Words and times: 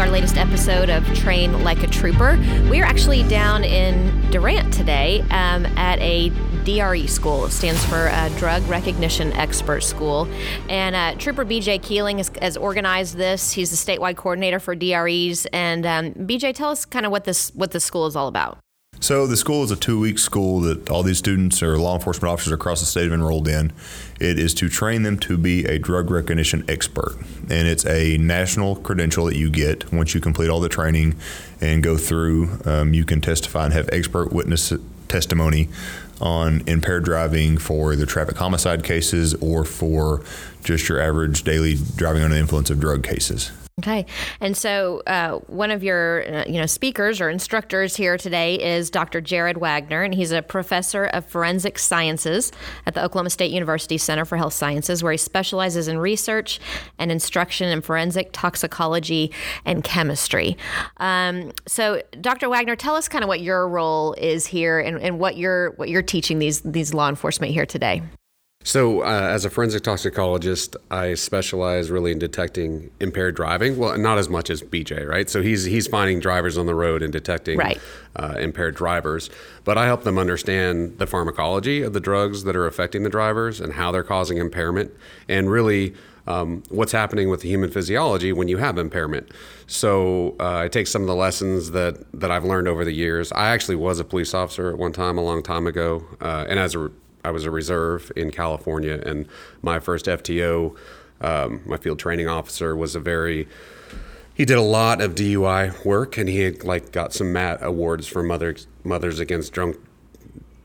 our 0.00 0.08
latest 0.08 0.38
episode 0.38 0.88
of 0.88 1.04
Train 1.14 1.62
Like 1.62 1.82
a 1.82 1.86
Trooper. 1.86 2.38
We're 2.70 2.86
actually 2.86 3.22
down 3.24 3.64
in 3.64 4.30
Durant 4.30 4.72
today 4.72 5.20
um, 5.30 5.66
at 5.76 5.98
a 5.98 6.30
DRE 6.64 7.06
school. 7.06 7.44
It 7.44 7.50
stands 7.50 7.84
for 7.84 8.08
uh, 8.08 8.30
Drug 8.38 8.62
Recognition 8.66 9.30
Expert 9.34 9.82
School. 9.82 10.26
And 10.70 10.96
uh, 10.96 11.16
Trooper 11.18 11.44
BJ 11.44 11.82
Keeling 11.82 12.16
has, 12.16 12.30
has, 12.40 12.56
organized 12.56 13.16
this. 13.16 13.52
He's 13.52 13.70
the 13.70 13.76
statewide 13.76 14.16
coordinator 14.16 14.58
for 14.58 14.74
DREs. 14.74 15.44
And 15.52 15.84
um, 15.84 16.14
BJ, 16.14 16.54
tell 16.54 16.70
us 16.70 16.86
kind 16.86 17.04
of 17.04 17.12
what 17.12 17.24
this 17.24 17.50
what 17.54 17.72
this 17.72 17.84
school 17.84 18.06
is 18.06 18.16
all 18.16 18.28
about. 18.28 18.58
So 19.02 19.26
the 19.26 19.36
school 19.36 19.64
is 19.64 19.70
a 19.70 19.76
two-week 19.76 20.18
school 20.18 20.60
that 20.60 20.90
all 20.90 21.02
these 21.02 21.16
students 21.16 21.62
or 21.62 21.78
law 21.78 21.94
enforcement 21.94 22.30
officers 22.30 22.52
across 22.52 22.80
the 22.80 22.86
state 22.86 23.04
have 23.04 23.14
enrolled 23.14 23.48
in. 23.48 23.72
It 24.20 24.38
is 24.38 24.52
to 24.54 24.68
train 24.68 25.04
them 25.04 25.18
to 25.20 25.38
be 25.38 25.64
a 25.64 25.78
drug 25.78 26.10
recognition 26.10 26.66
expert, 26.68 27.16
and 27.48 27.66
it's 27.66 27.86
a 27.86 28.18
national 28.18 28.76
credential 28.76 29.24
that 29.24 29.36
you 29.36 29.50
get 29.50 29.90
once 29.90 30.14
you 30.14 30.20
complete 30.20 30.50
all 30.50 30.60
the 30.60 30.68
training 30.68 31.16
and 31.62 31.82
go 31.82 31.96
through. 31.96 32.60
Um, 32.66 32.92
you 32.92 33.06
can 33.06 33.22
testify 33.22 33.64
and 33.64 33.72
have 33.72 33.88
expert 33.90 34.34
witness 34.34 34.70
testimony 35.08 35.70
on 36.20 36.62
impaired 36.66 37.04
driving 37.04 37.56
for 37.56 37.96
the 37.96 38.04
traffic 38.04 38.36
homicide 38.36 38.84
cases 38.84 39.32
or 39.36 39.64
for 39.64 40.22
just 40.62 40.90
your 40.90 41.00
average 41.00 41.42
daily 41.42 41.78
driving 41.96 42.22
under 42.22 42.34
the 42.34 42.40
influence 42.40 42.68
of 42.68 42.78
drug 42.78 43.02
cases. 43.02 43.50
Okay, 43.80 44.04
and 44.42 44.54
so 44.54 45.02
uh, 45.06 45.38
one 45.46 45.70
of 45.70 45.82
your 45.82 46.22
uh, 46.30 46.44
you 46.46 46.60
know 46.60 46.66
speakers 46.66 47.18
or 47.18 47.30
instructors 47.30 47.96
here 47.96 48.18
today 48.18 48.56
is 48.56 48.90
Dr. 48.90 49.22
Jared 49.22 49.56
Wagner, 49.56 50.02
and 50.02 50.14
he's 50.14 50.32
a 50.32 50.42
professor 50.42 51.06
of 51.06 51.24
forensic 51.24 51.78
sciences 51.78 52.52
at 52.84 52.92
the 52.92 53.02
Oklahoma 53.02 53.30
State 53.30 53.52
University 53.52 53.96
Center 53.96 54.26
for 54.26 54.36
Health 54.36 54.52
Sciences, 54.52 55.02
where 55.02 55.12
he 55.12 55.16
specializes 55.16 55.88
in 55.88 55.96
research 55.96 56.60
and 56.98 57.10
instruction 57.10 57.70
in 57.70 57.80
forensic 57.80 58.32
toxicology 58.32 59.32
and 59.64 59.82
chemistry. 59.82 60.58
Um, 60.98 61.52
so, 61.66 62.02
Dr. 62.20 62.50
Wagner, 62.50 62.76
tell 62.76 62.96
us 62.96 63.08
kind 63.08 63.24
of 63.24 63.28
what 63.28 63.40
your 63.40 63.66
role 63.66 64.12
is 64.18 64.46
here 64.46 64.78
and, 64.78 65.00
and 65.00 65.18
what 65.18 65.38
you're 65.38 65.70
what 65.76 65.88
you're 65.88 66.02
teaching 66.02 66.38
these 66.38 66.60
these 66.60 66.92
law 66.92 67.08
enforcement 67.08 67.54
here 67.54 67.64
today. 67.64 68.02
So, 68.62 69.00
uh, 69.00 69.06
as 69.06 69.46
a 69.46 69.50
forensic 69.50 69.82
toxicologist, 69.82 70.76
I 70.90 71.14
specialize 71.14 71.90
really 71.90 72.12
in 72.12 72.18
detecting 72.18 72.90
impaired 73.00 73.34
driving. 73.34 73.78
Well, 73.78 73.96
not 73.96 74.18
as 74.18 74.28
much 74.28 74.50
as 74.50 74.60
BJ, 74.60 75.08
right? 75.08 75.30
So 75.30 75.40
he's 75.40 75.64
he's 75.64 75.86
finding 75.86 76.20
drivers 76.20 76.58
on 76.58 76.66
the 76.66 76.74
road 76.74 77.02
and 77.02 77.10
detecting 77.10 77.58
right. 77.58 77.80
uh, 78.16 78.34
impaired 78.38 78.74
drivers. 78.74 79.30
But 79.64 79.78
I 79.78 79.86
help 79.86 80.04
them 80.04 80.18
understand 80.18 80.98
the 80.98 81.06
pharmacology 81.06 81.80
of 81.80 81.94
the 81.94 82.00
drugs 82.00 82.44
that 82.44 82.54
are 82.54 82.66
affecting 82.66 83.02
the 83.02 83.08
drivers 83.08 83.62
and 83.62 83.72
how 83.72 83.92
they're 83.92 84.04
causing 84.04 84.36
impairment, 84.36 84.92
and 85.26 85.50
really 85.50 85.94
um, 86.26 86.62
what's 86.68 86.92
happening 86.92 87.30
with 87.30 87.40
the 87.40 87.48
human 87.48 87.70
physiology 87.70 88.30
when 88.30 88.48
you 88.48 88.58
have 88.58 88.76
impairment. 88.76 89.30
So 89.68 90.36
uh, 90.38 90.58
I 90.58 90.68
take 90.68 90.86
some 90.86 91.00
of 91.00 91.08
the 91.08 91.16
lessons 91.16 91.70
that 91.70 92.04
that 92.12 92.30
I've 92.30 92.44
learned 92.44 92.68
over 92.68 92.84
the 92.84 92.92
years. 92.92 93.32
I 93.32 93.48
actually 93.48 93.76
was 93.76 94.00
a 94.00 94.04
police 94.04 94.34
officer 94.34 94.68
at 94.68 94.76
one 94.76 94.92
time, 94.92 95.16
a 95.16 95.22
long 95.22 95.42
time 95.42 95.66
ago, 95.66 96.04
uh, 96.20 96.44
and 96.46 96.58
as 96.58 96.74
a 96.74 96.90
I 97.24 97.30
was 97.30 97.44
a 97.44 97.50
reserve 97.50 98.10
in 98.16 98.30
California, 98.30 99.02
and 99.04 99.26
my 99.62 99.78
first 99.78 100.06
FTO, 100.06 100.76
um, 101.20 101.60
my 101.66 101.76
field 101.76 101.98
training 101.98 102.28
officer, 102.28 102.74
was 102.76 102.94
a 102.94 103.00
very 103.00 103.48
he 104.34 104.46
did 104.46 104.56
a 104.56 104.62
lot 104.62 105.02
of 105.02 105.14
DUI 105.14 105.84
work, 105.84 106.16
and 106.16 106.28
he 106.28 106.40
had 106.40 106.64
like 106.64 106.92
got 106.92 107.12
some 107.12 107.32
MADD 107.32 107.60
awards 107.60 108.06
for 108.06 108.22
mothers 108.22 108.66
mothers 108.84 109.20
against 109.20 109.52
drunk 109.52 109.76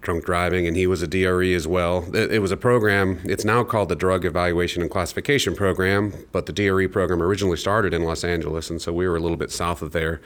drunk 0.06 0.23
driving, 0.23 0.66
and 0.66 0.78
he 0.78 0.88
was 0.88 1.02
a 1.02 1.08
DRE 1.08 1.53
as 1.53 1.67
well. 1.67 2.06
It, 2.15 2.32
it, 2.32 2.39
was 2.39 2.52
a 2.52 2.58
program. 2.58 3.20
It's 3.26 3.44
now 3.44 3.64
called 3.64 3.89
the 3.89 3.95
Drug 3.95 4.23
Evaluation 4.23 4.82
and 4.82 4.89
Classification 4.89 5.55
Program, 5.55 6.14
but 6.32 6.45
the 6.45 6.54
DRE 6.54 6.88
program 6.88 7.21
originally 7.21 7.58
started 7.58 7.94
in 7.94 8.04
Los 8.04 8.23
Angeles, 8.23 8.70
and 8.70 8.82
so 8.82 8.94
we 8.94 9.08
were 9.08 9.17
a 9.17 9.20
little 9.20 9.36
bit 9.36 9.52
south 9.52 9.82
of 9.82 9.92
there. 9.92 10.21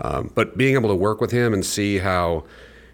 Um, 0.00 0.32
but 0.34 0.58
being 0.58 0.74
able 0.74 0.90
to 0.90 0.94
work 0.94 1.20
with 1.20 1.30
him 1.30 1.54
and 1.54 1.64
see 1.64 1.98
how 1.98 2.44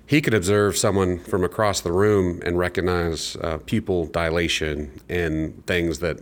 he 0.06 0.20
could 0.20 0.34
observe 0.34 0.76
someone 0.76 1.18
from 1.18 1.42
across 1.42 1.80
the 1.80 1.92
room 1.92 2.40
and 2.44 2.58
recognize 2.58 3.36
uh, 3.36 3.58
pupil 3.66 4.06
dilation 4.06 5.00
and 5.08 5.66
things 5.66 5.98
that 5.98 6.18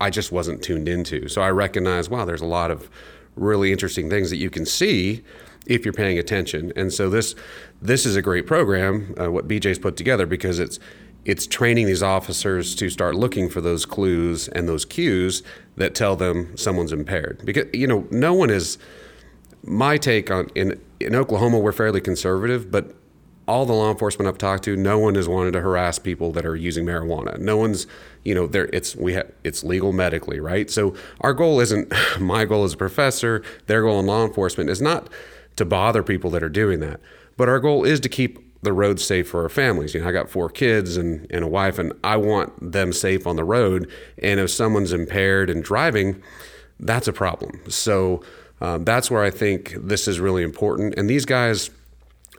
I 0.00 0.10
just 0.10 0.32
wasn't 0.32 0.62
tuned 0.62 0.88
into. 0.88 1.28
So 1.28 1.40
I 1.40 1.50
recognize, 1.50 2.10
wow, 2.10 2.24
there's 2.24 2.40
a 2.40 2.46
lot 2.46 2.70
of 2.70 2.90
really 3.36 3.70
interesting 3.70 4.10
things 4.10 4.30
that 4.30 4.36
you 4.36 4.50
can 4.50 4.66
see 4.66 5.22
if 5.66 5.84
you're 5.84 5.94
paying 5.94 6.18
attention. 6.18 6.72
And 6.74 6.92
so 6.92 7.08
this 7.08 7.34
this 7.80 8.04
is 8.04 8.16
a 8.16 8.22
great 8.22 8.46
program, 8.46 9.14
uh, 9.20 9.30
what 9.30 9.46
BJ's 9.46 9.78
put 9.78 9.96
together, 9.96 10.26
because 10.26 10.58
it's 10.58 10.80
it's 11.24 11.46
training 11.46 11.86
these 11.86 12.02
officers 12.02 12.74
to 12.74 12.88
start 12.90 13.14
looking 13.14 13.48
for 13.48 13.60
those 13.60 13.84
clues 13.84 14.48
and 14.48 14.68
those 14.68 14.84
cues 14.84 15.42
that 15.76 15.94
tell 15.94 16.16
them 16.16 16.56
someone's 16.56 16.92
impaired. 16.92 17.40
Because 17.44 17.66
you 17.72 17.86
know, 17.86 18.06
no 18.10 18.34
one 18.34 18.50
is. 18.50 18.78
My 19.64 19.98
take 19.98 20.30
on 20.30 20.48
in 20.54 20.80
in 20.98 21.14
Oklahoma, 21.14 21.58
we're 21.58 21.72
fairly 21.72 22.00
conservative, 22.00 22.70
but 22.70 22.94
all 23.48 23.64
the 23.66 23.72
law 23.72 23.90
enforcement 23.90 24.28
I've 24.28 24.38
talked 24.38 24.64
to, 24.64 24.76
no 24.76 24.98
one 24.98 25.14
has 25.14 25.28
wanted 25.28 25.52
to 25.52 25.60
harass 25.60 25.98
people 25.98 26.30
that 26.32 26.44
are 26.44 26.54
using 26.54 26.84
marijuana. 26.84 27.38
No 27.38 27.56
one's, 27.56 27.86
you 28.24 28.34
know, 28.34 28.46
there. 28.46 28.68
It's 28.72 28.94
we 28.94 29.14
have 29.14 29.32
it's 29.42 29.64
legal 29.64 29.92
medically, 29.92 30.38
right? 30.38 30.70
So 30.70 30.94
our 31.22 31.32
goal 31.32 31.58
isn't 31.58 31.92
my 32.20 32.44
goal 32.44 32.64
as 32.64 32.74
a 32.74 32.76
professor. 32.76 33.42
Their 33.66 33.82
goal 33.82 33.98
in 33.98 34.06
law 34.06 34.24
enforcement 34.24 34.70
is 34.70 34.82
not 34.82 35.08
to 35.56 35.64
bother 35.64 36.02
people 36.02 36.30
that 36.30 36.42
are 36.42 36.48
doing 36.48 36.80
that, 36.80 37.00
but 37.36 37.48
our 37.48 37.58
goal 37.58 37.84
is 37.84 37.98
to 38.00 38.08
keep 38.08 38.38
the 38.62 38.72
road 38.72 39.00
safe 39.00 39.28
for 39.28 39.42
our 39.42 39.48
families. 39.48 39.94
You 39.94 40.00
know, 40.00 40.08
I 40.08 40.12
got 40.12 40.28
four 40.28 40.48
kids 40.50 40.96
and, 40.96 41.26
and 41.30 41.44
a 41.44 41.48
wife, 41.48 41.78
and 41.78 41.92
I 42.02 42.16
want 42.16 42.72
them 42.72 42.92
safe 42.92 43.26
on 43.26 43.36
the 43.36 43.44
road. 43.44 43.90
And 44.20 44.40
if 44.40 44.50
someone's 44.50 44.92
impaired 44.92 45.48
and 45.48 45.62
driving, 45.62 46.22
that's 46.80 47.08
a 47.08 47.12
problem. 47.12 47.60
So 47.68 48.22
um, 48.60 48.84
that's 48.84 49.10
where 49.10 49.22
I 49.22 49.30
think 49.30 49.74
this 49.78 50.08
is 50.08 50.18
really 50.18 50.42
important. 50.42 50.94
And 50.96 51.08
these 51.08 51.24
guys 51.24 51.70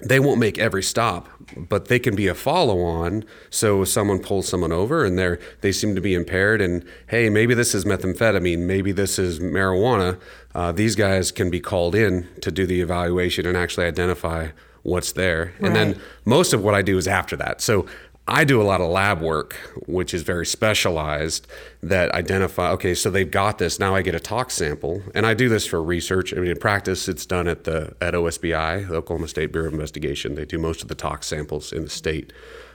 they 0.01 0.19
won't 0.19 0.39
make 0.39 0.57
every 0.57 0.83
stop, 0.83 1.29
but 1.55 1.87
they 1.87 1.99
can 1.99 2.15
be 2.15 2.27
a 2.27 2.35
follow 2.35 2.81
on. 2.81 3.25
So 3.49 3.83
someone 3.83 4.19
pulls 4.19 4.47
someone 4.47 4.71
over 4.71 5.05
and 5.05 5.17
they're 5.17 5.39
they 5.61 5.71
seem 5.71 5.95
to 5.95 6.01
be 6.01 6.13
impaired, 6.13 6.61
and 6.61 6.85
hey, 7.07 7.29
maybe 7.29 7.53
this 7.53 7.75
is 7.75 7.85
methamphetamine, 7.85 8.59
maybe 8.59 8.91
this 8.91 9.19
is 9.19 9.39
marijuana. 9.39 10.19
Uh, 10.55 10.71
these 10.71 10.95
guys 10.95 11.31
can 11.31 11.49
be 11.49 11.59
called 11.59 11.95
in 11.95 12.27
to 12.41 12.51
do 12.51 12.65
the 12.65 12.81
evaluation 12.81 13.45
and 13.45 13.55
actually 13.55 13.85
identify 13.85 14.49
what's 14.83 15.11
there. 15.11 15.53
Right. 15.59 15.67
And 15.67 15.75
then 15.75 16.01
most 16.25 16.53
of 16.53 16.63
what 16.63 16.73
I 16.73 16.81
do 16.81 16.97
is 16.97 17.07
after 17.07 17.35
that. 17.35 17.61
So 17.61 17.85
I 18.29 18.43
do 18.43 18.61
a 18.61 18.63
lot 18.63 18.79
of 18.79 18.89
lab 18.89 19.21
work, 19.21 19.55
which 19.87 20.13
is 20.13 20.21
very 20.21 20.45
specialized 20.45 21.47
that 21.81 22.11
identify, 22.11 22.69
okay, 22.71 22.93
so 22.93 23.09
they've 23.09 23.29
got 23.29 23.57
this. 23.57 23.79
Now 23.79 23.95
I 23.95 24.03
get 24.03 24.13
a 24.13 24.19
tox 24.19 24.53
sample. 24.53 25.01
And 25.15 25.25
I 25.25 25.33
do 25.33 25.49
this 25.49 25.65
for 25.65 25.81
research. 25.81 26.31
I 26.33 26.37
mean, 26.37 26.51
in 26.51 26.57
practice, 26.57 27.09
it's 27.09 27.25
done 27.25 27.47
at 27.47 27.63
the 27.63 27.95
at 27.99 28.13
OSBI, 28.13 28.87
the 28.87 28.95
Oklahoma 28.95 29.27
State 29.27 29.51
Bureau 29.51 29.67
of 29.67 29.73
Investigation. 29.73 30.35
They 30.35 30.45
do 30.45 30.59
most 30.59 30.83
of 30.83 30.89
the 30.89 30.95
tox 30.95 31.25
samples 31.25 31.73
in 31.73 31.83
the 31.83 31.89
state. 31.89 32.31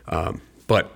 Um, 0.08 0.42
but 0.66 0.90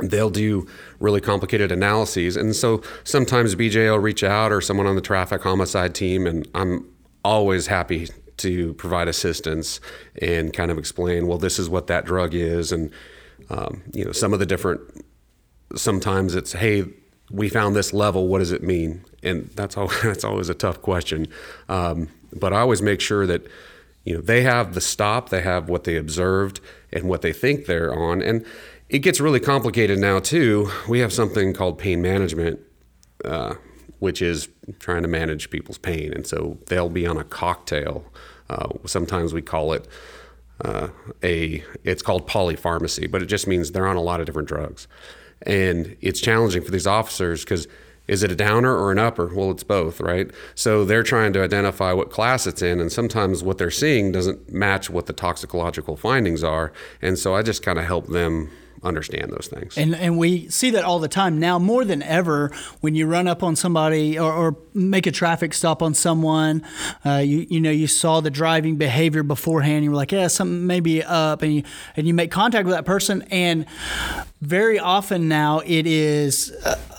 they'll 0.00 0.30
do 0.30 0.68
really 1.00 1.20
complicated 1.20 1.72
analyses. 1.72 2.36
And 2.36 2.54
so 2.54 2.82
sometimes 3.02 3.56
BJ 3.56 3.90
will 3.90 3.98
reach 3.98 4.22
out 4.22 4.52
or 4.52 4.60
someone 4.60 4.86
on 4.86 4.94
the 4.94 5.02
traffic 5.02 5.42
homicide 5.42 5.94
team, 5.96 6.26
and 6.26 6.46
I'm 6.54 6.86
always 7.24 7.66
happy 7.66 8.08
to 8.38 8.72
provide 8.74 9.08
assistance 9.08 9.80
and 10.22 10.52
kind 10.52 10.70
of 10.70 10.78
explain, 10.78 11.26
well, 11.26 11.38
this 11.38 11.58
is 11.58 11.68
what 11.68 11.88
that 11.88 12.06
drug 12.06 12.34
is. 12.34 12.72
And 12.72 12.90
um, 13.48 13.82
you 13.92 14.04
know, 14.04 14.12
some 14.12 14.32
of 14.32 14.38
the 14.38 14.46
different. 14.46 14.80
Sometimes 15.76 16.34
it's 16.34 16.52
hey, 16.52 16.84
we 17.30 17.48
found 17.48 17.76
this 17.76 17.92
level. 17.92 18.28
What 18.28 18.38
does 18.38 18.52
it 18.52 18.62
mean? 18.62 19.04
And 19.22 19.48
that's 19.50 19.76
all. 19.76 19.88
That's 20.02 20.24
always 20.24 20.48
a 20.48 20.54
tough 20.54 20.82
question. 20.82 21.28
Um, 21.68 22.08
but 22.32 22.52
I 22.52 22.60
always 22.60 22.82
make 22.82 23.00
sure 23.00 23.26
that 23.26 23.46
you 24.04 24.14
know 24.14 24.20
they 24.20 24.42
have 24.42 24.74
the 24.74 24.80
stop, 24.80 25.28
they 25.28 25.42
have 25.42 25.68
what 25.68 25.84
they 25.84 25.96
observed 25.96 26.60
and 26.92 27.04
what 27.08 27.22
they 27.22 27.32
think 27.32 27.66
they're 27.66 27.94
on, 27.94 28.22
and 28.22 28.44
it 28.88 29.00
gets 29.00 29.20
really 29.20 29.40
complicated 29.40 29.98
now 29.98 30.18
too. 30.18 30.70
We 30.88 30.98
have 31.00 31.12
something 31.12 31.52
called 31.52 31.78
pain 31.78 32.02
management. 32.02 32.60
Uh, 33.24 33.54
which 34.00 34.20
is 34.20 34.48
trying 34.80 35.02
to 35.02 35.08
manage 35.08 35.50
people's 35.50 35.78
pain. 35.78 36.12
And 36.12 36.26
so 36.26 36.58
they'll 36.66 36.88
be 36.88 37.06
on 37.06 37.16
a 37.16 37.24
cocktail. 37.24 38.04
Uh, 38.48 38.68
sometimes 38.86 39.32
we 39.32 39.42
call 39.42 39.72
it 39.72 39.86
uh, 40.64 40.88
a 41.22 41.64
it's 41.84 42.02
called 42.02 42.28
polypharmacy, 42.28 43.10
but 43.10 43.22
it 43.22 43.26
just 43.26 43.46
means 43.46 43.72
they're 43.72 43.86
on 43.86 43.96
a 43.96 44.02
lot 44.02 44.20
of 44.20 44.26
different 44.26 44.48
drugs, 44.48 44.88
and 45.42 45.96
it's 46.00 46.20
challenging 46.20 46.62
for 46.62 46.70
these 46.70 46.86
officers 46.86 47.44
because 47.44 47.66
is 48.08 48.24
it 48.24 48.32
a 48.32 48.36
downer 48.36 48.76
or 48.76 48.90
an 48.90 48.98
upper? 48.98 49.32
Well, 49.32 49.52
it's 49.52 49.62
both, 49.62 50.00
right? 50.00 50.28
So 50.56 50.84
they're 50.84 51.04
trying 51.04 51.32
to 51.34 51.44
identify 51.44 51.92
what 51.92 52.10
class 52.10 52.46
it's 52.46 52.60
in, 52.60 52.80
and 52.80 52.90
sometimes 52.90 53.44
what 53.44 53.58
they're 53.58 53.70
seeing 53.70 54.10
doesn't 54.10 54.52
match 54.52 54.90
what 54.90 55.06
the 55.06 55.12
toxicological 55.12 55.96
findings 55.96 56.42
are, 56.42 56.72
and 57.00 57.18
so 57.18 57.34
I 57.34 57.42
just 57.42 57.62
kind 57.62 57.78
of 57.78 57.84
help 57.84 58.08
them 58.08 58.50
understand 58.82 59.30
those 59.30 59.48
things. 59.48 59.76
And 59.76 59.94
and 59.94 60.16
we 60.16 60.48
see 60.48 60.70
that 60.70 60.84
all 60.84 60.98
the 60.98 61.08
time 61.08 61.38
now 61.38 61.58
more 61.58 61.84
than 61.84 62.02
ever 62.02 62.50
when 62.80 62.94
you 62.94 63.06
run 63.06 63.28
up 63.28 63.42
on 63.42 63.56
somebody 63.56 64.18
or, 64.18 64.32
or 64.32 64.56
make 64.72 65.06
a 65.06 65.10
traffic 65.10 65.52
stop 65.52 65.82
on 65.82 65.94
someone, 65.94 66.62
uh, 67.04 67.16
you 67.16 67.46
you 67.50 67.60
know 67.60 67.70
you 67.70 67.86
saw 67.86 68.20
the 68.20 68.30
driving 68.30 68.76
behavior 68.76 69.22
beforehand. 69.22 69.84
You 69.84 69.90
were 69.90 69.96
like, 69.96 70.12
yeah, 70.12 70.28
something 70.28 70.66
may 70.66 70.80
be 70.80 71.02
up, 71.02 71.42
and 71.42 71.54
you 71.54 71.62
and 71.96 72.06
you 72.06 72.14
make 72.14 72.30
contact 72.30 72.64
with 72.64 72.74
that 72.74 72.84
person, 72.84 73.22
and 73.30 73.66
very 74.40 74.78
often 74.78 75.28
now 75.28 75.60
it 75.64 75.86
is. 75.86 76.52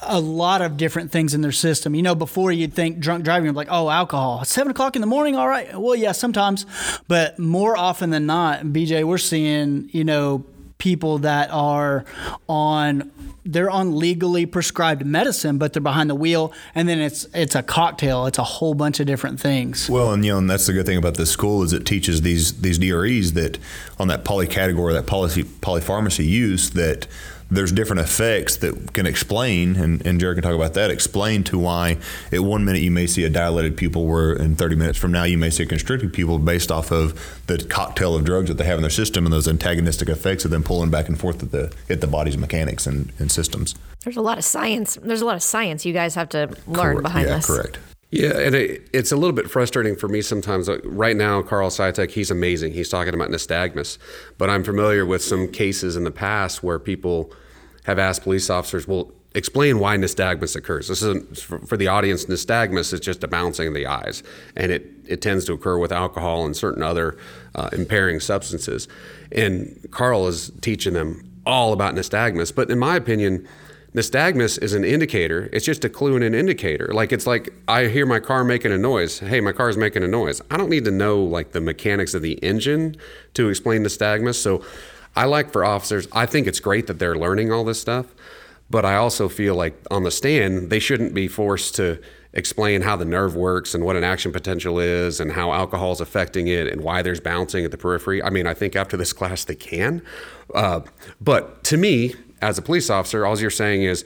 A, 0.04 0.20
lot 0.20 0.62
of 0.62 0.78
different 0.78 1.12
things 1.12 1.36
in 1.36 1.42
their 1.42 1.52
system. 1.52 1.94
You 1.94 2.02
know, 2.02 2.16
before 2.16 2.52
you'd 2.52 2.74
think 2.74 3.00
drunk 3.00 3.24
driving, 3.24 3.54
like, 3.54 3.68
oh, 3.70 3.90
alcohol. 3.90 4.44
Seven 4.44 4.72
o'clock 4.72 4.96
in 4.96 5.02
the 5.02 5.08
morning, 5.08 5.36
all 5.36 5.48
right. 5.48 5.80
Well, 5.80 5.96
yeah, 5.96 6.12
sometimes. 6.12 6.66
But 7.08 7.38
more 7.38 7.78
often 7.78 8.10
than 8.10 8.26
not, 8.26 8.64
BJ, 8.64 9.04
we're 9.04 9.20
seeing, 9.20 9.90
you 9.94 10.04
know, 10.04 10.44
people 10.82 11.20
that 11.20 11.48
are 11.52 12.04
on 12.50 13.12
they're 13.46 13.70
on 13.70 13.96
legally 13.96 14.48
prescribed 14.48 15.06
medicine, 15.06 15.60
but 15.60 15.74
they're 15.74 15.82
behind 15.82 16.10
the 16.10 16.16
wheel, 16.16 16.52
and 16.74 16.90
then 16.90 17.00
it's 17.00 17.28
it's 17.36 17.54
a 17.54 17.62
cocktail. 17.62 18.26
It's 18.26 18.40
a 18.40 18.44
whole 18.44 18.74
bunch 18.74 19.00
of 19.00 19.06
different 19.06 19.40
things. 19.40 19.88
Well, 19.88 20.12
and 20.12 20.26
you 20.26 20.32
know, 20.32 20.40
and 20.40 20.50
that's 20.50 20.66
the 20.66 20.74
good 20.74 20.88
thing 20.88 20.98
about 20.98 21.16
this 21.16 21.30
school 21.30 21.62
is 21.62 21.72
it 21.72 21.86
teaches 21.86 22.24
these 22.24 22.62
these 22.62 22.80
DREs 22.80 23.34
that 23.34 23.60
on 24.00 24.08
that 24.08 24.26
poly 24.26 24.48
category, 24.48 24.94
that 24.94 25.06
polypharmacy 25.06 26.26
use 26.26 26.72
that 26.72 27.08
there's 27.52 27.72
different 27.74 28.00
effects 28.00 28.56
that 28.58 28.94
can 28.94 29.06
explain, 29.06 29.76
and, 29.76 30.06
and 30.06 30.20
Jared 30.20 30.38
can 30.38 30.44
talk 30.44 30.56
about 30.56 30.74
that, 30.76 30.90
explain 30.90 31.44
to 31.44 31.60
why 31.60 31.98
at 32.32 32.40
one 32.40 32.64
minute 32.64 32.82
you 32.82 32.92
may 32.92 33.06
see 33.06 33.26
a 33.26 33.30
dilated 33.30 33.76
pupil 33.76 34.08
where 34.08 34.34
in 34.34 34.56
30 34.56 34.78
minutes 34.78 34.98
from 34.98 35.12
now 35.12 35.26
you 35.26 35.38
may 35.38 35.50
see 35.50 35.64
a 35.64 35.66
constricted 35.66 36.14
pupil 36.14 36.40
based 36.40 36.72
off 36.72 36.92
of 36.92 37.42
the 37.48 37.58
cocktail 37.58 38.16
of 38.16 38.24
drugs 38.24 38.48
that 38.48 38.56
they 38.56 38.64
have 38.64 38.78
in 38.78 38.82
their 38.82 38.90
system 38.90 39.26
and 39.26 39.34
those 39.34 39.50
antagonistic 39.50 40.08
effects 40.08 40.46
of 40.46 40.52
them 40.52 40.64
pulling 40.64 40.90
back 40.90 41.10
and 41.10 41.20
forth 41.20 41.44
at 41.44 41.52
the, 41.52 41.72
at 41.90 42.00
the 42.00 42.08
body's 42.08 42.38
mechanics 42.38 42.88
and, 42.88 43.12
and 43.20 43.30
systems. 43.32 43.76
There's 44.06 44.18
a 44.18 44.22
lot 44.22 44.38
of 44.38 44.46
science. 44.46 44.98
There's 45.02 45.22
a 45.22 45.26
lot 45.26 45.36
of 45.36 45.44
science 45.44 45.86
you 45.86 45.94
guys 45.94 46.16
have 46.16 46.30
to 46.30 46.56
learn 46.68 46.96
Correct. 46.96 47.04
behind 47.04 47.28
yeah, 47.28 47.36
this. 47.36 47.48
correct. 47.48 47.80
Yeah, 48.12 48.38
and 48.38 48.54
it, 48.54 48.90
it's 48.92 49.14
a 49.14 49.16
little 49.16 49.36
bit 49.36 49.50
frustrating 49.50 49.96
for 49.96 50.10
me 50.10 50.22
sometimes. 50.22 50.70
Right 50.84 51.16
now, 51.16 51.42
Carl 51.42 51.70
Saitek, 51.70 52.12
he's 52.12 52.30
amazing. 52.30 52.74
He's 52.74 52.90
talking 52.90 53.14
about 53.14 53.30
nystagmus, 53.30 53.98
but 54.38 54.50
I'm 54.50 54.66
familiar 54.66 55.06
with 55.06 55.24
some 55.24 55.48
cases 55.48 55.96
in 55.96 56.04
the 56.04 56.12
past 56.12 56.62
where 56.62 56.78
people 56.78 57.34
have 57.86 57.98
asked 57.98 58.24
police 58.24 58.50
officers, 58.50 58.86
well, 58.86 59.14
explain 59.34 59.80
why 59.80 59.96
nystagmus 59.96 60.58
occurs. 60.58 60.90
This 60.90 61.02
isn't 61.02 61.38
for 61.38 61.78
the 61.78 61.88
audience. 61.88 62.26
Nystagmus 62.26 62.92
is 62.92 63.00
just 63.00 63.24
a 63.24 63.30
bouncing 63.30 63.70
of 63.70 63.74
the 63.74 63.88
eyes, 63.88 64.24
and 64.58 64.74
it, 64.74 64.92
it 65.08 65.22
tends 65.22 65.46
to 65.46 65.54
occur 65.54 65.78
with 65.78 65.94
alcohol 65.94 66.46
and 66.46 66.56
certain 66.56 66.84
other 66.84 67.18
uh, 67.56 67.70
impairing 67.72 68.20
substances. 68.20 68.90
And 69.32 69.88
Carl 69.92 70.28
is 70.28 70.52
teaching 70.60 70.94
them 70.94 71.24
all 71.46 71.72
about 71.72 71.96
nystagmus. 71.96 72.54
But 72.54 72.70
in 72.70 72.78
my 72.78 72.98
opinion, 72.98 73.48
nystagmus 73.96 74.62
is 74.62 74.74
an 74.74 74.84
indicator. 74.84 75.50
It's 75.52 75.66
just 75.66 75.84
a 75.84 75.90
clue 75.90 76.16
and 76.16 76.24
an 76.24 76.34
indicator. 76.34 76.90
Like 76.94 77.12
it's 77.12 77.28
like 77.28 77.54
I 77.68 77.88
hear 77.88 78.06
my 78.06 78.20
car 78.20 78.44
making 78.44 78.72
a 78.72 78.78
noise. 78.78 79.20
Hey, 79.20 79.42
my 79.42 79.52
car 79.52 79.70
is 79.70 79.78
making 79.78 80.04
a 80.04 80.08
noise. 80.08 80.42
I 80.50 80.58
don't 80.58 80.70
need 80.70 80.86
to 80.86 80.92
know 80.92 81.22
like 81.22 81.52
the 81.52 81.62
mechanics 81.62 82.14
of 82.14 82.22
the 82.22 82.34
engine 82.44 82.96
to 83.34 83.50
explain 83.50 83.84
nystagmus. 83.84 84.36
So 84.36 84.64
I 85.16 85.26
like 85.26 85.52
for 85.52 85.66
officers, 85.66 86.08
I 86.14 86.26
think 86.26 86.48
it's 86.48 86.60
great 86.60 86.88
that 86.88 87.00
they're 87.00 87.16
learning 87.16 87.52
all 87.52 87.66
this 87.66 87.82
stuff, 87.82 88.08
but 88.70 88.86
I 88.86 88.96
also 88.96 89.28
feel 89.28 89.56
like 89.56 89.76
on 89.92 90.04
the 90.04 90.12
stand, 90.12 90.70
they 90.70 90.80
shouldn't 90.80 91.14
be 91.14 91.28
forced 91.28 91.76
to 91.76 92.00
explain 92.34 92.82
how 92.82 92.96
the 92.96 93.04
nerve 93.04 93.36
works 93.36 93.76
and 93.76 93.84
what 93.84 93.98
an 93.98 94.06
action 94.06 94.32
potential 94.32 94.80
is 94.80 95.20
and 95.20 95.34
how 95.34 95.52
alcohol 95.52 95.92
is 95.92 96.00
affecting 96.00 96.48
it 96.48 96.68
and 96.68 96.82
why 96.82 97.02
there's 97.02 97.20
bouncing 97.20 97.66
at 97.66 97.72
the 97.72 97.78
periphery. 97.78 98.24
I 98.24 98.30
mean, 98.30 98.48
I 98.48 98.54
think 98.54 98.76
after 98.78 98.96
this 98.96 99.12
class 99.22 99.44
they 99.44 99.56
can. 99.56 100.02
Uh, 100.56 100.82
but 101.20 101.64
to 101.66 101.78
me, 101.78 102.16
as 102.42 102.58
a 102.58 102.62
police 102.62 102.90
officer, 102.90 103.26
all 103.26 103.40
you're 103.40 103.50
saying 103.50 103.84
is, 103.84 104.06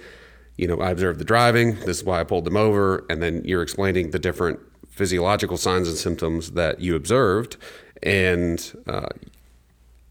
you 0.58 0.68
know, 0.68 0.80
I 0.80 0.92
observed 0.92 1.20
the 1.20 1.26
driving, 1.26 1.76
this 1.82 1.98
is 1.98 2.04
why 2.04 2.20
I 2.20 2.24
pulled 2.24 2.46
them 2.46 2.58
over, 2.58 3.06
and 3.10 3.22
then 3.22 3.44
you're 3.44 3.62
explaining 3.62 4.12
the 4.12 4.20
different 4.20 4.60
physiological 4.90 5.58
signs 5.58 5.88
and 5.88 5.98
symptoms 5.98 6.52
that 6.52 6.80
you 6.80 6.96
observed. 6.96 7.58
And 8.02 8.84
uh, 8.88 9.10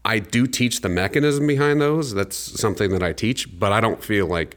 I 0.03 0.19
do 0.19 0.45
teach 0.45 0.81
the 0.81 0.89
mechanism 0.89 1.47
behind 1.47 1.81
those. 1.81 2.13
That's 2.13 2.37
something 2.37 2.91
that 2.91 3.01
I 3.01 3.13
teach, 3.13 3.59
but 3.59 3.71
I 3.71 3.81
don't 3.81 4.03
feel 4.03 4.27
like 4.27 4.55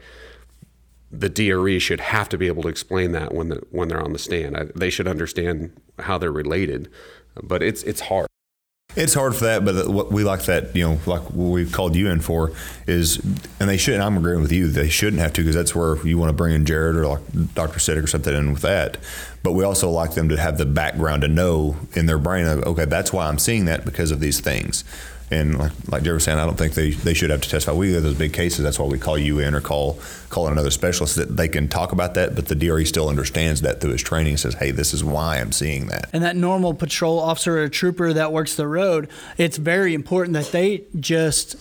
the 1.10 1.30
DRE 1.30 1.78
should 1.78 2.00
have 2.00 2.28
to 2.28 2.36
be 2.38 2.46
able 2.46 2.62
to 2.62 2.68
explain 2.68 3.12
that 3.12 3.32
when 3.32 3.48
the, 3.48 3.62
when 3.70 3.88
they're 3.88 4.02
on 4.02 4.12
the 4.12 4.18
stand. 4.18 4.56
I, 4.56 4.64
they 4.74 4.90
should 4.90 5.08
understand 5.08 5.72
how 6.00 6.18
they're 6.18 6.30
related, 6.30 6.90
but 7.42 7.62
it's 7.62 7.82
it's 7.84 8.02
hard. 8.02 8.27
It's 8.98 9.14
hard 9.14 9.36
for 9.36 9.44
that, 9.44 9.64
but 9.64 9.88
what 9.88 10.10
we 10.10 10.24
like 10.24 10.42
that, 10.46 10.74
you 10.74 10.82
know, 10.82 10.98
like 11.06 11.22
what 11.30 11.52
we've 11.52 11.70
called 11.70 11.94
you 11.94 12.08
in 12.10 12.18
for 12.18 12.50
is, 12.88 13.18
and 13.60 13.68
they 13.68 13.76
shouldn't, 13.76 14.02
I'm 14.02 14.16
agreeing 14.16 14.42
with 14.42 14.50
you, 14.50 14.66
they 14.66 14.88
shouldn't 14.88 15.22
have 15.22 15.32
to 15.34 15.42
because 15.42 15.54
that's 15.54 15.72
where 15.72 16.04
you 16.04 16.18
want 16.18 16.30
to 16.30 16.32
bring 16.32 16.52
in 16.52 16.66
Jared 16.66 16.96
or 16.96 17.06
like 17.06 17.54
Dr. 17.54 17.78
Siddick 17.78 18.02
or 18.02 18.06
something 18.08 18.34
in 18.34 18.52
with 18.52 18.62
that. 18.62 18.96
But 19.44 19.52
we 19.52 19.62
also 19.62 19.88
like 19.88 20.14
them 20.14 20.28
to 20.30 20.36
have 20.36 20.58
the 20.58 20.66
background 20.66 21.22
to 21.22 21.28
know 21.28 21.76
in 21.92 22.06
their 22.06 22.18
brain, 22.18 22.46
okay, 22.46 22.86
that's 22.86 23.12
why 23.12 23.28
I'm 23.28 23.38
seeing 23.38 23.66
that 23.66 23.84
because 23.84 24.10
of 24.10 24.18
these 24.18 24.40
things. 24.40 24.82
And 25.30 25.58
like, 25.58 25.72
like 25.88 26.02
Jerry 26.02 26.14
was 26.14 26.24
saying, 26.24 26.38
I 26.38 26.46
don't 26.46 26.56
think 26.56 26.74
they, 26.74 26.90
they 26.90 27.14
should 27.14 27.30
have 27.30 27.40
to 27.42 27.48
testify. 27.48 27.76
We 27.76 27.92
have 27.92 28.02
those 28.02 28.16
big 28.16 28.32
cases. 28.32 28.64
That's 28.64 28.78
why 28.78 28.86
we 28.86 28.98
call 28.98 29.18
you 29.18 29.38
in 29.38 29.54
or 29.54 29.60
call 29.60 29.98
call 30.30 30.46
in 30.46 30.52
another 30.52 30.70
specialist 30.70 31.16
that 31.16 31.36
they 31.36 31.48
can 31.48 31.68
talk 31.68 31.92
about 31.92 32.14
that. 32.14 32.34
But 32.34 32.46
the 32.46 32.54
DRE 32.54 32.84
still 32.84 33.08
understands 33.08 33.62
that 33.62 33.80
through 33.80 33.92
his 33.92 34.02
training 34.02 34.36
says, 34.36 34.54
hey, 34.54 34.70
this 34.70 34.92
is 34.94 35.04
why 35.04 35.38
I'm 35.38 35.52
seeing 35.52 35.86
that. 35.86 36.08
And 36.12 36.22
that 36.22 36.36
normal 36.36 36.74
patrol 36.74 37.18
officer 37.18 37.58
or 37.58 37.68
trooper 37.68 38.12
that 38.12 38.32
works 38.32 38.56
the 38.56 38.66
road, 38.66 39.08
it's 39.36 39.56
very 39.56 39.94
important 39.94 40.34
that 40.34 40.52
they 40.52 40.84
just 40.98 41.56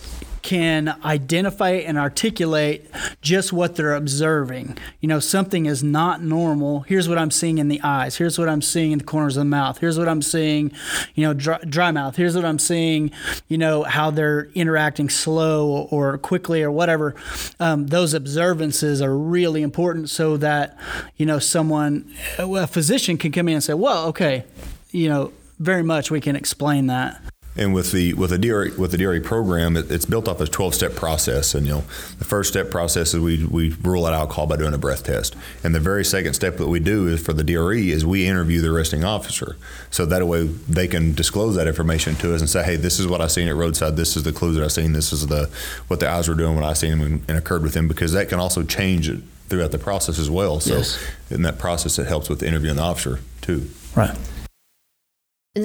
can 0.48 0.98
identify 1.04 1.72
and 1.72 1.98
articulate 1.98 2.90
just 3.20 3.52
what 3.52 3.76
they're 3.76 3.94
observing. 3.94 4.78
You 4.98 5.06
know, 5.06 5.20
something 5.20 5.66
is 5.66 5.84
not 5.84 6.22
normal. 6.22 6.80
Here's 6.80 7.06
what 7.06 7.18
I'm 7.18 7.30
seeing 7.30 7.58
in 7.58 7.68
the 7.68 7.82
eyes. 7.82 8.16
Here's 8.16 8.38
what 8.38 8.48
I'm 8.48 8.62
seeing 8.62 8.92
in 8.92 8.98
the 8.98 9.04
corners 9.04 9.36
of 9.36 9.42
the 9.42 9.44
mouth. 9.50 9.76
Here's 9.76 9.98
what 9.98 10.08
I'm 10.08 10.22
seeing, 10.22 10.72
you 11.14 11.22
know, 11.22 11.34
dry, 11.34 11.58
dry 11.58 11.90
mouth. 11.90 12.16
Here's 12.16 12.34
what 12.34 12.46
I'm 12.46 12.58
seeing, 12.58 13.10
you 13.48 13.58
know, 13.58 13.82
how 13.82 14.10
they're 14.10 14.48
interacting 14.54 15.10
slow 15.10 15.86
or 15.90 16.16
quickly 16.16 16.62
or 16.62 16.70
whatever. 16.70 17.14
Um, 17.60 17.88
those 17.88 18.14
observances 18.14 19.02
are 19.02 19.14
really 19.14 19.60
important 19.60 20.08
so 20.08 20.38
that, 20.38 20.78
you 21.18 21.26
know, 21.26 21.38
someone, 21.38 22.10
a 22.38 22.66
physician 22.66 23.18
can 23.18 23.32
come 23.32 23.48
in 23.48 23.56
and 23.56 23.62
say, 23.62 23.74
well, 23.74 24.06
okay, 24.06 24.44
you 24.92 25.10
know, 25.10 25.30
very 25.58 25.82
much 25.82 26.10
we 26.10 26.22
can 26.22 26.36
explain 26.36 26.86
that. 26.86 27.20
And 27.58 27.74
with 27.74 27.90
the 27.90 28.14
with 28.14 28.30
the 28.30 28.38
DRE 28.38 28.70
with 28.78 28.92
the 28.92 28.98
DRE 28.98 29.18
program, 29.20 29.76
it, 29.76 29.90
it's 29.90 30.04
built 30.04 30.28
off 30.28 30.40
a 30.40 30.46
12 30.46 30.74
step 30.74 30.94
process. 30.94 31.54
And 31.56 31.66
you 31.66 31.72
know, 31.72 31.84
the 32.18 32.24
first 32.24 32.50
step 32.50 32.70
process 32.70 33.14
is 33.14 33.20
we 33.20 33.44
we 33.44 33.70
rule 33.82 34.06
out 34.06 34.14
alcohol 34.14 34.46
by 34.46 34.56
doing 34.56 34.72
a 34.74 34.78
breath 34.78 35.02
test. 35.02 35.34
And 35.64 35.74
the 35.74 35.80
very 35.80 36.04
second 36.04 36.34
step 36.34 36.56
that 36.58 36.68
we 36.68 36.78
do 36.78 37.08
is 37.08 37.20
for 37.20 37.32
the 37.32 37.42
DRE 37.42 37.90
is 37.90 38.06
we 38.06 38.26
interview 38.28 38.60
the 38.60 38.68
arresting 38.72 39.02
officer. 39.02 39.56
So 39.90 40.06
that 40.06 40.24
way 40.26 40.44
they 40.44 40.86
can 40.86 41.14
disclose 41.14 41.56
that 41.56 41.66
information 41.66 42.14
to 42.16 42.32
us 42.32 42.40
and 42.40 42.48
say, 42.48 42.62
hey, 42.62 42.76
this 42.76 43.00
is 43.00 43.08
what 43.08 43.20
I 43.20 43.26
seen 43.26 43.48
at 43.48 43.56
roadside. 43.56 43.96
This 43.96 44.16
is 44.16 44.22
the 44.22 44.32
clues 44.32 44.54
that 44.56 44.64
I 44.64 44.68
seen. 44.68 44.92
This 44.92 45.12
is 45.12 45.26
the 45.26 45.50
what 45.88 45.98
the 45.98 46.08
eyes 46.08 46.28
were 46.28 46.36
doing 46.36 46.54
when 46.54 46.64
I 46.64 46.74
seen 46.74 46.92
them 46.92 47.00
and, 47.02 47.24
and 47.28 47.36
occurred 47.36 47.62
with 47.64 47.74
them 47.74 47.88
because 47.88 48.12
that 48.12 48.28
can 48.28 48.38
also 48.38 48.62
change 48.62 49.08
it 49.08 49.18
throughout 49.48 49.72
the 49.72 49.78
process 49.78 50.18
as 50.20 50.30
well. 50.30 50.60
So 50.60 50.76
Yes. 50.76 51.04
in 51.30 51.42
that 51.42 51.58
process, 51.58 51.98
it 51.98 52.06
helps 52.06 52.28
with 52.28 52.42
interviewing 52.42 52.76
the 52.76 52.82
officer 52.82 53.18
too. 53.40 53.68
Right. 53.96 54.16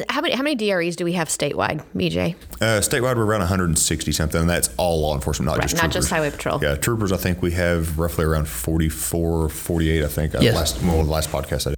How 0.10 0.22
many 0.22 0.34
how 0.36 0.44
many 0.44 0.56
DREs 0.56 0.96
do 0.96 1.06
we 1.06 1.14
have 1.14 1.28
statewide, 1.28 1.84
BJ? 1.96 2.36
Uh, 2.62 2.80
statewide, 2.82 3.16
we're 3.18 3.26
around 3.26 3.40
160 3.42 4.12
something, 4.12 4.40
and 4.42 4.50
that's 4.50 4.70
all 4.78 5.02
law 5.02 5.14
enforcement, 5.16 5.48
not 5.48 5.58
Right, 5.58 5.64
just 5.64 5.76
not 5.76 5.82
troopers. 5.92 5.96
just 5.96 6.10
highway 6.10 6.32
patrol. 6.32 6.60
Yeah, 6.64 6.76
troopers. 6.76 7.12
I 7.12 7.18
think 7.18 7.42
we 7.42 7.52
have 7.52 7.98
roughly 8.00 8.26
around 8.26 8.48
44, 8.48 9.50
48. 9.50 10.04
I 10.04 10.08
think. 10.08 10.36
uh, 10.36 10.40
Last, 10.40 10.82
well, 10.84 11.04
the 11.04 11.10
last 11.12 11.30
podcast 11.30 11.68
I 11.68 11.70
did. 11.72 11.76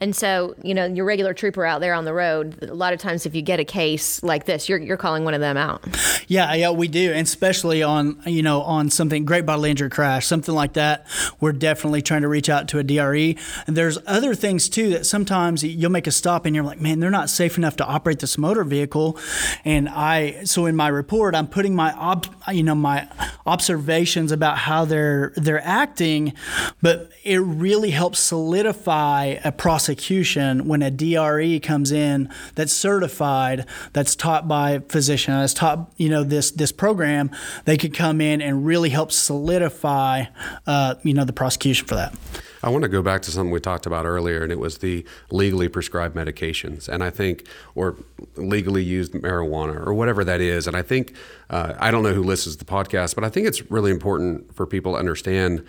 And 0.00 0.14
so, 0.14 0.54
you 0.62 0.74
know, 0.74 0.86
your 0.86 1.04
regular 1.04 1.34
trooper 1.34 1.64
out 1.64 1.80
there 1.80 1.94
on 1.94 2.04
the 2.04 2.12
road, 2.12 2.62
a 2.62 2.74
lot 2.74 2.92
of 2.92 3.00
times 3.00 3.26
if 3.26 3.34
you 3.34 3.42
get 3.42 3.58
a 3.58 3.64
case 3.64 4.22
like 4.22 4.44
this, 4.44 4.68
you're, 4.68 4.78
you're 4.78 4.96
calling 4.96 5.24
one 5.24 5.34
of 5.34 5.40
them 5.40 5.56
out. 5.56 5.84
Yeah, 6.28 6.54
yeah, 6.54 6.70
we 6.70 6.88
do, 6.88 7.12
and 7.12 7.26
especially 7.26 7.82
on 7.82 8.20
you 8.26 8.42
know 8.42 8.60
on 8.62 8.90
something 8.90 9.24
great 9.24 9.46
bodily 9.46 9.70
injury 9.70 9.90
crash, 9.90 10.26
something 10.26 10.54
like 10.54 10.74
that. 10.74 11.06
We're 11.40 11.52
definitely 11.52 12.02
trying 12.02 12.22
to 12.22 12.28
reach 12.28 12.48
out 12.48 12.68
to 12.68 12.78
a 12.78 12.84
DRE. 12.84 13.36
And 13.66 13.76
there's 13.76 13.98
other 14.06 14.34
things 14.34 14.68
too 14.68 14.90
that 14.90 15.06
sometimes 15.06 15.64
you'll 15.64 15.90
make 15.90 16.06
a 16.06 16.12
stop 16.12 16.44
and 16.44 16.54
you're 16.54 16.64
like, 16.64 16.80
man, 16.80 17.00
they're 17.00 17.10
not 17.10 17.30
safe 17.30 17.56
enough 17.56 17.76
to 17.76 17.86
operate 17.86 18.18
this 18.18 18.36
motor 18.36 18.64
vehicle. 18.64 19.18
And 19.64 19.88
I 19.88 20.44
so 20.44 20.66
in 20.66 20.76
my 20.76 20.88
report, 20.88 21.34
I'm 21.34 21.46
putting 21.46 21.74
my 21.74 21.92
ob, 21.94 22.26
you 22.52 22.62
know 22.62 22.74
my 22.74 23.08
observations 23.46 24.30
about 24.30 24.58
how 24.58 24.84
they're 24.84 25.32
they're 25.36 25.64
acting, 25.64 26.34
but 26.82 27.10
it 27.24 27.38
really 27.38 27.90
helps 27.90 28.20
solidify 28.20 29.36
a 29.44 29.50
process 29.50 29.87
prosecution 29.88 30.66
when 30.66 30.82
a 30.82 30.90
DRE 30.90 31.58
comes 31.60 31.92
in 31.92 32.28
that's 32.54 32.74
certified, 32.74 33.64
that's 33.94 34.14
taught 34.14 34.46
by 34.46 34.80
physician, 34.90 35.32
that's 35.32 35.54
taught 35.54 35.90
you 35.96 36.10
know 36.10 36.22
this 36.22 36.50
this 36.50 36.72
program, 36.72 37.30
they 37.64 37.78
could 37.78 37.94
come 37.94 38.20
in 38.20 38.42
and 38.42 38.66
really 38.66 38.90
help 38.90 39.10
solidify 39.10 40.24
uh, 40.66 40.94
you 41.02 41.14
know 41.14 41.24
the 41.24 41.32
prosecution 41.32 41.86
for 41.86 41.94
that. 41.94 42.14
I 42.62 42.68
want 42.68 42.82
to 42.82 42.88
go 42.88 43.02
back 43.02 43.22
to 43.22 43.30
something 43.30 43.50
we 43.50 43.60
talked 43.60 43.86
about 43.86 44.04
earlier, 44.04 44.42
and 44.42 44.52
it 44.52 44.58
was 44.58 44.78
the 44.78 45.06
legally 45.30 45.68
prescribed 45.68 46.14
medications. 46.14 46.88
And 46.88 47.02
I 47.02 47.10
think, 47.10 47.46
or 47.74 47.96
legally 48.36 48.82
used 48.82 49.12
marijuana, 49.12 49.86
or 49.86 49.94
whatever 49.94 50.24
that 50.24 50.40
is. 50.40 50.66
And 50.66 50.76
I 50.76 50.82
think, 50.82 51.14
uh, 51.50 51.74
I 51.78 51.90
don't 51.92 52.02
know 52.02 52.14
who 52.14 52.24
listens 52.24 52.56
to 52.56 52.64
the 52.64 52.70
podcast, 52.70 53.14
but 53.14 53.22
I 53.22 53.28
think 53.28 53.46
it's 53.46 53.70
really 53.70 53.92
important 53.92 54.54
for 54.54 54.66
people 54.66 54.94
to 54.94 54.98
understand 54.98 55.64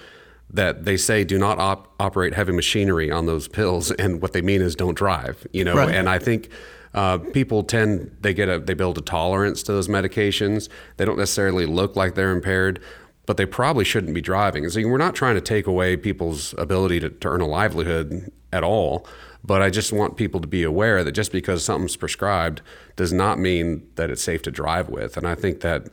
that 0.51 0.85
they 0.85 0.97
say 0.97 1.23
do 1.23 1.37
not 1.37 1.59
op- 1.59 1.93
operate 1.99 2.33
heavy 2.33 2.51
machinery 2.51 3.11
on 3.11 3.25
those 3.25 3.47
pills, 3.47 3.91
and 3.91 4.21
what 4.21 4.33
they 4.33 4.41
mean 4.41 4.61
is 4.61 4.75
don't 4.75 4.95
drive. 4.97 5.45
You 5.53 5.63
know, 5.63 5.75
Right. 5.75 5.93
and 5.93 6.09
I 6.09 6.19
think. 6.19 6.49
Uh, 6.91 7.19
people 7.19 7.61
tend 7.61 8.17
they 8.21 8.33
get 8.33 8.49
a 8.49 8.57
they 8.57 8.73
build 8.73 8.97
a 8.97 9.01
tolerance 9.01 9.61
to 9.61 9.71
those 9.71 9.87
medications. 9.87 10.67
They 10.97 11.05
don't 11.05 11.19
necessarily 11.19 11.67
look 11.67 11.95
like 11.95 12.15
they're 12.15 12.31
impaired, 12.31 12.79
but 13.27 13.37
they 13.37 13.45
probably 13.45 13.85
shouldn't 13.85 14.15
be 14.15 14.21
driving. 14.21 14.67
So 14.71 14.81
we're 14.87 14.97
not 14.97 15.13
trying 15.13 15.35
to 15.35 15.41
take 15.41 15.67
away 15.67 15.97
people's 15.97 16.55
ability 16.57 16.99
to, 17.01 17.11
to 17.11 17.27
earn 17.27 17.41
a 17.41 17.45
livelihood 17.47 18.31
at 18.51 18.63
all. 18.63 19.05
But 19.43 19.61
I 19.61 19.69
just 19.69 19.93
want 19.93 20.17
people 20.17 20.41
to 20.41 20.47
be 20.47 20.63
aware 20.63 21.03
that 21.03 21.11
just 21.11 21.31
because 21.31 21.63
something's 21.63 21.95
prescribed 21.95 22.63
does 22.95 23.13
not 23.13 23.37
mean 23.37 23.87
that 23.93 24.09
it's 24.09 24.23
safe 24.23 24.41
to 24.41 24.51
drive 24.51 24.89
with. 24.89 25.15
And 25.15 25.27
I 25.27 25.35
think 25.35 25.59
that 25.61 25.89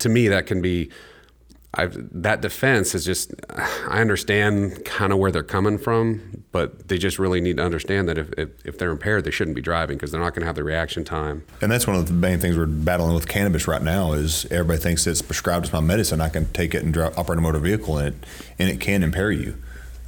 to 0.00 0.08
me 0.08 0.26
that 0.26 0.46
can 0.48 0.60
be 0.60 0.90
I've, 1.76 2.22
that 2.22 2.40
defense 2.40 2.94
is 2.94 3.04
just 3.04 3.32
I 3.50 4.00
understand 4.00 4.84
kind 4.84 5.12
of 5.12 5.18
where 5.18 5.30
they're 5.30 5.42
coming 5.42 5.78
from, 5.78 6.44
but 6.52 6.88
they 6.88 6.98
just 6.98 7.18
really 7.18 7.40
need 7.40 7.58
to 7.58 7.64
understand 7.64 8.08
that 8.08 8.18
if, 8.18 8.32
if, 8.38 8.48
if 8.64 8.78
they're 8.78 8.90
impaired, 8.90 9.24
they 9.24 9.30
shouldn't 9.30 9.54
be 9.54 9.62
driving 9.62 9.96
because 9.96 10.10
they're 10.10 10.20
not 10.20 10.34
going 10.34 10.40
to 10.40 10.46
have 10.46 10.56
the 10.56 10.64
reaction 10.64 11.04
time. 11.04 11.44
And 11.60 11.70
that's 11.70 11.86
one 11.86 11.96
of 11.96 12.06
the 12.06 12.14
main 12.14 12.38
things 12.38 12.56
we're 12.56 12.66
battling 12.66 13.14
with 13.14 13.28
cannabis 13.28 13.68
right 13.68 13.82
now 13.82 14.12
is 14.12 14.46
everybody 14.50 14.78
thinks 14.78 15.06
it's 15.06 15.22
prescribed 15.22 15.66
as 15.66 15.72
my 15.72 15.80
medicine. 15.80 16.20
I 16.20 16.28
can 16.28 16.46
take 16.52 16.74
it 16.74 16.82
and 16.82 16.92
drive, 16.94 17.16
operate 17.18 17.38
a 17.38 17.42
motor 17.42 17.58
vehicle 17.58 17.98
in 17.98 18.06
it, 18.06 18.14
and 18.58 18.70
it 18.70 18.80
can 18.80 19.02
impair 19.02 19.30
you. 19.30 19.56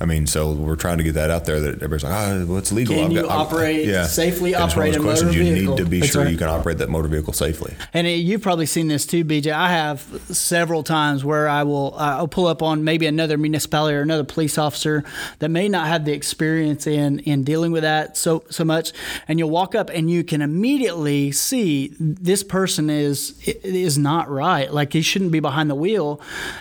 I 0.01 0.05
mean, 0.05 0.27
so 0.27 0.53
we're 0.53 0.77
trying 0.77 0.99
to 0.99 1.05
get 1.05 1.15
that 1.15 1.31
out 1.31 1.45
there 1.45 1.59
that 1.61 1.75
everybody's 1.77 2.05
like, 2.05 2.13
ah, 2.13 2.45
well, 2.47 2.59
it's 2.59 2.71
legal. 2.71 2.95
Can 2.95 3.05
I've 3.07 3.13
you 3.13 3.23
got- 3.23 3.31
I'm- 3.31 3.41
operate- 3.41 4.07
safely 4.07 4.55
And 4.55 4.63
operate 4.65 4.95
a 4.97 5.01
motor 5.01 5.33
you 5.33 5.43
need 5.43 5.77
to 5.77 5.85
be 5.85 6.01
That's 6.01 6.13
sure 6.13 6.23
right. 6.23 6.31
you 6.31 6.39
can 6.39 6.49
operate 6.49 6.79
that 6.79 6.89
motor 6.89 7.09
vehicle 7.09 7.33
safely. 7.33 7.75
And 7.93 8.07
it, 8.07 8.17
you've 8.19 8.43
probably 8.43 8.67
seen 8.67 8.89
this 8.89 9.05
too, 9.07 9.25
BJ. 9.25 9.51
I 9.53 9.71
have 9.71 10.01
several 10.31 10.83
times 10.85 11.25
where 11.25 11.49
I 11.49 11.65
will 11.65 11.95
I'll 11.99 12.29
pull 12.29 12.47
up 12.47 12.63
on 12.63 12.85
maybe 12.85 13.07
another 13.07 13.37
municipality 13.39 13.97
or 13.97 14.03
another 14.03 14.25
police 14.25 14.57
officer 14.59 15.03
that 15.41 15.49
may 15.49 15.69
not 15.69 15.89
have 15.89 16.05
the 16.05 16.13
experience 16.13 16.87
in 16.87 17.19
in 17.21 17.43
dealing 17.43 17.73
with 17.73 17.83
that 17.83 18.17
so 18.17 18.45
so 18.51 18.65
much, 18.65 18.93
and 19.27 19.39
you'll 19.39 19.51
walk 19.51 19.75
up 19.75 19.91
and 19.91 20.11
you 20.11 20.23
can 20.23 20.43
immediately 20.43 21.33
see 21.33 21.93
this 21.99 22.43
person 22.45 22.89
is 22.91 23.35
is 23.65 23.99
not 23.99 24.31
right. 24.31 24.73
Like 24.73 24.93
he 24.93 25.03
shouldn't 25.03 25.33
be 25.33 25.41
behind 25.41 25.69
the 25.71 25.75
wheel, 25.75 26.21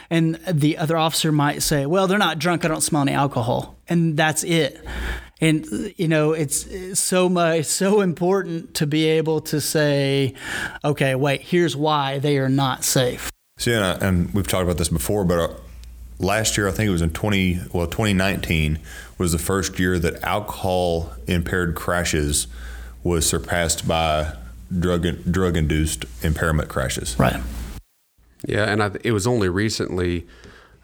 and 0.10 0.36
the 0.52 0.78
other 0.78 0.98
officer 0.98 1.32
might 1.32 1.62
say, 1.62 1.86
"Well, 1.86 2.08
they're 2.08 2.18
not 2.18 2.40
drunk. 2.40 2.66
I 2.66 2.68
don't 2.70 2.82
smell 2.82 3.02
any 3.04 3.12
alcohol," 3.14 3.27
and 3.88 4.18
that's 4.18 4.44
it 4.44 4.84
and 5.40 5.66
you 5.98 6.08
know 6.08 6.34
it's, 6.34 6.66
it's 6.66 7.00
so 7.00 7.30
much 7.30 7.66
so 7.66 8.02
important 8.02 8.74
to 8.74 8.88
be 8.88 9.06
able 9.06 9.40
to 9.42 9.62
say 9.62 10.34
okay 10.84 11.16
wait 11.16 11.42
here's 11.42 11.76
why 11.76 12.20
they 12.20 12.38
are 12.38 12.50
not 12.50 12.84
safe 12.84 13.30
See, 13.58 13.74
and, 13.74 13.84
I, 13.84 13.94
and 13.94 14.32
we've 14.34 14.48
talked 14.48 14.64
about 14.64 14.78
this 14.78 14.90
before, 14.90 15.26
but 15.26 15.40
uh, 15.40 15.54
last 16.20 16.58
year 16.58 16.68
I 16.68 16.72
think 16.72 16.88
it 16.88 16.92
was 16.92 17.02
in 17.02 17.10
twenty 17.10 17.60
well 17.74 17.88
2019 17.88 18.80
was 19.18 19.32
the 19.32 19.40
first 19.40 19.80
year 19.80 19.98
that 20.00 20.24
alcohol 20.24 21.12
impaired 21.26 21.76
crashes 21.76 22.48
was 23.04 23.28
surpassed 23.28 23.88
by 23.88 24.34
drug 24.78 25.06
drug 25.30 25.58
induced 25.58 26.06
impairment 26.22 26.70
crashes. 26.70 27.18
right 27.20 27.42
Yeah, 28.48 28.66
and 28.66 28.84
I, 28.84 28.92
it 29.04 29.12
was 29.12 29.26
only 29.26 29.50
recently. 29.50 30.28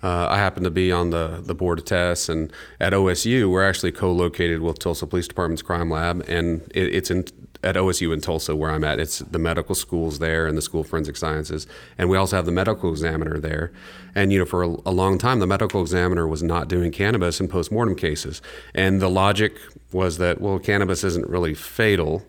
Uh, 0.03 0.27
I 0.29 0.37
happen 0.37 0.63
to 0.63 0.69
be 0.69 0.91
on 0.91 1.11
the, 1.11 1.41
the 1.41 1.55
board 1.55 1.79
of 1.79 1.85
tests, 1.85 2.27
and 2.27 2.51
at 2.79 2.91
OSU, 2.91 3.49
we're 3.49 3.67
actually 3.67 3.93
co-located 3.93 4.59
with 4.59 4.77
Tulsa 4.77 5.07
Police 5.07 5.29
Department's 5.29 5.61
crime 5.61 5.89
lab, 5.89 6.25
and 6.27 6.61
it, 6.75 6.93
it's 6.93 7.09
in 7.09 7.25
at 7.63 7.75
OSU 7.75 8.13
in 8.13 8.19
Tulsa 8.19 8.55
where 8.55 8.69
I'm 8.69 8.83
at. 8.83 8.99
It's 8.99 9.19
the 9.19 9.39
medical 9.39 9.73
schools 9.73 10.19
there 10.19 10.45
and 10.47 10.57
the 10.57 10.61
School 10.61 10.81
of 10.81 10.87
Forensic 10.87 11.15
Sciences, 11.15 11.65
and 11.97 12.09
we 12.09 12.17
also 12.17 12.35
have 12.35 12.45
the 12.45 12.51
medical 12.51 12.91
examiner 12.91 13.39
there. 13.39 13.71
And 14.13 14.33
you 14.33 14.39
know, 14.39 14.45
for 14.45 14.63
a, 14.63 14.75
a 14.85 14.91
long 14.91 15.17
time, 15.17 15.39
the 15.39 15.47
medical 15.47 15.81
examiner 15.81 16.27
was 16.27 16.43
not 16.43 16.67
doing 16.67 16.91
cannabis 16.91 17.39
in 17.39 17.47
postmortem 17.47 17.95
cases, 17.95 18.41
and 18.75 19.01
the 19.01 19.09
logic 19.09 19.55
was 19.93 20.17
that 20.17 20.41
well, 20.41 20.59
cannabis 20.59 21.05
isn't 21.05 21.27
really 21.29 21.53
fatal. 21.53 22.25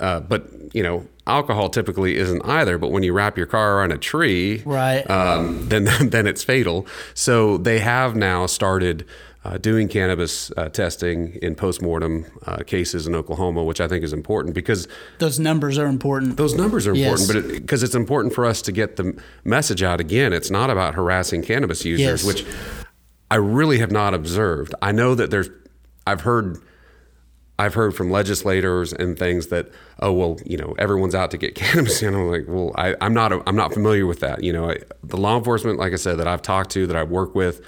Uh, 0.00 0.20
but 0.20 0.46
you 0.72 0.82
know, 0.82 1.06
alcohol 1.26 1.68
typically 1.68 2.16
isn't 2.16 2.42
either. 2.44 2.78
But 2.78 2.90
when 2.90 3.02
you 3.02 3.12
wrap 3.12 3.36
your 3.36 3.46
car 3.46 3.78
around 3.78 3.92
a 3.92 3.98
tree, 3.98 4.62
Right. 4.64 5.08
um, 5.10 5.68
then 5.68 5.84
then 6.10 6.26
it's 6.26 6.42
fatal. 6.44 6.86
So 7.14 7.56
they 7.58 7.78
have 7.80 8.16
now 8.16 8.46
started 8.46 9.06
uh, 9.44 9.58
doing 9.58 9.88
cannabis 9.88 10.50
uh, 10.56 10.70
testing 10.70 11.34
in 11.42 11.54
postmortem 11.54 12.24
uh, 12.46 12.56
cases 12.66 13.06
in 13.06 13.14
Oklahoma, 13.14 13.62
which 13.62 13.78
I 13.78 13.86
think 13.86 14.02
is 14.02 14.14
important 14.14 14.54
because 14.54 14.88
those 15.18 15.38
numbers 15.38 15.76
are 15.78 15.86
important 15.86 16.38
those 16.38 16.54
numbers 16.54 16.86
are 16.86 16.94
Yes. 16.94 17.20
important. 17.28 17.52
But 17.52 17.60
because 17.60 17.82
it's 17.82 17.94
important 17.94 18.32
for 18.34 18.46
us 18.46 18.62
to 18.62 18.72
get 18.72 18.96
the 18.96 19.14
message 19.44 19.82
out 19.82 20.00
again, 20.00 20.32
it's 20.32 20.50
not 20.50 20.70
about 20.70 20.94
harassing 20.94 21.42
cannabis 21.42 21.84
users, 21.84 22.24
Yes. 22.24 22.24
which 22.24 22.46
I 23.30 23.36
really 23.36 23.78
have 23.78 23.90
not 23.92 24.14
observed. 24.14 24.74
I 24.80 24.92
know 24.92 25.14
that 25.14 25.30
there's, 25.30 25.50
I've 26.06 26.22
heard. 26.22 26.58
I've 27.58 27.74
heard 27.74 27.94
from 27.94 28.10
legislators 28.10 28.92
and 28.92 29.18
things 29.18 29.46
that 29.48 29.70
oh 30.00 30.12
well 30.12 30.38
you 30.44 30.56
know 30.56 30.74
everyone's 30.78 31.14
out 31.14 31.30
to 31.32 31.38
get 31.38 31.54
cannabis. 31.62 32.02
And 32.02 32.16
I'm 32.16 32.28
like 32.28 32.44
well 32.48 32.72
I, 32.76 32.94
I'm 33.00 33.14
not 33.14 33.32
I'm 33.48 33.56
not 33.56 33.72
familiar 33.72 34.06
with 34.06 34.20
that. 34.20 34.42
You 34.42 34.52
know 34.52 34.70
I, 34.70 34.78
the 35.02 35.16
law 35.16 35.36
enforcement 35.38 35.78
like 35.78 35.92
I 35.92 35.96
said 35.96 36.18
that 36.18 36.26
I've 36.26 36.42
talked 36.42 36.70
to 36.70 36.86
that 36.86 36.96
I 36.96 37.04
work 37.04 37.34
with 37.34 37.64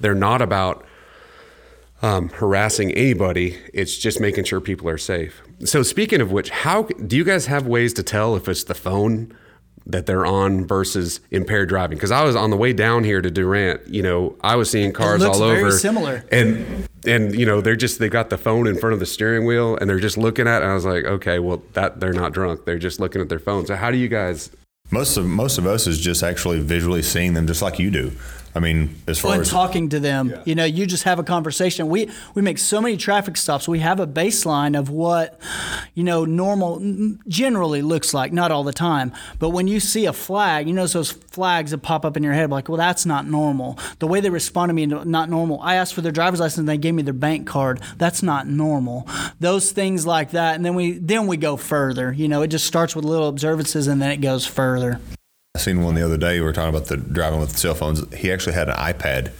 they're 0.00 0.14
not 0.14 0.42
about 0.42 0.84
um, 2.02 2.30
harassing 2.30 2.90
anybody. 2.92 3.56
It's 3.72 3.96
just 3.96 4.20
making 4.20 4.44
sure 4.44 4.60
people 4.60 4.88
are 4.88 4.98
safe. 4.98 5.40
So 5.64 5.82
speaking 5.84 6.20
of 6.20 6.32
which 6.32 6.50
how 6.50 6.82
do 6.82 7.16
you 7.16 7.24
guys 7.24 7.46
have 7.46 7.66
ways 7.66 7.92
to 7.94 8.02
tell 8.02 8.36
if 8.36 8.48
it's 8.48 8.64
the 8.64 8.74
phone 8.74 9.34
that 9.86 10.06
they're 10.06 10.24
on 10.26 10.66
versus 10.66 11.20
impaired 11.30 11.68
driving. 11.68 11.96
Because 11.96 12.10
I 12.10 12.24
was 12.24 12.36
on 12.36 12.50
the 12.50 12.56
way 12.56 12.72
down 12.72 13.04
here 13.04 13.20
to 13.20 13.30
Durant 13.30 13.88
you 13.88 14.02
know 14.02 14.36
I 14.42 14.56
was 14.56 14.70
seeing 14.70 14.92
cars 14.92 15.20
looks 15.20 15.38
all 15.38 15.48
very 15.48 15.60
over. 15.60 15.72
similar. 15.72 16.24
and 16.30 16.88
and 17.06 17.34
you 17.34 17.44
know 17.46 17.60
they're 17.60 17.76
just 17.76 17.98
they 17.98 18.08
got 18.08 18.30
the 18.30 18.38
phone 18.38 18.66
in 18.66 18.76
front 18.76 18.94
of 18.94 19.00
the 19.00 19.06
steering 19.06 19.44
wheel 19.46 19.76
and 19.76 19.90
they're 19.90 19.98
just 20.00 20.16
looking 20.16 20.46
at 20.46 20.58
it. 20.60 20.62
And 20.62 20.70
I 20.72 20.74
was 20.74 20.84
like 20.84 21.04
okay 21.04 21.38
well 21.38 21.62
that 21.72 22.00
they're 22.00 22.12
not 22.12 22.32
drunk. 22.32 22.64
They're 22.64 22.78
just 22.78 23.00
looking 23.00 23.20
at 23.20 23.28
their 23.28 23.40
phone. 23.40 23.66
So 23.66 23.74
how 23.76 23.90
do 23.90 23.96
you 23.96 24.08
guys 24.08 24.50
Most 24.90 25.16
of 25.16 25.26
most 25.26 25.58
of 25.58 25.66
us 25.66 25.86
is 25.86 25.98
just 25.98 26.22
actually 26.22 26.60
visually 26.60 27.02
seeing 27.02 27.34
them, 27.34 27.46
just 27.46 27.62
like 27.62 27.78
you 27.78 27.90
do. 27.90 28.12
I 28.54 28.60
mean, 28.60 28.96
as 29.06 29.18
far 29.18 29.40
as 29.40 29.50
talking 29.50 29.88
to 29.90 30.00
them. 30.00 30.34
You 30.44 30.54
know 30.54 30.64
you 30.64 30.84
just 30.84 31.04
have 31.04 31.18
a 31.18 31.22
conversation. 31.22 31.88
We 31.88 32.10
we 32.34 32.42
make 32.42 32.58
so 32.58 32.80
many 32.80 32.96
traffic 32.96 33.36
stops. 33.36 33.66
We 33.66 33.78
have 33.78 33.98
a 33.98 34.06
baseline 34.06 34.78
of 34.78 34.90
what 34.90 35.40
you 35.94 36.04
know 36.04 36.24
normal 36.24 36.80
generally 37.28 37.80
looks 37.80 38.12
like 38.12 38.32
not 38.32 38.50
all 38.50 38.62
the 38.62 38.72
time. 38.72 39.12
But 39.38 39.50
when 39.50 39.68
you 39.68 39.80
see 39.80 40.04
a 40.04 40.12
flag 40.12 40.68
you 40.68 40.74
notice 40.74 40.92
those 40.92 41.12
flags 41.12 41.70
that 41.70 41.78
pop 41.78 42.04
up 42.04 42.16
in 42.16 42.22
your 42.22 42.34
head 42.34 42.50
like 42.50 42.68
well 42.68 42.78
that's 42.78 43.06
not 43.06 43.26
normal. 43.26 43.78
The 44.00 44.06
way 44.06 44.20
they 44.20 44.30
respond 44.30 44.68
to 44.68 44.74
me 44.74 44.84
not 44.84 45.30
normal. 45.30 45.60
I 45.62 45.76
asked 45.76 45.94
for 45.94 46.02
their 46.02 46.12
driver's 46.12 46.40
license 46.40 46.58
and 46.58 46.68
they 46.68 46.78
gave 46.78 46.94
me 46.94 47.02
their 47.02 47.14
bank 47.14 47.46
card. 47.46 47.80
That's 47.96 48.22
not 48.22 48.46
normal. 48.46 49.08
Those 49.40 49.72
things 49.72 50.06
like 50.06 50.32
that 50.32 50.56
and 50.56 50.64
then 50.64 50.74
we 50.74 50.92
then 50.98 51.26
we 51.26 51.38
go 51.38 51.56
further. 51.56 52.12
You 52.12 52.28
know 52.28 52.42
it 52.42 52.48
just 52.48 52.66
starts 52.66 52.94
with 52.94 53.06
little 53.06 53.28
observances 53.28 53.86
and 53.86 54.02
then 54.02 54.10
it 54.10 54.18
goes 54.18 54.44
further 54.44 55.00
I 55.54 55.58
seen 55.58 55.82
one 55.82 55.94
the 55.94 56.02
other 56.02 56.16
day. 56.16 56.40
We 56.40 56.46
were 56.46 56.54
talking 56.54 56.74
about 56.74 56.88
the 56.88 56.96
driving 56.96 57.38
with 57.38 57.58
cell 57.58 57.74
phones. 57.74 58.02
He 58.14 58.32
actually 58.32 58.54
had 58.54 58.70
an 58.70 58.76
iPad 58.76 59.32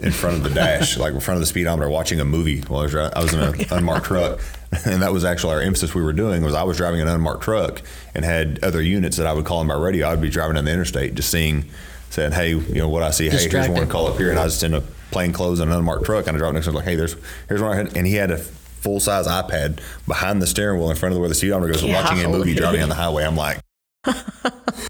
in 0.00 0.10
front 0.10 0.36
of 0.38 0.42
the 0.42 0.50
dash, 0.50 0.96
like 0.98 1.14
in 1.14 1.20
front 1.20 1.36
of 1.36 1.40
the 1.40 1.46
speedometer, 1.46 1.88
watching 1.88 2.18
a 2.18 2.24
movie 2.24 2.62
while 2.62 2.80
I 2.80 2.82
was, 2.82 2.90
dri- 2.90 3.10
I 3.14 3.22
was 3.22 3.32
in 3.32 3.38
an 3.40 3.64
unmarked 3.70 4.06
truck. 4.06 4.40
And 4.86 5.02
that 5.02 5.12
was 5.12 5.22
actually 5.22 5.52
our 5.52 5.60
emphasis 5.60 5.94
we 5.94 6.00
were 6.00 6.14
doing 6.14 6.42
was 6.42 6.54
I 6.54 6.62
was 6.62 6.78
driving 6.78 7.02
an 7.02 7.06
unmarked 7.06 7.42
truck 7.42 7.82
and 8.14 8.24
had 8.24 8.58
other 8.64 8.80
units 8.80 9.18
that 9.18 9.26
I 9.26 9.34
would 9.34 9.44
call 9.44 9.58
on 9.58 9.66
my 9.66 9.74
radio. 9.74 10.08
I'd 10.08 10.22
be 10.22 10.30
driving 10.30 10.54
down 10.54 10.64
the 10.64 10.72
interstate, 10.72 11.14
just 11.14 11.28
seeing, 11.30 11.66
saying, 12.08 12.32
"Hey, 12.32 12.54
you 12.54 12.76
know 12.76 12.88
what 12.88 13.02
I 13.02 13.10
see? 13.10 13.28
Hey, 13.28 13.46
here's 13.50 13.68
one 13.68 13.86
call 13.86 14.06
up 14.08 14.16
here," 14.16 14.30
and 14.30 14.38
I 14.38 14.44
was 14.44 14.54
just 14.54 14.64
in 14.64 14.72
a 14.72 14.80
plain 15.10 15.34
clothes 15.34 15.60
and 15.60 15.70
an 15.70 15.76
unmarked 15.76 16.06
truck, 16.06 16.26
and 16.26 16.34
I 16.34 16.38
drove 16.38 16.54
next 16.54 16.64
to 16.64 16.70
him 16.70 16.76
like, 16.76 16.86
"Hey, 16.86 16.94
there's 16.96 17.14
here's 17.50 17.60
one," 17.60 17.70
I 17.72 17.76
had. 17.76 17.94
and 17.98 18.06
he 18.06 18.14
had 18.14 18.30
a 18.30 18.38
full 18.38 18.98
size 18.98 19.26
iPad 19.26 19.80
behind 20.06 20.40
the 20.40 20.46
steering 20.46 20.80
wheel 20.80 20.88
in 20.88 20.96
front 20.96 21.12
of 21.14 21.20
where 21.20 21.28
the 21.28 21.34
speedometer 21.34 21.70
goes, 21.74 21.84
watching 21.84 22.24
a 22.24 22.28
movie 22.30 22.54
driving 22.62 22.82
on 22.82 22.88
the 22.88 22.94
highway. 22.94 23.24
I'm 23.24 23.36
like. 23.36 23.58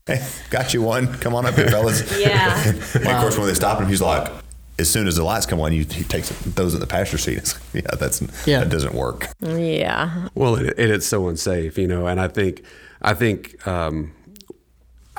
Hey, 0.06 0.26
got 0.50 0.72
you 0.74 0.82
one. 0.82 1.12
Come 1.18 1.34
on 1.34 1.46
up 1.46 1.54
here, 1.54 1.68
fellas. 1.68 2.02
Yeah. 2.20 2.62
and 2.66 2.78
of 3.06 3.20
course, 3.20 3.36
when 3.38 3.46
they 3.46 3.54
stop 3.54 3.80
him, 3.80 3.88
he's 3.88 4.00
like, 4.02 4.30
as 4.78 4.90
soon 4.90 5.06
as 5.06 5.16
the 5.16 5.22
lights 5.24 5.46
come 5.46 5.60
on, 5.60 5.72
you, 5.72 5.84
he 5.84 6.02
takes 6.04 6.30
it, 6.30 6.34
throws 6.34 6.74
in 6.74 6.80
the 6.80 6.86
passenger 6.86 7.18
seat. 7.18 7.38
It's 7.38 7.54
like, 7.74 7.84
yeah, 7.84 7.94
that's 7.96 8.22
Yeah. 8.46 8.60
that 8.60 8.70
doesn't 8.70 8.94
work. 8.94 9.28
Yeah. 9.40 10.28
Well, 10.34 10.56
it, 10.56 10.74
it, 10.78 10.90
it's 10.90 11.06
so 11.06 11.28
unsafe, 11.28 11.76
you 11.78 11.86
know, 11.86 12.06
and 12.06 12.20
I 12.20 12.28
think, 12.28 12.62
I 13.02 13.14
think 13.14 13.64
um, 13.66 14.12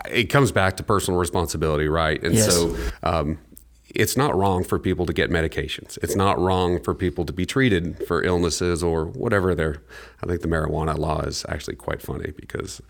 it 0.09 0.25
comes 0.25 0.51
back 0.51 0.77
to 0.77 0.83
personal 0.83 1.19
responsibility, 1.19 1.87
right? 1.87 2.21
And 2.23 2.33
Yes. 2.35 2.53
so, 2.53 2.75
um, 3.03 3.37
it's 3.93 4.17
not 4.17 4.35
wrong 4.35 4.63
for 4.63 4.79
people 4.79 5.05
to 5.05 5.13
get 5.13 5.29
medications. 5.29 5.99
It's 6.01 6.15
not 6.15 6.39
wrong 6.39 6.81
for 6.81 6.95
people 6.95 7.25
to 7.25 7.33
be 7.33 7.45
treated 7.45 8.07
for 8.07 8.23
illnesses 8.23 8.81
or 8.83 9.05
whatever 9.05 9.53
they're. 9.53 9.83
I 10.23 10.25
think 10.25 10.41
the 10.41 10.47
marijuana 10.47 10.97
law 10.97 11.21
is 11.21 11.45
actually 11.47 11.75
quite 11.75 12.01
funny 12.01 12.31
because 12.35 12.81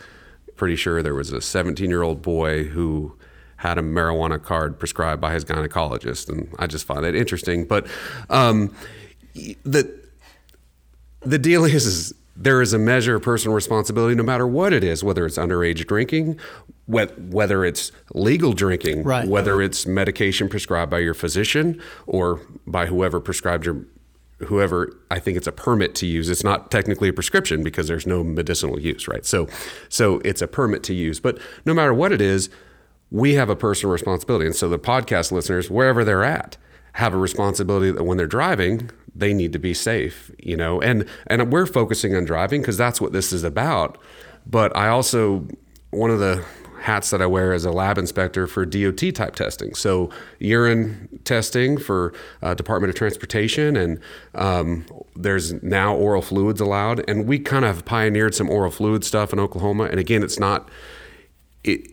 pretty 0.56 0.76
sure 0.76 1.02
there 1.02 1.16
was 1.16 1.32
a 1.32 1.42
17 1.42 1.90
year 1.90 2.04
old 2.04 2.22
boy 2.22 2.64
who 2.66 3.18
had 3.58 3.78
a 3.78 3.82
marijuana 3.82 4.42
card 4.42 4.78
prescribed 4.78 5.22
by 5.22 5.34
his 5.34 5.46
gynecologist, 5.46 6.30
and 6.30 6.54
I 6.60 6.68
just 6.68 6.86
find 6.86 7.04
that 7.04 7.16
interesting. 7.16 7.66
But 7.66 7.88
um, 8.30 8.76
the 9.34 10.00
the 11.22 11.40
deal 11.40 11.64
is, 11.64 11.86
is 11.86 12.14
there 12.36 12.62
is 12.62 12.74
a 12.74 12.80
measure 12.80 13.16
of 13.16 13.22
personal 13.22 13.56
responsibility 13.56 14.16
no 14.16 14.24
matter 14.24 14.48
what 14.48 14.74
it 14.74 14.84
is, 14.84 15.04
whether 15.04 15.26
it's 15.26 15.38
underage 15.38 15.86
drinking, 15.88 16.40
whether 16.88 17.64
it's 17.64 17.92
legal 18.14 18.54
drinking, 18.54 19.04
right. 19.04 19.28
whether 19.28 19.62
it's 19.62 19.86
medication 19.86 20.50
prescribed 20.50 20.92
by 20.92 21.00
your 21.00 21.14
physician 21.14 21.82
or 22.08 22.42
by 22.66 22.88
whoever 22.88 23.20
prescribed 23.20 23.66
your 23.66 23.86
whoever 24.44 24.98
I 25.12 25.20
think 25.20 25.38
it's 25.38 25.48
a 25.48 25.52
permit 25.52 25.96
to 25.96 26.06
use. 26.06 26.30
It's 26.30 26.44
not 26.44 26.72
technically 26.72 27.10
a 27.10 27.14
prescription 27.14 27.64
because 27.64 27.88
there's 27.88 28.08
no 28.08 28.24
medicinal 28.24 28.80
use, 28.80 29.08
right? 29.08 29.26
So 29.26 29.48
so 29.90 30.20
it's 30.20 30.42
a 30.42 30.48
permit 30.48 30.84
to 30.84 30.94
use. 30.94 31.20
But 31.20 31.40
no 31.66 31.74
matter 31.74 31.94
what 31.94 32.12
it 32.12 32.22
is, 32.22 32.50
we 33.12 33.36
have 33.36 33.50
a 33.50 33.56
personal 33.56 33.94
responsibility. 33.94 34.46
And 34.46 34.56
so 34.56 34.68
the 34.70 34.80
podcast 34.80 35.32
listeners, 35.32 35.70
wherever 35.70 36.04
they're 36.04 36.24
at, 36.24 36.58
have 36.94 37.14
a 37.14 37.18
responsibility 37.18 37.92
that 37.92 38.04
when 38.04 38.18
they're 38.18 38.28
driving, 38.28 38.90
they 39.16 39.34
need 39.34 39.54
to 39.54 39.60
be 39.60 39.74
safe, 39.74 40.32
you 40.40 40.58
know. 40.58 40.82
And 40.82 41.08
and 41.28 41.52
we're 41.52 41.66
focusing 41.66 42.16
on 42.16 42.26
driving 42.26 42.62
because 42.62 42.78
that's 42.78 43.00
what 43.00 43.14
this 43.14 43.32
is 43.34 43.44
about. 43.44 43.98
But 44.46 44.76
I 44.76 44.90
also 44.90 45.48
one 45.92 46.10
of 46.10 46.20
the 46.20 46.44
hats 46.84 47.12
that 47.12 47.22
I 47.22 47.26
wear 47.26 47.54
as 47.54 47.64
a 47.64 47.72
lab 47.72 47.98
inspector 47.98 48.46
for 48.46 48.66
DOT 48.66 49.16
type 49.16 49.36
testing. 49.36 49.74
So 49.74 50.10
urine 50.40 51.22
testing 51.24 51.78
for 51.78 52.14
uh, 52.42 52.54
Department 52.56 52.90
of 52.90 52.96
Transportation, 52.96 53.78
and 53.78 54.00
um, 54.36 54.86
there's 55.16 55.54
now 55.64 55.96
oral 55.96 56.22
fluids 56.22 56.60
allowed. 56.60 57.10
And 57.10 57.26
we 57.26 57.40
kind 57.40 57.64
of 57.64 57.86
pioneered 57.86 58.36
some 58.36 58.50
oral 58.50 58.70
fluid 58.70 59.06
stuff 59.06 59.32
in 59.32 59.40
Oklahoma. 59.40 59.86
And 59.86 60.00
again, 60.00 60.24
it's 60.24 60.40
not 60.40 60.70
it 61.64 61.88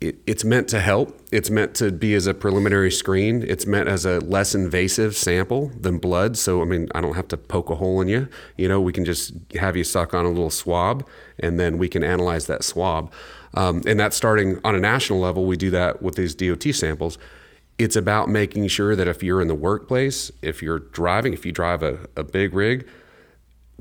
it, 0.00 0.16
it's 0.26 0.44
meant 0.44 0.66
to 0.68 0.80
help. 0.80 1.20
It's 1.30 1.50
meant 1.50 1.74
to 1.74 1.92
be 1.92 2.14
as 2.14 2.26
a 2.26 2.32
preliminary 2.32 2.90
screen. 2.90 3.44
It's 3.46 3.66
meant 3.66 3.88
as 3.88 4.06
a 4.06 4.18
less 4.20 4.54
invasive 4.54 5.14
sample 5.14 5.70
than 5.78 5.98
blood. 5.98 6.38
So, 6.38 6.62
I 6.62 6.64
mean, 6.64 6.88
I 6.94 7.02
don't 7.02 7.14
have 7.16 7.28
to 7.28 7.36
poke 7.36 7.68
a 7.68 7.74
hole 7.74 8.00
in 8.00 8.08
you. 8.08 8.26
You 8.56 8.66
know, 8.68 8.80
we 8.80 8.94
can 8.94 9.04
just 9.04 9.34
have 9.56 9.76
you 9.76 9.84
suck 9.84 10.14
on 10.14 10.24
a 10.24 10.30
little 10.30 10.50
swab 10.50 11.06
and 11.38 11.60
then 11.60 11.76
we 11.76 11.88
can 11.88 12.02
analyze 12.02 12.46
that 12.46 12.64
swab. 12.64 13.12
Um, 13.54 13.82
and 13.86 13.98
that's 13.98 14.16
starting 14.16 14.60
on 14.64 14.74
a 14.74 14.80
national 14.80 15.18
level. 15.20 15.44
We 15.44 15.56
do 15.56 15.70
that 15.70 16.02
with 16.02 16.14
these 16.14 16.34
DOT 16.34 16.62
samples. 16.74 17.18
It's 17.78 17.96
about 17.96 18.28
making 18.28 18.68
sure 18.68 18.94
that 18.94 19.08
if 19.08 19.22
you're 19.22 19.40
in 19.40 19.48
the 19.48 19.54
workplace, 19.54 20.30
if 20.42 20.62
you're 20.62 20.78
driving, 20.78 21.32
if 21.32 21.46
you 21.46 21.52
drive 21.52 21.82
a, 21.82 21.98
a 22.16 22.22
big 22.22 22.54
rig, 22.54 22.86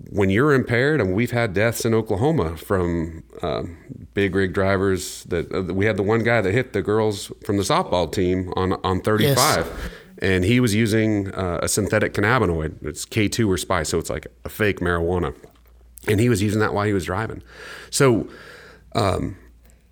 when 0.10 0.30
you're 0.30 0.54
impaired, 0.54 1.02
and 1.02 1.14
we've 1.14 1.32
had 1.32 1.54
deaths 1.54 1.86
in 1.86 1.94
Oklahoma 1.94 2.58
from 2.58 3.24
um, 3.42 3.78
big 4.14 4.36
rig 4.36 4.54
drivers. 4.54 5.24
That 5.26 5.54
uh, 5.54 5.74
we 5.74 5.86
had 5.86 5.98
the 5.98 6.04
one 6.04 6.24
guy 6.24 6.42
that 6.42 6.52
hit 6.52 6.74
the 6.74 6.82
girls 6.82 7.32
from 7.46 7.58
the 7.58 7.64
softball 7.64 8.12
team 8.12 8.54
on 8.56 8.74
on 8.84 9.02
35, 9.02 9.38
yes. 9.38 9.68
and 10.20 10.44
he 10.44 10.60
was 10.60 10.74
using 10.74 11.32
uh, 11.34 11.60
a 11.62 11.68
synthetic 11.68 12.14
cannabinoid. 12.14 12.84
It's 12.86 13.06
K2 13.06 13.48
or 13.48 13.58
spice, 13.58 13.90
so 13.90 13.98
it's 13.98 14.10
like 14.10 14.28
a 14.46 14.50
fake 14.50 14.80
marijuana, 14.80 15.36
and 16.08 16.20
he 16.20 16.30
was 16.30 16.42
using 16.42 16.60
that 16.60 16.74
while 16.74 16.86
he 16.86 16.94
was 16.94 17.06
driving. 17.06 17.44
So, 17.90 18.30
um, 18.96 19.38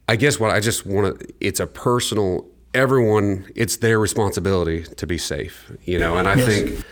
I 0.08 0.16
guess 0.16 0.40
what 0.40 0.52
I 0.52 0.60
just 0.60 0.86
want 0.86 1.20
to 1.20 1.34
it's 1.40 1.60
a 1.60 1.68
personal. 1.68 2.46
Everyone, 2.74 3.50
it's 3.56 3.78
their 3.78 3.98
responsibility 4.00 4.84
to 4.84 5.08
be 5.08 5.18
safe, 5.18 5.72
you 5.84 5.98
know, 5.98 6.18
and 6.18 6.28
I 6.28 6.36
yes. 6.36 6.46
think 6.46 6.86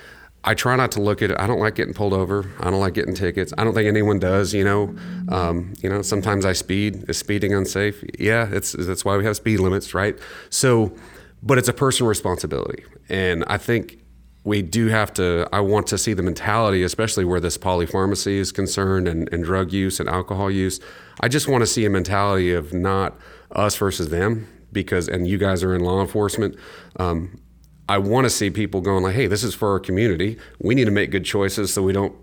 I 0.44 0.54
try 0.54 0.76
not 0.76 0.92
to 0.94 1.02
look 1.02 1.22
at 1.22 1.32
it. 1.32 1.38
I 1.40 1.48
don't 1.48 1.60
like 1.60 1.76
getting 1.76 1.94
pulled 1.94 2.14
over. 2.14 2.50
I 2.60 2.72
don't 2.72 2.80
like 2.80 2.94
getting 2.94 3.14
tickets. 3.14 3.54
I 3.58 3.64
don't 3.64 3.74
think 3.74 3.88
anyone 3.88 4.20
does. 4.20 4.54
You 4.54 4.64
know, 4.64 4.96
um, 5.30 5.74
you 5.82 5.90
know. 5.90 6.02
Sometimes 6.02 6.46
I 6.46 6.54
speed. 6.54 7.06
Is 7.08 7.18
speeding 7.18 7.54
unsafe? 7.54 8.04
Yeah, 8.18 8.48
it's 8.52 8.72
that's 8.72 9.04
why 9.04 9.18
we 9.18 9.26
have 9.26 9.36
speed 9.36 9.60
limits, 9.60 9.94
right? 9.94 10.18
So, 10.50 10.96
but 11.44 11.58
it's 11.58 11.68
a 11.68 11.74
personal 11.74 12.10
responsibility, 12.10 12.84
and 13.10 13.44
I 13.48 13.58
think 13.58 14.00
we 14.46 14.62
do 14.62 14.88
have 14.88 15.12
to. 15.14 15.50
I 15.52 15.60
want 15.60 15.88
to 15.88 15.98
see 15.98 16.14
the 16.14 16.22
mentality, 16.22 16.84
especially 16.84 17.26
where 17.26 17.40
this 17.40 17.58
polypharmacy 17.58 18.38
is 18.38 18.52
concerned, 18.52 19.08
and, 19.08 19.28
and 19.34 19.44
drug 19.44 19.74
use 19.74 20.00
and 20.00 20.08
alcohol 20.08 20.50
use. 20.50 20.80
I 21.20 21.28
just 21.28 21.48
want 21.48 21.64
to 21.64 21.68
see 21.68 21.84
a 21.84 21.90
mentality 21.90 22.54
of 22.54 22.72
not 22.72 23.20
us 23.52 23.76
versus 23.76 24.10
them, 24.10 24.48
because 24.72 25.10
and 25.10 25.28
you 25.28 25.40
guys 25.40 25.64
are 25.64 25.74
in 25.74 25.82
law 25.82 26.00
enforcement. 26.00 26.56
Um, 26.98 27.42
I 27.90 27.98
want 27.98 28.26
to 28.26 28.30
see 28.30 28.52
people 28.52 28.82
going 28.82 29.04
like, 29.04 29.16
"Hey, 29.16 29.26
this 29.26 29.44
is 29.44 29.56
for 29.56 29.72
our 29.72 29.80
community. 29.80 30.38
We 30.62 30.76
need 30.76 30.86
to 30.86 30.92
make 30.92 31.10
good 31.10 31.26
choices 31.26 31.74
so 31.74 31.82
we 31.82 31.92
don't 31.92 32.16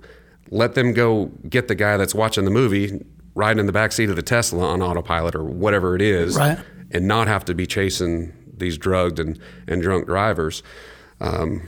let 0.51 0.75
them 0.75 0.93
go 0.93 1.27
get 1.49 1.67
the 1.67 1.75
guy 1.75 1.97
that's 1.97 2.15
watching 2.15 2.45
the 2.45 2.51
movie 2.53 3.05
riding 3.35 3.59
in 3.59 3.67
the 3.67 3.73
back 3.73 3.91
seat 3.91 4.11
of 4.11 4.17
the 4.17 4.23
Tesla 4.23 4.69
on 4.69 4.81
autopilot 4.81 5.35
or 5.35 5.43
whatever 5.43 5.97
it 5.97 6.03
is, 6.03 6.37
right. 6.37 6.59
and 6.93 7.09
not 7.09 7.27
have 7.27 7.45
to 7.47 7.55
be 7.55 7.67
chasing 7.67 8.33
these 8.57 8.79
drugged 8.79 9.19
and 9.19 9.41
and 9.67 9.83
drunk 9.83 10.07
drivers." 10.07 10.63
Um, 11.21 11.63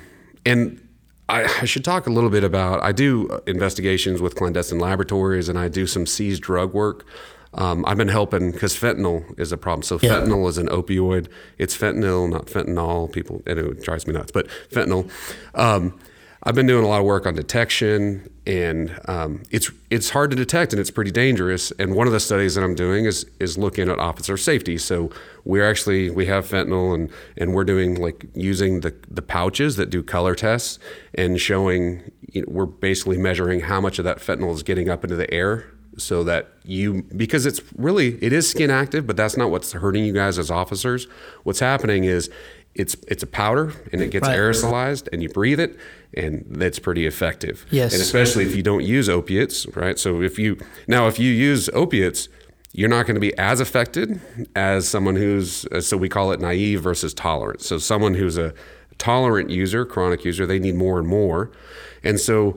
and 0.44 0.80
I, 1.28 1.44
I, 1.44 1.64
should 1.64 1.84
talk 1.84 2.06
a 2.06 2.10
little 2.10 2.30
bit 2.30 2.44
about. 2.44 2.82
I 2.82 2.92
do 2.92 3.40
investigations 3.46 4.20
with 4.20 4.34
clandestine 4.34 4.78
laboratories, 4.78 5.48
and 5.48 5.58
I 5.58 5.68
do 5.68 5.86
some 5.86 6.06
seized 6.06 6.42
drug 6.42 6.74
work. 6.74 7.06
Um, 7.54 7.84
I've 7.86 7.96
been 7.96 8.08
helping 8.08 8.50
because 8.50 8.74
fentanyl 8.74 9.38
is 9.38 9.52
a 9.52 9.56
problem. 9.56 9.82
So 9.82 9.98
yeah. 10.02 10.10
fentanyl 10.10 10.48
is 10.48 10.58
an 10.58 10.68
opioid. 10.68 11.28
It's 11.56 11.76
fentanyl, 11.76 12.28
not 12.28 12.46
fentanyl. 12.46 13.10
People, 13.12 13.42
and 13.46 13.58
it 13.58 13.82
drives 13.82 14.06
me 14.06 14.12
nuts, 14.12 14.32
but 14.32 14.48
fentanyl. 14.70 15.10
Um, 15.54 15.98
I've 16.42 16.54
been 16.54 16.66
doing 16.66 16.84
a 16.84 16.88
lot 16.88 17.00
of 17.00 17.06
work 17.06 17.26
on 17.26 17.34
detection, 17.34 18.28
and 18.46 19.00
um, 19.08 19.42
it's 19.50 19.70
it's 19.90 20.10
hard 20.10 20.30
to 20.30 20.36
detect, 20.36 20.72
and 20.72 20.80
it's 20.80 20.90
pretty 20.90 21.10
dangerous. 21.10 21.70
And 21.72 21.94
one 21.94 22.06
of 22.06 22.12
the 22.12 22.20
studies 22.20 22.54
that 22.54 22.64
I'm 22.64 22.74
doing 22.74 23.06
is 23.06 23.26
is 23.40 23.56
looking 23.56 23.88
at 23.88 23.98
officer 23.98 24.36
safety. 24.36 24.76
So 24.76 25.10
we're 25.44 25.68
actually 25.68 26.10
we 26.10 26.26
have 26.26 26.46
fentanyl, 26.46 26.94
and 26.94 27.10
and 27.36 27.54
we're 27.54 27.64
doing 27.64 27.94
like 28.00 28.26
using 28.34 28.80
the 28.80 28.94
the 29.08 29.22
pouches 29.22 29.76
that 29.76 29.90
do 29.90 30.02
color 30.02 30.34
tests 30.34 30.78
and 31.14 31.40
showing. 31.40 32.10
You 32.32 32.42
know, 32.42 32.48
we're 32.50 32.66
basically 32.66 33.16
measuring 33.16 33.60
how 33.60 33.80
much 33.80 33.98
of 33.98 34.04
that 34.04 34.18
fentanyl 34.18 34.52
is 34.52 34.62
getting 34.62 34.88
up 34.88 35.04
into 35.04 35.16
the 35.16 35.32
air 35.32 35.66
so 35.96 36.24
that 36.24 36.48
you 36.64 37.02
because 37.16 37.46
it's 37.46 37.60
really 37.76 38.22
it 38.22 38.32
is 38.32 38.48
skin 38.50 38.68
active 38.68 39.06
but 39.06 39.16
that's 39.16 39.36
not 39.36 39.50
what's 39.50 39.72
hurting 39.72 40.04
you 40.04 40.12
guys 40.12 40.38
as 40.40 40.50
officers 40.50 41.06
what's 41.44 41.60
happening 41.60 42.02
is 42.02 42.28
it's 42.74 42.96
it's 43.08 43.22
a 43.22 43.26
powder 43.26 43.72
and 43.92 44.00
it 44.00 44.10
gets 44.10 44.26
right. 44.26 44.38
aerosolized 44.38 45.08
and 45.12 45.22
you 45.22 45.28
breathe 45.28 45.60
it 45.60 45.76
and 46.14 46.44
that's 46.48 46.78
pretty 46.78 47.06
effective. 47.06 47.66
Yes. 47.70 47.92
And 47.92 48.02
especially 48.02 48.44
if 48.44 48.54
you 48.54 48.62
don't 48.62 48.84
use 48.84 49.08
opiates 49.08 49.66
right? 49.76 49.98
So 49.98 50.22
if 50.22 50.38
you 50.38 50.58
now 50.88 51.06
if 51.06 51.18
you 51.18 51.30
use 51.30 51.68
opiates 51.72 52.28
you're 52.72 52.88
not 52.88 53.06
going 53.06 53.14
to 53.14 53.20
be 53.20 53.36
as 53.38 53.60
affected 53.60 54.20
as 54.56 54.88
someone 54.88 55.14
who's 55.14 55.64
so 55.86 55.96
we 55.96 56.08
call 56.08 56.32
it 56.32 56.40
naive 56.40 56.82
versus 56.82 57.14
tolerant. 57.14 57.62
So 57.62 57.78
someone 57.78 58.14
who's 58.14 58.36
a 58.36 58.52
tolerant 58.98 59.50
user 59.50 59.84
chronic 59.84 60.24
user 60.24 60.46
they 60.46 60.58
need 60.58 60.74
more 60.74 60.98
and 60.98 61.06
more. 61.06 61.52
And 62.02 62.18
so 62.18 62.56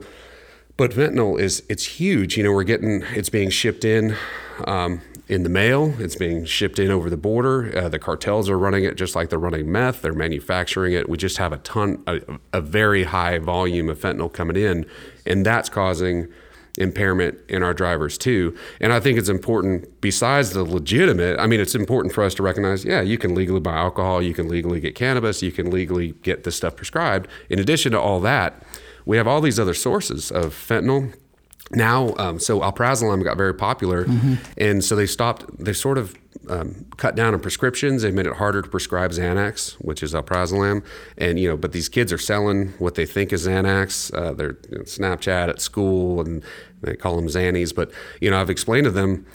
but 0.78 0.92
fentanyl 0.92 1.38
is 1.38 1.62
it's 1.68 1.84
huge. 1.84 2.38
You 2.38 2.44
know, 2.44 2.52
we're 2.52 2.64
getting 2.64 3.02
it's 3.14 3.28
being 3.28 3.50
shipped 3.50 3.84
in 3.84 4.16
um, 4.64 5.02
in 5.28 5.42
the 5.42 5.48
mail. 5.48 5.94
It's 5.98 6.16
being 6.16 6.44
shipped 6.44 6.78
in 6.78 6.90
over 6.90 7.10
the 7.10 7.16
border. 7.16 7.76
Uh, 7.76 7.88
the 7.88 7.98
cartels 7.98 8.48
are 8.48 8.58
running 8.58 8.84
it 8.84 8.96
just 8.96 9.14
like 9.14 9.28
they're 9.28 9.38
running 9.38 9.70
meth. 9.70 10.02
They're 10.02 10.14
manufacturing 10.14 10.94
it. 10.94 11.08
We 11.08 11.18
just 11.18 11.36
have 11.36 11.52
a 11.52 11.58
ton, 11.58 12.02
a, 12.06 12.20
a 12.52 12.60
very 12.60 13.04
high 13.04 13.38
volume 13.38 13.88
of 13.88 13.98
fentanyl 13.98 14.32
coming 14.32 14.56
in, 14.56 14.86
and 15.26 15.44
that's 15.44 15.68
causing 15.68 16.28
impairment 16.78 17.38
in 17.48 17.62
our 17.62 17.74
drivers 17.74 18.16
too. 18.16 18.56
And 18.80 18.92
I 18.92 19.00
think 19.00 19.18
it's 19.18 19.28
important, 19.28 20.00
besides 20.00 20.50
the 20.50 20.62
legitimate, 20.62 21.38
I 21.38 21.46
mean, 21.46 21.60
it's 21.60 21.74
important 21.74 22.14
for 22.14 22.22
us 22.24 22.34
to 22.34 22.42
recognize 22.42 22.84
yeah, 22.84 23.00
you 23.00 23.18
can 23.18 23.34
legally 23.34 23.60
buy 23.60 23.76
alcohol, 23.76 24.22
you 24.22 24.32
can 24.32 24.48
legally 24.48 24.80
get 24.80 24.94
cannabis, 24.94 25.42
you 25.42 25.52
can 25.52 25.70
legally 25.70 26.12
get 26.22 26.44
this 26.44 26.56
stuff 26.56 26.76
prescribed. 26.76 27.28
In 27.50 27.58
addition 27.58 27.92
to 27.92 28.00
all 28.00 28.20
that, 28.20 28.62
we 29.04 29.16
have 29.16 29.26
all 29.26 29.40
these 29.40 29.58
other 29.58 29.74
sources 29.74 30.30
of 30.30 30.54
fentanyl. 30.54 31.14
Now, 31.70 32.14
um, 32.16 32.38
so 32.38 32.60
alprazolam 32.60 33.22
got 33.22 33.36
very 33.36 33.54
popular, 33.54 34.04
mm-hmm. 34.04 34.34
and 34.56 34.82
so 34.82 34.96
they 34.96 35.06
stopped. 35.06 35.44
They 35.62 35.72
sort 35.72 35.98
of 35.98 36.14
um, 36.48 36.86
cut 36.96 37.14
down 37.14 37.34
on 37.34 37.40
prescriptions. 37.40 38.02
They 38.02 38.10
made 38.10 38.26
it 38.26 38.34
harder 38.34 38.62
to 38.62 38.68
prescribe 38.68 39.10
Xanax, 39.10 39.72
which 39.74 40.02
is 40.02 40.14
alprazolam, 40.14 40.82
and 41.18 41.38
you 41.38 41.48
know, 41.48 41.56
but 41.56 41.72
these 41.72 41.88
kids 41.88 42.12
are 42.12 42.18
selling 42.18 42.68
what 42.78 42.94
they 42.94 43.04
think 43.04 43.32
is 43.32 43.46
Xanax. 43.46 44.14
Uh, 44.16 44.32
they're 44.32 44.56
you 44.70 44.78
know, 44.78 44.84
Snapchat 44.84 45.48
at 45.48 45.60
school, 45.60 46.20
and 46.20 46.42
they 46.80 46.96
call 46.96 47.16
them 47.16 47.26
Xannies. 47.26 47.74
But 47.74 47.90
you 48.20 48.30
know, 48.30 48.40
I've 48.40 48.50
explained 48.50 48.84
to 48.84 48.90
them 48.90 49.26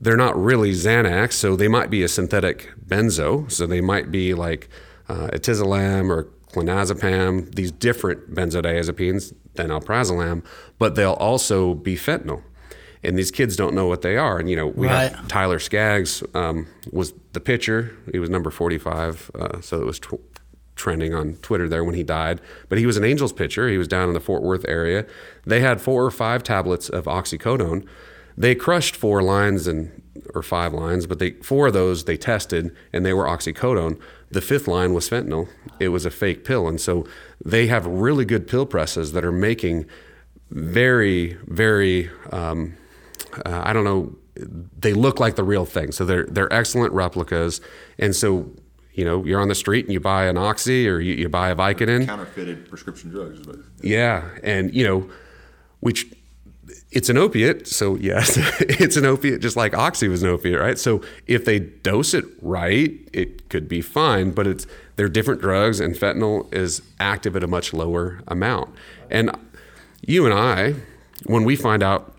they're 0.00 0.16
not 0.16 0.40
really 0.40 0.72
Xanax, 0.72 1.32
so 1.32 1.56
they 1.56 1.68
might 1.68 1.90
be 1.90 2.02
a 2.02 2.08
synthetic 2.08 2.72
benzo. 2.86 3.50
So 3.50 3.66
they 3.66 3.80
might 3.80 4.10
be 4.10 4.32
like 4.34 4.68
uh, 5.08 5.28
etizolam 5.32 6.08
or 6.08 6.28
clonazepam, 6.52 7.54
these 7.54 7.70
different 7.70 8.34
benzodiazepines 8.34 9.32
than 9.54 9.68
alprazolam, 9.68 10.44
but 10.78 10.94
they'll 10.94 11.12
also 11.12 11.74
be 11.74 11.96
fentanyl. 11.96 12.42
And 13.02 13.16
these 13.16 13.30
kids 13.30 13.56
don't 13.56 13.74
know 13.74 13.86
what 13.86 14.02
they 14.02 14.16
are. 14.16 14.38
And, 14.38 14.50
you 14.50 14.56
know, 14.56 14.66
we 14.66 14.86
right. 14.86 15.12
have 15.12 15.26
Tyler 15.28 15.58
Skaggs 15.58 16.22
um, 16.34 16.66
was 16.92 17.14
the 17.32 17.40
pitcher. 17.40 17.96
He 18.12 18.18
was 18.18 18.28
number 18.28 18.50
45. 18.50 19.30
Uh, 19.34 19.60
so 19.62 19.80
it 19.80 19.86
was 19.86 19.98
tw- 19.98 20.20
trending 20.76 21.14
on 21.14 21.34
Twitter 21.36 21.68
there 21.68 21.82
when 21.82 21.94
he 21.94 22.02
died. 22.02 22.40
But 22.68 22.78
he 22.78 22.84
was 22.84 22.98
an 22.98 23.04
Angels 23.04 23.32
pitcher. 23.32 23.68
He 23.68 23.78
was 23.78 23.88
down 23.88 24.08
in 24.08 24.14
the 24.14 24.20
Fort 24.20 24.42
Worth 24.42 24.66
area. 24.68 25.06
They 25.46 25.60
had 25.60 25.80
four 25.80 26.04
or 26.04 26.10
five 26.10 26.42
tablets 26.42 26.90
of 26.90 27.06
oxycodone. 27.06 27.86
They 28.36 28.54
crushed 28.54 28.96
four 28.96 29.22
lines 29.22 29.66
and 29.66 30.02
or 30.34 30.42
five 30.42 30.72
lines, 30.72 31.06
but 31.06 31.18
they 31.18 31.32
four 31.32 31.68
of 31.68 31.72
those 31.72 32.04
they 32.04 32.16
tested 32.16 32.74
and 32.92 33.04
they 33.04 33.12
were 33.12 33.24
oxycodone. 33.24 34.00
The 34.30 34.40
fifth 34.40 34.68
line 34.68 34.94
was 34.94 35.08
fentanyl. 35.08 35.48
It 35.78 35.88
was 35.88 36.06
a 36.06 36.10
fake 36.10 36.44
pill, 36.44 36.68
and 36.68 36.80
so 36.80 37.06
they 37.44 37.66
have 37.66 37.86
really 37.86 38.24
good 38.24 38.46
pill 38.46 38.66
presses 38.66 39.12
that 39.12 39.24
are 39.24 39.32
making 39.32 39.86
very, 40.50 41.36
very. 41.46 42.10
Um, 42.30 42.76
uh, 43.44 43.62
I 43.64 43.72
don't 43.72 43.84
know. 43.84 44.16
They 44.78 44.92
look 44.92 45.20
like 45.20 45.36
the 45.36 45.44
real 45.44 45.66
thing, 45.66 45.92
so 45.92 46.04
they're 46.04 46.26
they're 46.26 46.52
excellent 46.52 46.92
replicas. 46.92 47.60
And 47.98 48.14
so, 48.14 48.50
you 48.92 49.04
know, 49.04 49.24
you're 49.24 49.40
on 49.40 49.48
the 49.48 49.54
street 49.54 49.84
and 49.84 49.92
you 49.92 50.00
buy 50.00 50.26
an 50.26 50.38
oxy 50.38 50.88
or 50.88 51.00
you, 51.00 51.14
you 51.14 51.28
buy 51.28 51.50
a 51.50 51.56
Vicodin. 51.56 52.06
Counterfeited 52.06 52.68
prescription 52.68 53.10
drugs. 53.10 53.40
Yeah, 53.82 54.30
and 54.42 54.72
you 54.74 54.84
know, 54.84 55.10
which 55.80 56.06
it's 56.92 57.08
an 57.08 57.16
opiate, 57.16 57.68
so 57.68 57.94
yes, 57.96 58.36
it's 58.60 58.96
an 58.96 59.06
opiate, 59.06 59.40
just 59.40 59.56
like 59.56 59.76
oxy 59.76 60.08
was 60.08 60.22
an 60.22 60.28
opiate, 60.28 60.60
right? 60.60 60.78
So 60.78 61.02
if 61.26 61.44
they 61.44 61.60
dose 61.60 62.14
it 62.14 62.24
right, 62.42 62.98
it 63.12 63.48
could 63.48 63.68
be 63.68 63.80
fine, 63.80 64.32
but 64.32 64.46
it's 64.46 64.66
they're 64.96 65.08
different 65.08 65.40
drugs, 65.40 65.80
and 65.80 65.94
fentanyl 65.94 66.52
is 66.52 66.82
active 66.98 67.36
at 67.36 67.44
a 67.44 67.46
much 67.46 67.72
lower 67.72 68.20
amount. 68.26 68.74
And 69.08 69.30
you 70.02 70.24
and 70.26 70.34
I, 70.34 70.74
when 71.26 71.44
we 71.44 71.56
find 71.56 71.82
out 71.82 72.14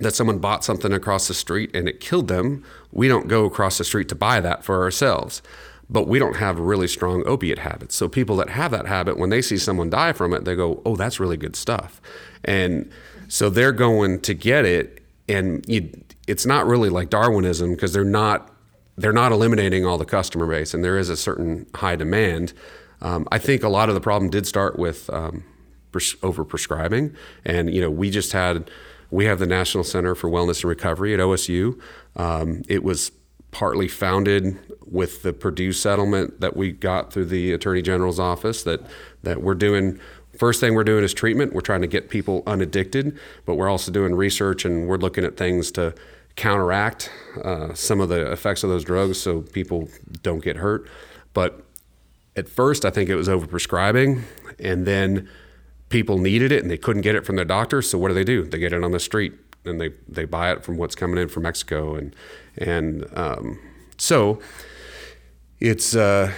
that 0.00 0.14
someone 0.14 0.38
bought 0.38 0.64
something 0.64 0.92
across 0.92 1.28
the 1.28 1.34
street 1.34 1.74
and 1.74 1.88
it 1.88 2.00
killed 2.00 2.28
them, 2.28 2.64
we 2.92 3.08
don't 3.08 3.28
go 3.28 3.44
across 3.44 3.78
the 3.78 3.84
street 3.84 4.08
to 4.08 4.14
buy 4.14 4.40
that 4.40 4.64
for 4.64 4.82
ourselves. 4.82 5.42
But 5.90 6.06
we 6.06 6.18
don't 6.18 6.36
have 6.36 6.58
really 6.58 6.86
strong 6.86 7.26
opiate 7.26 7.60
habits. 7.60 7.96
So 7.96 8.08
people 8.08 8.36
that 8.36 8.50
have 8.50 8.70
that 8.72 8.86
habit, 8.86 9.16
when 9.16 9.30
they 9.30 9.40
see 9.40 9.56
someone 9.56 9.88
die 9.88 10.12
from 10.12 10.34
it, 10.34 10.44
they 10.44 10.54
go, 10.54 10.82
"Oh, 10.84 10.96
that's 10.96 11.18
really 11.18 11.38
good 11.38 11.56
stuff," 11.56 12.02
and 12.44 12.90
so 13.28 13.50
they're 13.50 13.72
going 13.72 14.20
to 14.20 14.34
get 14.34 14.64
it, 14.64 15.02
and 15.28 15.64
you, 15.68 15.90
it's 16.26 16.46
not 16.46 16.66
really 16.66 16.88
like 16.88 17.10
Darwinism 17.10 17.74
because 17.74 17.92
they're 17.92 18.04
not 18.04 18.52
they're 18.96 19.12
not 19.12 19.30
eliminating 19.30 19.86
all 19.86 19.96
the 19.96 20.04
customer 20.04 20.46
base, 20.46 20.74
and 20.74 20.82
there 20.84 20.98
is 20.98 21.08
a 21.08 21.16
certain 21.16 21.66
high 21.74 21.94
demand. 21.94 22.52
Um, 23.00 23.28
I 23.30 23.38
think 23.38 23.62
a 23.62 23.68
lot 23.68 23.88
of 23.88 23.94
the 23.94 24.00
problem 24.00 24.28
did 24.28 24.46
start 24.46 24.76
with 24.76 25.08
um, 25.10 25.44
pres- 25.92 26.16
overprescribing, 26.16 27.14
and 27.44 27.72
you 27.72 27.80
know 27.80 27.90
we 27.90 28.10
just 28.10 28.32
had 28.32 28.70
we 29.10 29.26
have 29.26 29.38
the 29.38 29.46
National 29.46 29.84
Center 29.84 30.14
for 30.14 30.28
Wellness 30.28 30.62
and 30.62 30.70
Recovery 30.70 31.14
at 31.14 31.20
OSU. 31.20 31.80
Um, 32.16 32.62
it 32.68 32.82
was 32.82 33.12
partly 33.50 33.88
founded 33.88 34.58
with 34.84 35.22
the 35.22 35.32
Purdue 35.32 35.72
settlement 35.72 36.40
that 36.40 36.56
we 36.56 36.72
got 36.72 37.12
through 37.12 37.26
the 37.26 37.52
Attorney 37.52 37.82
General's 37.82 38.18
office 38.18 38.62
that 38.64 38.80
that 39.22 39.42
we're 39.42 39.54
doing 39.54 39.98
First 40.38 40.60
thing 40.60 40.74
we're 40.74 40.84
doing 40.84 41.02
is 41.02 41.12
treatment. 41.12 41.52
We're 41.52 41.62
trying 41.62 41.80
to 41.80 41.88
get 41.88 42.10
people 42.10 42.44
unaddicted, 42.46 43.18
but 43.44 43.56
we're 43.56 43.68
also 43.68 43.90
doing 43.90 44.14
research 44.14 44.64
and 44.64 44.86
we're 44.86 44.96
looking 44.96 45.24
at 45.24 45.36
things 45.36 45.72
to 45.72 45.94
counteract 46.36 47.10
uh, 47.42 47.74
some 47.74 48.00
of 48.00 48.08
the 48.08 48.30
effects 48.30 48.62
of 48.62 48.70
those 48.70 48.84
drugs 48.84 49.20
so 49.20 49.40
people 49.42 49.88
don't 50.22 50.42
get 50.42 50.56
hurt. 50.56 50.88
But 51.34 51.60
at 52.36 52.48
first, 52.48 52.84
I 52.84 52.90
think 52.90 53.10
it 53.10 53.16
was 53.16 53.26
overprescribing, 53.26 54.22
and 54.60 54.86
then 54.86 55.28
people 55.88 56.18
needed 56.18 56.52
it 56.52 56.62
and 56.62 56.70
they 56.70 56.78
couldn't 56.78 57.02
get 57.02 57.16
it 57.16 57.26
from 57.26 57.34
their 57.34 57.44
doctor. 57.44 57.82
So 57.82 57.98
what 57.98 58.06
do 58.08 58.14
they 58.14 58.22
do? 58.22 58.44
They 58.44 58.60
get 58.60 58.72
it 58.72 58.84
on 58.84 58.92
the 58.92 59.00
street 59.00 59.32
and 59.64 59.80
they, 59.80 59.90
they 60.06 60.24
buy 60.24 60.52
it 60.52 60.62
from 60.62 60.76
what's 60.76 60.94
coming 60.94 61.18
in 61.18 61.28
from 61.28 61.42
Mexico, 61.42 61.96
and 61.96 62.14
and 62.56 63.08
um, 63.14 63.58
so 63.98 64.40
it's 65.58 65.96
uh, 65.96 66.32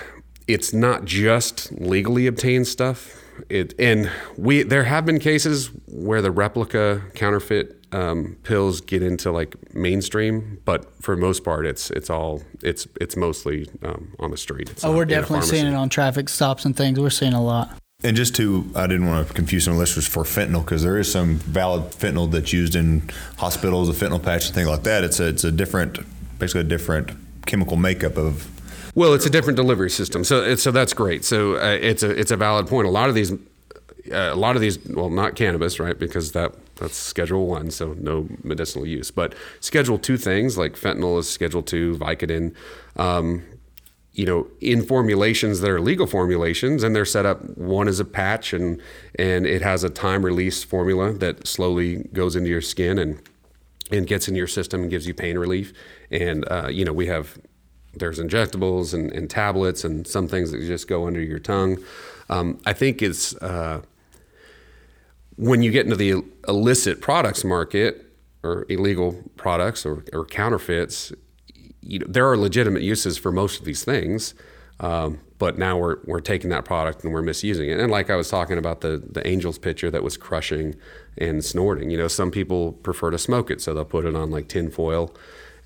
it's 0.49 0.73
not 0.73 1.05
just 1.05 1.71
legally 1.73 2.27
obtained 2.27 2.67
stuff 2.67 3.20
it 3.49 3.75
and 3.79 4.11
we 4.37 4.63
there 4.63 4.85
have 4.85 5.07
been 5.07 5.19
cases 5.19 5.71
where 5.87 6.23
the 6.23 6.31
replica 6.31 7.03
counterfeit 7.15 7.81
um, 7.93 8.37
pills 8.43 8.81
get 8.81 9.03
into 9.03 9.33
like 9.33 9.75
mainstream, 9.75 10.61
but 10.65 10.93
for 11.03 11.17
most 11.17 11.45
part, 11.45 11.67
it's 11.67 11.91
it's 11.91 12.11
all 12.11 12.43
it's 12.63 12.87
it's 13.01 13.17
mostly 13.17 13.69
um, 13.83 14.15
on 14.19 14.31
the 14.31 14.37
street. 14.37 14.71
It's 14.71 14.85
oh, 14.85 14.95
we're 14.95 15.05
definitely 15.05 15.47
seeing 15.47 15.67
it 15.67 15.75
on 15.75 15.89
traffic 15.89 16.29
stops 16.29 16.65
and 16.65 16.77
things. 16.77 16.99
We're 16.99 17.11
seeing 17.11 17.33
a 17.33 17.43
lot. 17.43 17.77
And 18.03 18.17
just 18.17 18.35
to, 18.37 18.71
I 18.75 18.87
didn't 18.87 19.09
want 19.09 19.29
to 19.29 19.35
confuse 19.35 19.65
some 19.65 19.77
listeners 19.77 20.07
for 20.07 20.23
fentanyl 20.23 20.65
because 20.65 20.83
there 20.83 20.97
is 20.97 21.13
some 21.13 21.37
valid 21.37 21.93
fentanyl 21.93 22.31
that's 22.31 22.51
used 22.51 22.75
in 22.75 23.11
hospitals, 23.37 23.91
a 23.91 23.93
fentanyl 23.93 24.23
patch 24.23 24.47
and 24.47 24.55
things 24.55 24.69
like 24.69 24.85
that. 24.85 25.05
It's 25.05 25.21
a 25.21 25.29
it's 25.29 25.45
a 25.45 25.53
different, 25.53 25.99
basically 26.39 26.63
a 26.63 26.65
different 26.65 27.11
chemical 27.47 27.77
makeup 27.77 28.17
of 28.17 28.49
well, 28.95 29.15
it's 29.15 29.27
a 29.27 29.31
different 29.31 29.57
delivery 29.57 29.91
system, 29.91 30.25
so 30.25 30.55
so 30.57 30.71
that's 30.71 30.93
great. 30.93 31.25
So 31.25 31.57
uh, 31.57 31.79
it's 31.81 32.03
a 32.03 32.11
it's 32.11 32.31
a 32.31 32.37
valid 32.37 32.67
point. 32.67 32.89
A 32.89 32.91
lot 32.91 33.09
of 33.09 33.15
these, 33.15 33.33
uh, 33.33 33.37
a 34.11 34.35
lot 34.35 34.57
of 34.57 34.63
these, 34.63 34.79
well, 34.89 35.11
not 35.11 35.37
cannabis, 35.37 35.79
right? 35.79 35.99
Because 35.99 36.33
that 36.33 36.55
that's 36.77 36.97
Schedule 36.97 37.47
One, 37.47 37.71
so 37.71 37.95
no 37.99 38.29
medicinal 38.43 38.87
use. 38.87 39.11
But 39.11 39.35
Schedule 39.61 39.99
Two 39.99 40.17
things 40.17 40.59
like 40.59 40.75
fentanyl 40.75 41.19
is 41.19 41.29
Schedule 41.29 41.63
Two, 41.63 41.97
Vicodin. 41.97 42.55
Um, 42.97 43.45
you 44.13 44.27
know, 44.27 44.49
in 44.61 44.83
formulations 44.83 45.61
that 45.61 45.71
are 45.71 45.81
legal 45.81 46.07
formulations, 46.07 46.83
and 46.83 46.97
they're 46.97 47.05
set 47.05 47.25
up. 47.25 47.57
One 47.57 47.87
is 47.87 48.01
a 48.01 48.05
patch, 48.05 48.53
and 48.53 48.83
and 49.19 49.47
it 49.47 49.63
has 49.63 49.85
a 49.85 49.91
time 49.91 50.25
release 50.25 50.65
formula 50.65 51.13
that 51.15 51.47
slowly 51.47 52.09
goes 52.13 52.35
into 52.35 52.51
your 52.51 52.61
skin 52.61 52.99
and 52.99 53.23
and 53.93 54.07
gets 54.07 54.27
into 54.27 54.39
your 54.39 54.47
system 54.49 54.83
and 54.83 54.91
gives 54.91 55.07
you 55.07 55.15
pain 55.15 55.39
relief. 55.39 55.73
And 56.11 56.45
uh, 56.51 56.69
you 56.69 56.85
know, 56.85 56.93
we 56.93 57.07
have 57.07 57.39
there's 57.95 58.19
injectables 58.19 58.95
and, 58.95 59.11
and, 59.13 59.29
tablets 59.29 59.85
and 59.85 60.07
some 60.07 60.29
things 60.29 60.53
that 60.53 60.61
just 60.61 60.87
go 60.87 61.07
under 61.07 61.21
your 61.21 61.39
tongue. 61.39 61.79
Um, 62.29 62.61
I 62.65 62.73
think 62.73 63.03
it's 63.03 63.35
uh, 63.37 63.83
when 65.37 65.63
you 65.63 65.71
get 65.71 65.87
into 65.87 65.97
the 65.97 66.23
illicit 66.47 67.01
products 67.01 67.45
market 67.45 68.07
or 68.43 68.65
illegal 68.69 69.23
products 69.37 69.85
or, 69.85 70.05
or 70.13 70.25
counterfeits, 70.25 71.13
you 71.81 71.99
know, 71.99 72.07
there 72.09 72.29
are 72.31 72.37
legitimate 72.37 72.83
uses 72.83 73.19
for 73.19 73.33
most 73.33 73.59
of 73.59 73.65
these 73.65 73.85
things. 73.85 74.35
Um, 74.79 75.21
but 75.39 75.59
now 75.59 75.79
we're, 75.79 75.97
we're 76.05 76.21
taking 76.21 76.51
that 76.51 76.65
product 76.65 77.03
and 77.03 77.13
we're 77.13 77.23
misusing 77.23 77.71
it. 77.71 77.81
And 77.81 77.91
like 77.91 78.11
I 78.11 78.17
was 78.17 78.29
talking 78.29 78.59
about 78.59 78.83
the, 78.83 79.03
the 79.11 79.27
Angels 79.27 79.59
pitcher 79.59 79.91
that 79.91 80.03
was 80.03 80.17
crushing 80.17 80.75
and 81.19 81.45
snorting, 81.45 81.91
you 81.91 81.99
know, 81.99 82.09
some 82.09 82.31
people 82.31 82.73
prefer 82.73 83.11
to 83.11 83.19
smoke 83.19 83.51
it. 83.51 83.61
So 83.61 83.75
they'll 83.75 83.85
put 83.85 84.05
it 84.05 84.15
on 84.15 84.31
like 84.31 84.49
tin 84.49 84.71
foil 84.71 85.15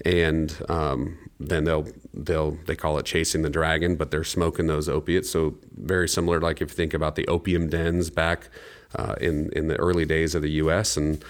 and 0.04 0.56
um, 0.68 1.18
then 1.40 1.64
they'll 1.64 1.86
they'll 2.12 2.52
they 2.66 2.76
call 2.76 2.98
it 2.98 3.06
chasing 3.06 3.42
the 3.42 3.50
dragon, 3.50 3.96
but 3.96 4.10
they're 4.10 4.24
smoking 4.24 4.66
those 4.66 4.88
opiates. 4.88 5.30
So 5.30 5.56
very 5.76 6.08
similar, 6.08 6.40
like 6.40 6.60
if 6.60 6.70
you 6.70 6.74
think 6.76 6.94
about 6.94 7.16
the 7.16 7.26
opium 7.28 7.68
dens 7.68 8.10
back 8.10 8.48
uh, 8.94 9.16
in 9.20 9.50
in 9.52 9.68
the 9.68 9.76
early 9.76 10.04
days 10.04 10.34
of 10.34 10.42
the 10.42 10.50
U.S. 10.52 10.96
and 10.96 11.24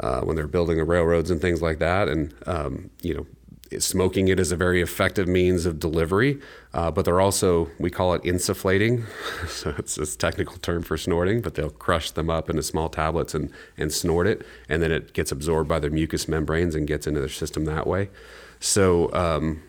uh, 0.00 0.20
when 0.22 0.36
they're 0.36 0.46
building 0.46 0.78
the 0.78 0.84
railroads 0.84 1.30
and 1.30 1.40
things 1.40 1.62
like 1.62 1.78
that, 1.78 2.08
and 2.08 2.34
um, 2.46 2.90
you 3.02 3.14
know 3.14 3.26
smoking 3.78 4.28
it 4.28 4.38
is 4.38 4.52
a 4.52 4.56
very 4.56 4.80
effective 4.80 5.26
means 5.26 5.66
of 5.66 5.78
delivery, 5.78 6.38
uh, 6.72 6.90
but 6.90 7.04
they're 7.04 7.20
also, 7.20 7.70
we 7.78 7.90
call 7.90 8.14
it 8.14 8.22
insufflating. 8.22 9.04
so 9.48 9.74
it's 9.78 9.96
a 9.96 10.06
technical 10.16 10.56
term 10.58 10.82
for 10.82 10.96
snorting, 10.96 11.40
but 11.40 11.54
they'll 11.54 11.70
crush 11.70 12.10
them 12.10 12.30
up 12.30 12.50
into 12.50 12.62
small 12.62 12.88
tablets 12.88 13.34
and, 13.34 13.50
and 13.76 13.92
snort 13.92 14.26
it, 14.26 14.46
and 14.68 14.82
then 14.82 14.92
it 14.92 15.12
gets 15.12 15.32
absorbed 15.32 15.68
by 15.68 15.78
their 15.78 15.90
mucous 15.90 16.28
membranes 16.28 16.74
and 16.74 16.86
gets 16.86 17.06
into 17.06 17.20
their 17.20 17.28
system 17.28 17.64
that 17.64 17.86
way. 17.86 18.10
So, 18.60 19.12
um, 19.12 19.62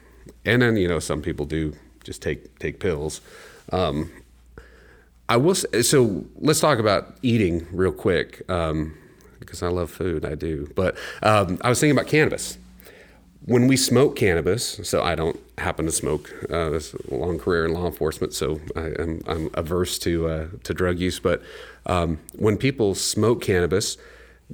and 0.44 0.62
then, 0.62 0.78
you 0.78 0.88
know, 0.88 1.00
some 1.00 1.22
people 1.22 1.46
do 1.46 1.74
just 2.04 2.22
take, 2.22 2.60
take 2.60 2.80
pills. 2.80 3.22
Um, 3.72 4.12
I 5.28 5.38
will 5.38 5.56
say, 5.56 5.82
so 5.82 6.26
let's 6.36 6.60
talk 6.60 6.78
about 6.80 7.18
eating 7.22 7.68
real 7.72 7.92
quick. 7.92 8.48
Um, 8.50 8.96
because 9.40 9.62
I 9.62 9.68
love 9.68 9.92
food, 9.92 10.26
I 10.26 10.34
do. 10.34 10.72
But 10.76 10.98
um, 11.22 11.60
I 11.62 11.70
was 11.70 11.80
thinking 11.80 11.96
about 11.96 12.10
cannabis 12.10 12.58
when 13.46 13.68
we 13.68 13.78
smoke 13.78 14.16
cannabis, 14.16 14.80
so 14.84 15.04
I 15.04 15.16
don't 15.16 15.40
happen 15.60 15.86
to 15.86 15.92
smoke. 15.92 16.34
Uh, 16.50 16.72
this 16.72 16.96
long 17.10 17.38
career 17.38 17.66
in 17.66 17.74
law 17.74 17.86
enforcement, 17.86 18.34
so 18.34 18.60
I, 18.76 18.88
am 19.00 19.22
I'm 19.28 19.50
averse 19.54 20.00
to 20.00 20.28
uh, 20.28 20.48
to 20.64 20.74
drug 20.74 21.00
use. 21.00 21.20
But 21.20 21.44
um, 21.86 22.20
when 22.34 22.58
people 22.58 22.96
smoke 22.96 23.42
cannabis, 23.42 23.98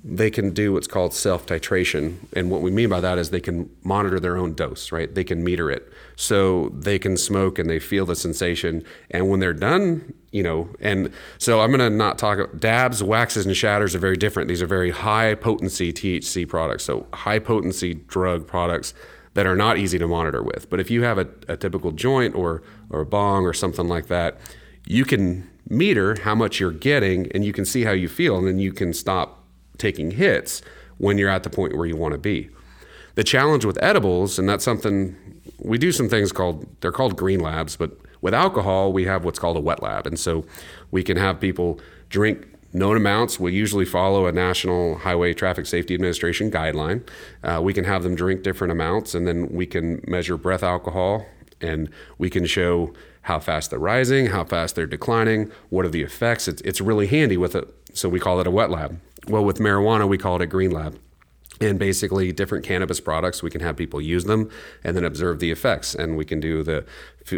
they 0.03 0.31
can 0.31 0.51
do 0.51 0.73
what's 0.73 0.87
called 0.87 1.13
self 1.13 1.45
titration, 1.45 2.17
and 2.33 2.49
what 2.49 2.61
we 2.61 2.71
mean 2.71 2.89
by 2.89 3.01
that 3.01 3.17
is 3.17 3.29
they 3.29 3.41
can 3.41 3.69
monitor 3.83 4.19
their 4.19 4.37
own 4.37 4.53
dose. 4.53 4.91
Right? 4.91 5.13
They 5.13 5.23
can 5.23 5.43
meter 5.43 5.69
it, 5.69 5.91
so 6.15 6.69
they 6.69 6.97
can 6.97 7.17
smoke 7.17 7.59
and 7.59 7.69
they 7.69 7.79
feel 7.79 8.05
the 8.05 8.15
sensation. 8.15 8.83
And 9.09 9.29
when 9.29 9.39
they're 9.39 9.53
done 9.53 10.13
you 10.31 10.43
know, 10.43 10.69
and 10.79 11.11
so 11.37 11.59
I'm 11.59 11.71
going 11.71 11.79
to 11.79 11.89
not 11.89 12.17
talk. 12.17 12.39
About 12.39 12.59
dabs, 12.59 13.03
waxes, 13.03 13.45
and 13.45 13.55
shatters 13.55 13.93
are 13.93 13.99
very 13.99 14.15
different. 14.15 14.47
These 14.47 14.61
are 14.61 14.67
very 14.67 14.91
high 14.91 15.35
potency 15.35 15.91
THC 15.91 16.47
products, 16.47 16.85
so 16.85 17.05
high 17.13 17.39
potency 17.39 17.93
drug 17.93 18.47
products 18.47 18.93
that 19.33 19.45
are 19.45 19.55
not 19.55 19.77
easy 19.77 19.99
to 19.99 20.07
monitor 20.07 20.41
with. 20.41 20.69
But 20.69 20.79
if 20.79 20.89
you 20.89 21.03
have 21.03 21.17
a, 21.17 21.27
a 21.49 21.57
typical 21.57 21.91
joint 21.91 22.33
or 22.33 22.63
or 22.89 23.01
a 23.01 23.05
bong 23.05 23.45
or 23.45 23.53
something 23.53 23.87
like 23.87 24.07
that, 24.07 24.39
you 24.85 25.03
can 25.03 25.49
meter 25.67 26.19
how 26.21 26.35
much 26.35 26.59
you're 26.59 26.71
getting, 26.71 27.29
and 27.33 27.43
you 27.43 27.51
can 27.51 27.65
see 27.65 27.83
how 27.83 27.91
you 27.91 28.07
feel, 28.07 28.37
and 28.37 28.47
then 28.47 28.57
you 28.57 28.71
can 28.71 28.93
stop 28.93 29.40
taking 29.81 30.11
hits 30.11 30.61
when 30.97 31.17
you're 31.17 31.29
at 31.37 31.43
the 31.43 31.49
point 31.49 31.75
where 31.75 31.87
you 31.87 31.97
want 31.97 32.13
to 32.13 32.17
be. 32.17 32.49
The 33.15 33.23
challenge 33.23 33.65
with 33.65 33.77
edibles, 33.83 34.39
and 34.39 34.47
that's 34.47 34.63
something 34.63 35.15
we 35.59 35.77
do 35.77 35.91
some 35.91 36.07
things 36.09 36.31
called 36.31 36.65
they're 36.81 36.91
called 36.91 37.17
green 37.17 37.41
labs, 37.41 37.75
but 37.75 37.91
With 38.21 38.35
alcohol, 38.35 38.93
we 38.93 39.05
have 39.05 39.25
what's 39.25 39.39
called 39.39 39.57
a 39.57 39.59
wet 39.59 39.81
lab. 39.81 40.05
And 40.05 40.19
so 40.19 40.45
we 40.91 41.03
can 41.03 41.17
have 41.17 41.39
people 41.39 41.79
drink 42.09 42.47
known 42.73 42.95
amounts. 42.95 43.39
We 43.39 43.51
usually 43.51 43.83
follow 43.85 44.27
a 44.27 44.31
National 44.31 44.95
Highway 44.99 45.33
Traffic 45.33 45.65
Safety 45.65 45.95
Administration 45.95 46.51
guideline. 46.51 47.05
Uh, 47.43 47.59
we 47.61 47.73
can 47.73 47.83
have 47.83 48.03
them 48.03 48.15
drink 48.15 48.43
different 48.43 48.71
amounts, 48.71 49.13
and 49.15 49.27
then 49.27 49.49
we 49.49 49.65
can 49.65 50.01
measure 50.07 50.37
breath 50.37 50.63
alcohol, 50.63 51.25
and 51.59 51.89
we 52.17 52.29
can 52.29 52.45
show 52.45 52.93
how 53.23 53.39
fast 53.39 53.71
they're 53.71 53.79
rising, 53.79 54.27
how 54.27 54.43
fast 54.43 54.75
they're 54.75 54.87
declining, 54.87 55.51
what 55.69 55.85
are 55.85 55.89
the 55.89 56.01
effects. 56.01 56.47
It's, 56.47 56.61
it's 56.61 56.79
really 56.79 57.07
handy 57.07 57.37
with 57.37 57.55
it. 57.55 57.67
So 57.93 58.07
we 58.07 58.19
call 58.19 58.39
it 58.39 58.47
a 58.47 58.51
wet 58.51 58.69
lab. 58.69 58.99
Well, 59.27 59.45
with 59.45 59.59
marijuana, 59.59 60.07
we 60.07 60.17
call 60.17 60.35
it 60.37 60.41
a 60.41 60.47
green 60.47 60.71
lab. 60.71 60.99
And 61.59 61.77
basically 61.77 62.31
different 62.31 62.65
cannabis 62.65 62.99
products 62.99 63.43
we 63.43 63.51
can 63.51 63.61
have 63.61 63.77
people 63.77 64.01
use 64.01 64.23
them 64.23 64.49
and 64.83 64.97
then 64.97 65.05
observe 65.05 65.39
the 65.39 65.51
effects. 65.51 65.93
And 65.93 66.17
we 66.17 66.25
can 66.25 66.39
do 66.39 66.63
the 66.63 66.83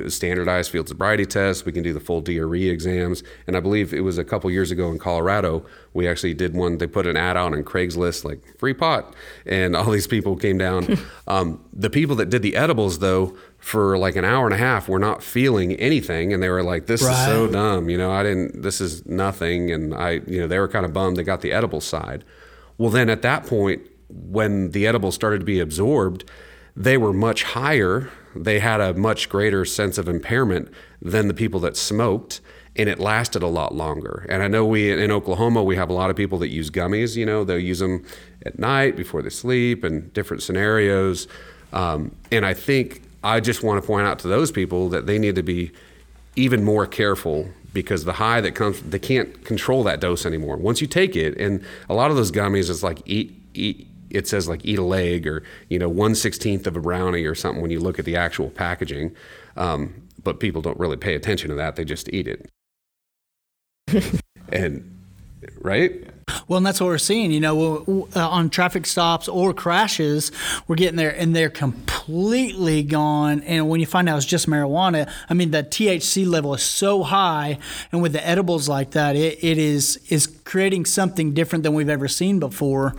standardized 0.08 0.72
field 0.72 0.88
sobriety 0.88 1.26
tests. 1.26 1.66
We 1.66 1.74
can 1.74 1.84
do 1.84 1.92
the 1.92 2.00
full 2.00 2.22
DRE 2.22 2.70
exams. 2.70 3.22
And 3.48 3.58
i 3.58 3.60
believe 3.60 3.94
it 3.94 4.00
was 4.00 4.18
a 4.18 4.24
couple 4.24 4.50
years 4.50 4.72
ago 4.72 4.90
in 4.92 4.98
colorado 4.98 5.66
we 5.94 6.08
actually 6.08 6.34
did 6.34 6.54
one 6.56 6.78
they 6.78 6.88
put 6.88 7.06
an 7.06 7.18
ad 7.18 7.36
out 7.36 7.54
on 7.54 7.64
craigslist 7.66 8.24
like 8.24 8.58
free 8.58 8.74
pot. 8.74 9.14
And 9.46 9.76
all 9.76 9.92
these 9.92 10.08
people 10.08 10.38
came 10.38 10.58
down. 10.58 10.98
Um, 11.26 11.64
the 11.72 11.90
people 11.90 12.18
that 12.18 12.30
did 12.30 12.42
the 12.42 12.56
edibles 12.56 13.00
though 13.00 13.38
for 13.64 13.98
like 13.98 14.16
an 14.16 14.26
hour 14.26 14.46
and 14.46 14.54
a 14.54 14.58
half 14.58 14.88
we 14.88 14.92
were 14.92 15.00
not 15.00 15.24
feeling 15.24 15.74
anything 15.76 16.34
and 16.34 16.44
they 16.44 16.50
were 16.50 16.64
like 16.64 16.86
this 16.86 17.02
right. 17.02 17.12
is 17.12 17.26
so 17.26 17.48
dumb 17.48 17.90
you 17.90 17.98
know 17.98 18.12
i 18.12 18.22
didn't 18.22 18.62
this 18.62 18.82
is 18.82 19.06
nothing 19.06 19.72
and 19.72 19.94
i 19.96 20.22
you 20.28 20.40
know 20.40 20.48
they 20.48 20.60
were 20.60 20.68
kind 20.68 20.86
of 20.86 20.92
bummed 20.92 21.16
they 21.16 21.24
got 21.24 21.40
the 21.42 21.52
edible 21.52 21.80
side 21.80 22.26
well 22.78 22.90
then 22.90 23.10
at 23.10 23.22
that 23.22 23.46
point 23.46 23.82
when 24.14 24.72
the 24.72 24.88
edibles 24.88 25.16
started 25.16 25.40
to 25.40 25.46
be 25.46 25.60
absorbed, 25.60 26.30
they 26.76 26.98
were 26.98 27.14
much 27.14 27.44
higher. 27.44 28.10
They 28.36 28.60
had 28.60 28.82
a 28.82 28.94
much 28.94 29.30
greater 29.30 29.66
sense 29.66 29.98
of 29.98 30.08
impairment 30.08 30.70
than 31.02 31.28
the 31.28 31.34
people 31.34 31.60
that 31.62 31.78
smoked, 31.78 32.42
and 32.76 32.90
it 32.90 33.00
lasted 33.00 33.44
a 33.44 33.48
lot 33.48 33.76
longer. 33.76 34.26
And 34.30 34.42
I 34.42 34.48
know 34.48 34.66
we 34.66 34.92
in 34.92 35.12
Oklahoma 35.12 35.64
we 35.64 35.76
have 35.76 35.90
a 35.90 35.94
lot 35.94 36.10
of 36.10 36.16
people 36.16 36.38
that 36.40 36.50
use 36.50 36.70
gummies. 36.72 37.16
You 37.16 37.26
know, 37.26 37.44
they'll 37.44 37.60
use 37.60 37.80
them 37.80 38.06
at 38.46 38.58
night 38.58 38.96
before 38.96 39.22
they 39.22 39.30
sleep 39.30 39.84
and 39.84 40.12
different 40.14 40.42
scenarios. 40.42 41.28
Um, 41.72 42.16
and 42.32 42.46
I 42.46 42.54
think 42.54 43.04
I 43.24 43.40
just 43.40 43.64
want 43.64 43.82
to 43.82 43.88
point 43.88 44.06
out 44.06 44.20
to 44.20 44.28
those 44.28 44.52
people 44.52 44.90
that 44.90 45.06
they 45.08 45.18
need 45.18 45.36
to 45.36 45.44
be 45.44 45.72
even 46.36 46.64
more 46.64 46.86
careful 46.86 47.50
because 47.74 48.06
the 48.06 48.14
high 48.14 48.42
that 48.42 48.54
comes 48.54 48.82
they 48.82 49.00
can't 49.00 49.44
control 49.46 49.84
that 49.84 50.00
dose 50.00 50.26
anymore. 50.26 50.58
Once 50.58 50.82
you 50.82 50.88
take 50.88 51.16
it, 51.16 51.38
and 51.38 51.64
a 51.90 51.94
lot 51.94 52.12
of 52.12 52.18
those 52.18 52.32
gummies 52.32 52.70
is 52.70 52.84
like 52.84 53.02
eat 53.06 53.34
eat 53.54 53.88
it 54.10 54.28
says 54.28 54.48
like 54.48 54.64
eat 54.64 54.78
a 54.78 54.84
leg 54.84 55.26
or 55.26 55.44
you 55.70 55.80
know 55.80 55.90
one 55.90 56.16
sixteenth 56.16 56.68
of 56.68 56.76
a 56.76 56.80
brownie 56.80 57.24
or 57.24 57.36
something 57.36 57.62
when 57.62 57.72
you 57.72 57.80
look 57.80 58.00
at 58.00 58.06
the 58.06 58.16
actual 58.16 58.50
packaging. 58.50 59.16
Um, 59.58 60.08
but 60.24 60.40
people 60.40 60.62
don't 60.62 60.80
really 60.80 60.98
pay 60.98 61.16
attention 61.16 61.50
to 61.50 61.56
that; 61.56 61.76
they 61.76 61.86
just 61.86 62.10
eat 62.10 62.28
it. 62.28 62.50
and 64.50 64.90
right? 65.62 66.08
Well, 66.48 66.58
and 66.58 66.66
that's 66.66 66.80
what 66.80 66.88
we're 66.88 66.98
seeing. 66.98 67.32
You 67.32 67.40
know, 67.40 68.08
uh, 68.16 68.30
on 68.30 68.50
traffic 68.50 68.86
stops 68.86 69.28
or 69.28 69.54
crashes, 69.54 70.32
we're 70.68 70.76
getting 70.76 70.98
there 70.98 71.16
and 71.16 71.36
they're 71.36 71.50
completely 71.50 72.84
gone. 72.84 73.42
And 73.44 73.70
when 73.70 73.80
you 73.80 73.86
find 73.86 74.10
out 74.10 74.18
it's 74.18 74.26
just 74.26 74.48
marijuana, 74.48 75.12
I 75.30 75.34
mean, 75.34 75.52
the 75.52 75.64
THC 75.64 76.28
level 76.28 76.54
is 76.54 76.64
so 76.64 77.04
high, 77.04 77.58
and 77.92 78.02
with 78.02 78.14
the 78.14 78.26
edibles 78.26 78.70
like 78.70 78.92
that, 78.92 79.16
it, 79.16 79.44
it 79.44 79.58
is 79.58 80.00
is 80.10 80.28
creating 80.44 80.86
something 80.86 81.34
different 81.34 81.64
than 81.64 81.74
we've 81.74 81.90
ever 81.90 82.08
seen 82.08 82.40
before, 82.40 82.96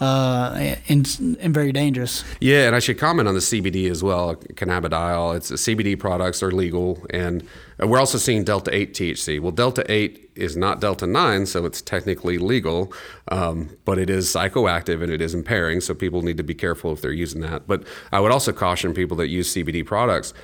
uh, 0.00 0.74
and 0.88 1.36
and 1.40 1.54
very 1.54 1.72
dangerous. 1.72 2.24
Yeah, 2.40 2.66
and 2.66 2.76
I 2.76 2.78
should 2.78 2.98
comment 2.98 3.28
on 3.28 3.34
the 3.34 3.40
CBD 3.40 3.90
as 3.90 4.02
well. 4.02 4.36
Cannabidiol. 4.36 5.36
It's 5.36 5.50
CBD 5.50 5.98
products 5.98 6.42
are 6.42 6.50
legal 6.50 7.04
and 7.10 7.46
we're 7.78 8.00
also 8.00 8.18
seeing 8.18 8.42
delta 8.42 8.74
8 8.74 8.92
THC. 8.92 9.40
Well, 9.40 9.52
delta 9.52 9.84
8 9.88 10.30
is 10.34 10.56
not 10.56 10.80
delta 10.80 11.06
9, 11.06 11.46
so 11.46 11.64
it's 11.64 11.80
technically 11.80 12.36
legal, 12.36 12.92
um, 13.28 13.76
but 13.84 13.98
it 13.98 14.10
is 14.10 14.26
psychoactive 14.28 15.00
and 15.02 15.12
it 15.12 15.20
is 15.20 15.32
impairing, 15.32 15.80
so 15.80 15.94
people 15.94 16.22
need 16.22 16.36
to 16.38 16.42
be 16.42 16.54
careful 16.54 16.92
if 16.92 17.00
they're 17.00 17.12
using 17.12 17.40
that. 17.42 17.68
But 17.68 17.84
I 18.10 18.18
would 18.18 18.32
also 18.32 18.52
caution 18.52 18.94
people 18.94 19.16
that 19.18 19.28
use 19.28 19.54
CBD 19.54 19.86
products. 19.86 20.34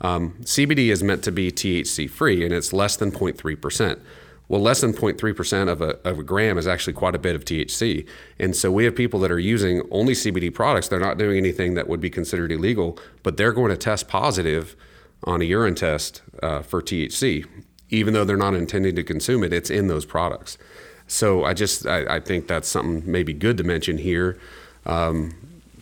Um, 0.00 0.36
CBD 0.42 0.90
is 0.90 1.02
meant 1.02 1.24
to 1.24 1.32
be 1.32 1.50
THC 1.50 2.08
free, 2.08 2.44
and 2.44 2.54
it's 2.54 2.72
less 2.72 2.96
than 2.96 3.10
0.3%. 3.10 4.00
Well, 4.48 4.60
less 4.60 4.82
than 4.82 4.92
0.3% 4.92 5.68
of 5.70 5.80
a, 5.80 5.98
of 6.06 6.18
a 6.18 6.22
gram 6.22 6.58
is 6.58 6.66
actually 6.66 6.92
quite 6.92 7.14
a 7.14 7.18
bit 7.18 7.34
of 7.34 7.44
THC. 7.44 8.06
And 8.38 8.54
so 8.54 8.70
we 8.70 8.84
have 8.84 8.94
people 8.94 9.18
that 9.20 9.30
are 9.30 9.38
using 9.38 9.82
only 9.90 10.12
CBD 10.12 10.52
products. 10.52 10.88
They're 10.88 11.00
not 11.00 11.16
doing 11.16 11.38
anything 11.38 11.74
that 11.74 11.88
would 11.88 12.00
be 12.00 12.10
considered 12.10 12.52
illegal, 12.52 12.98
but 13.22 13.36
they're 13.36 13.52
going 13.52 13.70
to 13.70 13.76
test 13.76 14.06
positive 14.06 14.76
on 15.24 15.40
a 15.40 15.44
urine 15.44 15.74
test 15.74 16.22
uh, 16.42 16.60
for 16.60 16.82
THC, 16.82 17.46
even 17.88 18.12
though 18.12 18.24
they're 18.24 18.36
not 18.36 18.54
intending 18.54 18.94
to 18.96 19.02
consume 19.02 19.42
it. 19.42 19.52
It's 19.52 19.70
in 19.70 19.88
those 19.88 20.04
products. 20.04 20.58
So 21.06 21.44
I 21.44 21.54
just 21.54 21.86
I, 21.86 22.16
I 22.16 22.20
think 22.20 22.46
that's 22.46 22.68
something 22.68 23.10
maybe 23.10 23.32
good 23.32 23.56
to 23.58 23.64
mention 23.64 23.98
here. 23.98 24.38
Um, 24.86 25.34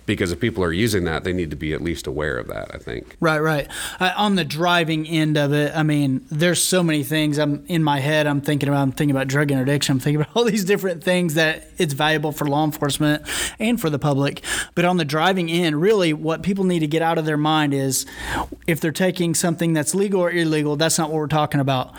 because 0.07 0.33
if 0.33 0.41
people 0.41 0.65
are 0.65 0.73
using 0.73 1.05
that, 1.05 1.25
they 1.25 1.33
need 1.33 1.51
to 1.51 1.57
be 1.57 1.73
at 1.73 1.81
least 1.81 2.07
aware 2.07 2.39
of 2.39 2.49
that. 2.49 2.75
I 2.75 2.79
think. 2.79 3.17
Right, 3.21 3.39
right. 3.39 3.69
Uh, 4.01 4.13
on 4.17 4.35
the 4.35 4.45
driving 4.45 5.07
end 5.07 5.37
of 5.37 5.53
it, 5.53 5.75
I 5.75 5.83
mean, 5.83 6.25
there's 6.31 6.63
so 6.63 6.83
many 6.83 7.03
things. 7.03 7.39
I'm 7.39 7.65
in 7.67 7.83
my 7.83 8.01
head. 8.01 8.27
I'm 8.27 8.41
thinking 8.41 8.69
about. 8.69 8.83
I'm 8.83 8.93
thinking 8.93 9.15
about 9.15 9.29
drug 9.29 9.51
interdiction. 9.51 9.95
I'm 9.95 10.01
thinking 10.01 10.21
about 10.21 10.33
all 10.37 10.45
these 10.45 10.65
different 10.65 11.03
things 11.05 11.35
that 11.35 11.69
it's 11.79 11.95
valuable 11.95 12.33
for 12.33 12.47
law 12.47 12.65
enforcement 12.65 13.23
and 13.59 13.81
for 13.81 13.91
the 13.91 13.99
public. 13.99 14.43
But 14.75 14.85
on 14.85 14.97
the 14.97 15.05
driving 15.05 15.51
end, 15.51 15.81
really, 15.81 16.13
what 16.13 16.43
people 16.43 16.65
need 16.65 16.81
to 16.81 16.87
get 16.87 17.03
out 17.03 17.19
of 17.19 17.25
their 17.25 17.37
mind 17.37 17.75
is, 17.75 18.07
if 18.67 18.81
they're 18.81 18.93
taking 18.93 19.35
something 19.35 19.73
that's 19.73 19.95
legal 19.95 20.21
or 20.21 20.31
illegal, 20.31 20.77
that's 20.77 20.99
not 20.99 21.11
what 21.11 21.17
we're 21.17 21.27
talking 21.27 21.61
about. 21.61 21.95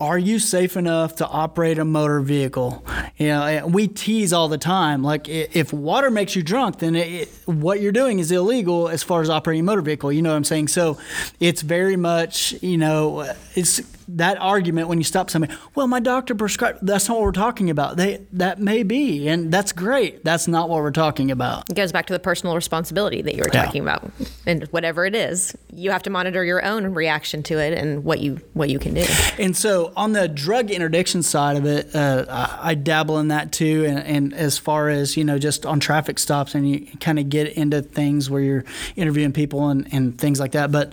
Are 0.00 0.18
you 0.18 0.38
safe 0.38 0.76
enough 0.76 1.16
to 1.16 1.26
operate 1.26 1.78
a 1.78 1.84
motor 1.84 2.20
vehicle? 2.20 2.84
You 3.16 3.28
know, 3.28 3.42
eh, 3.42 3.62
we 3.64 3.88
tease 3.88 4.32
all 4.32 4.48
the 4.48 4.58
time. 4.58 5.02
Like, 5.02 5.28
if 5.28 5.72
water 5.72 6.10
makes 6.10 6.34
you 6.36 6.42
drunk, 6.42 6.78
then 6.78 6.94
it 6.94 7.28
what 7.46 7.80
you're 7.80 7.92
doing 7.92 8.18
is 8.18 8.30
illegal 8.30 8.88
as 8.88 9.02
far 9.02 9.22
as 9.22 9.30
operating 9.30 9.60
a 9.60 9.64
motor 9.64 9.82
vehicle. 9.82 10.12
You 10.12 10.22
know 10.22 10.30
what 10.30 10.36
I'm 10.36 10.44
saying? 10.44 10.68
So 10.68 10.98
it's 11.40 11.62
very 11.62 11.96
much, 11.96 12.54
you 12.62 12.78
know, 12.78 13.32
it's 13.54 13.80
that 14.08 14.40
argument 14.40 14.88
when 14.88 14.98
you 14.98 15.04
stop 15.04 15.30
somebody, 15.30 15.54
well, 15.74 15.86
my 15.86 16.00
doctor 16.00 16.34
prescribed. 16.34 16.78
That's 16.82 17.08
not 17.08 17.16
what 17.18 17.24
we're 17.24 17.32
talking 17.32 17.70
about. 17.70 17.96
They 17.96 18.26
that 18.32 18.58
may 18.58 18.82
be, 18.82 19.28
and 19.28 19.52
that's 19.52 19.72
great. 19.72 20.24
That's 20.24 20.48
not 20.48 20.68
what 20.68 20.80
we're 20.80 20.90
talking 20.90 21.30
about. 21.30 21.68
It 21.68 21.74
goes 21.74 21.92
back 21.92 22.06
to 22.06 22.12
the 22.12 22.18
personal 22.18 22.54
responsibility 22.54 23.20
that 23.22 23.34
you 23.34 23.42
were 23.42 23.50
talking 23.50 23.84
yeah. 23.84 23.96
about, 23.96 24.10
and 24.46 24.64
whatever 24.68 25.04
it 25.04 25.14
is, 25.14 25.56
you 25.72 25.90
have 25.90 26.02
to 26.04 26.10
monitor 26.10 26.44
your 26.44 26.64
own 26.64 26.94
reaction 26.94 27.42
to 27.44 27.58
it 27.58 27.76
and 27.76 28.04
what 28.04 28.20
you 28.20 28.40
what 28.54 28.70
you 28.70 28.78
can 28.78 28.94
do. 28.94 29.04
And 29.38 29.56
so, 29.56 29.92
on 29.94 30.12
the 30.12 30.26
drug 30.26 30.70
interdiction 30.70 31.22
side 31.22 31.56
of 31.56 31.66
it, 31.66 31.94
uh, 31.94 32.24
I, 32.28 32.70
I, 32.70 32.74
dabble 32.74 33.18
in 33.18 33.28
that 33.28 33.52
too. 33.52 33.84
And, 33.86 33.98
and 33.98 34.34
as 34.34 34.58
far 34.58 34.88
as 34.88 35.16
you 35.16 35.24
know, 35.24 35.38
just 35.38 35.66
on 35.66 35.80
traffic 35.80 36.18
stops, 36.18 36.54
and 36.54 36.68
you 36.68 36.86
kind 36.98 37.18
of 37.18 37.28
get 37.28 37.48
into 37.52 37.82
things 37.82 38.30
where 38.30 38.40
you're 38.40 38.64
interviewing 38.96 39.32
people 39.32 39.68
and, 39.68 39.86
and 39.92 40.18
things 40.18 40.40
like 40.40 40.52
that. 40.52 40.72
But 40.72 40.92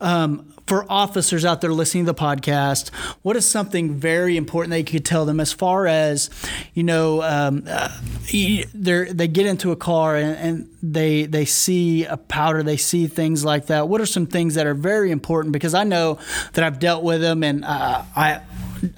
um, 0.00 0.51
for 0.72 0.86
officers 0.90 1.44
out 1.44 1.60
there 1.60 1.70
listening 1.70 2.06
to 2.06 2.12
the 2.12 2.18
podcast, 2.18 2.88
what 3.20 3.36
is 3.36 3.44
something 3.44 3.92
very 3.92 4.38
important 4.38 4.70
that 4.70 4.78
you 4.78 4.84
could 4.84 5.04
tell 5.04 5.26
them 5.26 5.38
as 5.38 5.52
far 5.52 5.86
as, 5.86 6.30
you 6.72 6.82
know, 6.82 7.20
um, 7.20 7.64
uh, 7.68 7.94
they 8.32 9.28
get 9.28 9.44
into 9.44 9.70
a 9.70 9.76
car 9.76 10.16
and, 10.16 10.34
and, 10.38 10.68
they 10.82 11.26
they 11.26 11.44
see 11.44 12.06
a 12.06 12.16
powder, 12.16 12.62
they 12.62 12.78
see 12.78 13.06
things 13.06 13.44
like 13.44 13.66
that. 13.66 13.86
What 13.86 14.00
are 14.00 14.06
some 14.06 14.26
things 14.26 14.54
that 14.54 14.66
are 14.66 14.74
very 14.74 15.12
important? 15.12 15.52
Because 15.52 15.74
I 15.74 15.84
know 15.84 16.18
that 16.54 16.64
I've 16.64 16.80
dealt 16.80 17.04
with 17.04 17.20
them, 17.20 17.44
and 17.44 17.64
uh, 17.64 18.02
I 18.16 18.40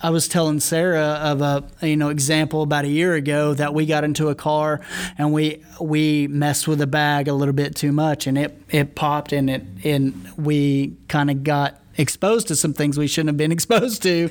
I 0.02 0.10
was 0.10 0.28
telling 0.28 0.60
Sarah 0.60 1.18
of 1.22 1.42
a 1.42 1.64
you 1.86 1.96
know 1.96 2.08
example 2.08 2.62
about 2.62 2.84
a 2.84 2.88
year 2.88 3.14
ago 3.14 3.54
that 3.54 3.74
we 3.74 3.86
got 3.86 4.04
into 4.04 4.28
a 4.28 4.34
car 4.34 4.80
and 5.18 5.32
we 5.32 5.62
we 5.80 6.26
messed 6.28 6.68
with 6.68 6.78
the 6.78 6.86
bag 6.86 7.28
a 7.28 7.32
little 7.32 7.54
bit 7.54 7.74
too 7.74 7.92
much 7.92 8.26
and 8.26 8.38
it 8.38 8.60
it 8.70 8.94
popped 8.94 9.32
and 9.32 9.50
it 9.50 9.62
and 9.84 10.28
we 10.36 10.96
kind 11.08 11.30
of 11.30 11.44
got 11.44 11.80
exposed 11.96 12.48
to 12.48 12.56
some 12.56 12.72
things 12.72 12.98
we 12.98 13.06
shouldn't 13.06 13.28
have 13.28 13.36
been 13.36 13.52
exposed 13.58 14.02
to. 14.02 14.30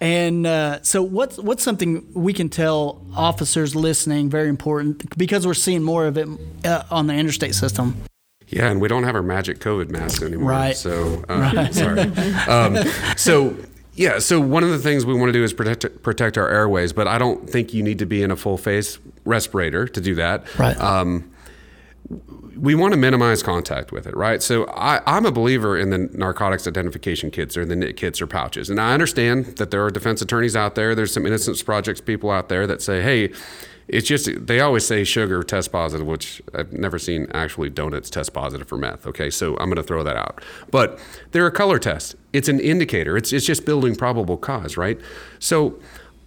And 0.00 0.46
uh, 0.46 0.82
so, 0.82 1.02
what's 1.02 1.38
what's 1.38 1.62
something 1.62 2.06
we 2.14 2.32
can 2.32 2.48
tell 2.48 3.04
officers 3.14 3.74
listening? 3.74 4.30
Very 4.30 4.48
important 4.48 5.16
because 5.16 5.46
we're 5.46 5.54
seeing 5.54 5.82
more 5.82 6.06
of 6.06 6.16
it 6.16 6.28
uh, 6.64 6.84
on 6.90 7.06
the 7.06 7.14
interstate 7.14 7.54
system. 7.54 7.96
Yeah, 8.48 8.70
and 8.70 8.82
we 8.82 8.88
don't 8.88 9.04
have 9.04 9.14
our 9.14 9.22
magic 9.22 9.60
COVID 9.60 9.88
masks 9.88 10.22
anymore. 10.22 10.50
Right. 10.50 10.76
So, 10.76 11.24
uh, 11.28 11.52
right. 11.54 11.74
sorry. 11.74 12.02
Um, 12.46 12.76
so 13.16 13.56
yeah, 13.94 14.18
so 14.18 14.40
one 14.40 14.64
of 14.64 14.70
the 14.70 14.78
things 14.78 15.04
we 15.04 15.14
want 15.14 15.28
to 15.28 15.32
do 15.32 15.44
is 15.44 15.52
protect 15.52 16.02
protect 16.02 16.38
our 16.38 16.48
airways, 16.48 16.92
but 16.92 17.06
I 17.06 17.18
don't 17.18 17.48
think 17.48 17.74
you 17.74 17.82
need 17.82 17.98
to 17.98 18.06
be 18.06 18.22
in 18.22 18.30
a 18.30 18.36
full 18.36 18.56
face 18.56 18.98
respirator 19.24 19.86
to 19.86 20.00
do 20.00 20.14
that. 20.14 20.58
Right. 20.58 20.76
Um, 20.78 21.30
we 22.56 22.74
want 22.74 22.92
to 22.92 22.98
minimize 22.98 23.42
contact 23.42 23.92
with 23.92 24.06
it, 24.06 24.16
right? 24.16 24.42
So 24.42 24.64
I, 24.66 25.16
am 25.16 25.26
a 25.26 25.32
believer 25.32 25.76
in 25.76 25.90
the 25.90 25.98
narcotics 25.98 26.66
identification 26.66 27.30
kits 27.30 27.56
or 27.56 27.64
the 27.64 27.74
NIT 27.74 27.96
kits 27.96 28.20
or 28.20 28.26
pouches, 28.26 28.70
and 28.70 28.80
I 28.80 28.94
understand 28.94 29.56
that 29.56 29.70
there 29.70 29.84
are 29.84 29.90
defense 29.90 30.22
attorneys 30.22 30.56
out 30.56 30.74
there. 30.74 30.94
There's 30.94 31.12
some 31.12 31.26
Innocence 31.26 31.62
Projects 31.62 32.00
people 32.00 32.30
out 32.30 32.48
there 32.48 32.66
that 32.66 32.80
say, 32.80 33.02
"Hey, 33.02 33.30
it's 33.88 34.06
just 34.06 34.46
they 34.46 34.60
always 34.60 34.86
say 34.86 35.04
sugar 35.04 35.42
test 35.42 35.72
positive, 35.72 36.06
which 36.06 36.40
I've 36.54 36.72
never 36.72 36.98
seen 36.98 37.26
actually 37.32 37.70
donuts 37.70 38.10
test 38.10 38.32
positive 38.32 38.68
for 38.68 38.78
meth. 38.78 39.06
Okay, 39.06 39.30
so 39.30 39.56
I'm 39.58 39.66
going 39.66 39.76
to 39.76 39.82
throw 39.82 40.02
that 40.02 40.16
out. 40.16 40.42
But 40.70 40.98
they're 41.32 41.46
a 41.46 41.52
color 41.52 41.78
test. 41.78 42.14
It's 42.32 42.48
an 42.48 42.60
indicator. 42.60 43.16
It's 43.16 43.32
it's 43.32 43.46
just 43.46 43.64
building 43.64 43.94
probable 43.96 44.36
cause, 44.36 44.76
right? 44.76 45.00
So 45.38 45.78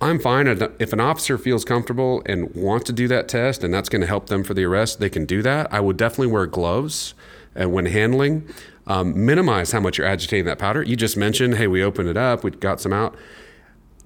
I'm 0.01 0.19
fine 0.19 0.47
if 0.47 0.93
an 0.93 0.99
officer 0.99 1.37
feels 1.37 1.63
comfortable 1.63 2.21
and 2.25 2.53
wants 2.53 2.85
to 2.85 2.93
do 2.93 3.07
that 3.07 3.27
test, 3.27 3.63
and 3.63 3.73
that's 3.73 3.89
going 3.89 4.01
to 4.01 4.07
help 4.07 4.27
them 4.27 4.43
for 4.43 4.53
the 4.53 4.65
arrest. 4.65 4.99
They 4.99 5.09
can 5.09 5.25
do 5.25 5.41
that. 5.41 5.73
I 5.73 5.79
would 5.79 5.97
definitely 5.97 6.27
wear 6.27 6.45
gloves 6.45 7.13
uh, 7.59 7.69
when 7.69 7.85
handling. 7.85 8.47
Um, 8.87 9.25
minimize 9.25 9.71
how 9.71 9.79
much 9.79 9.97
you're 9.97 10.05
agitating 10.05 10.45
that 10.45 10.59
powder. 10.59 10.83
You 10.83 10.95
just 10.95 11.17
mentioned, 11.17 11.55
hey, 11.55 11.65
we 11.65 11.83
opened 11.83 12.07
it 12.07 12.17
up, 12.17 12.43
we 12.43 12.51
got 12.51 12.79
some 12.79 12.93
out. 12.93 13.15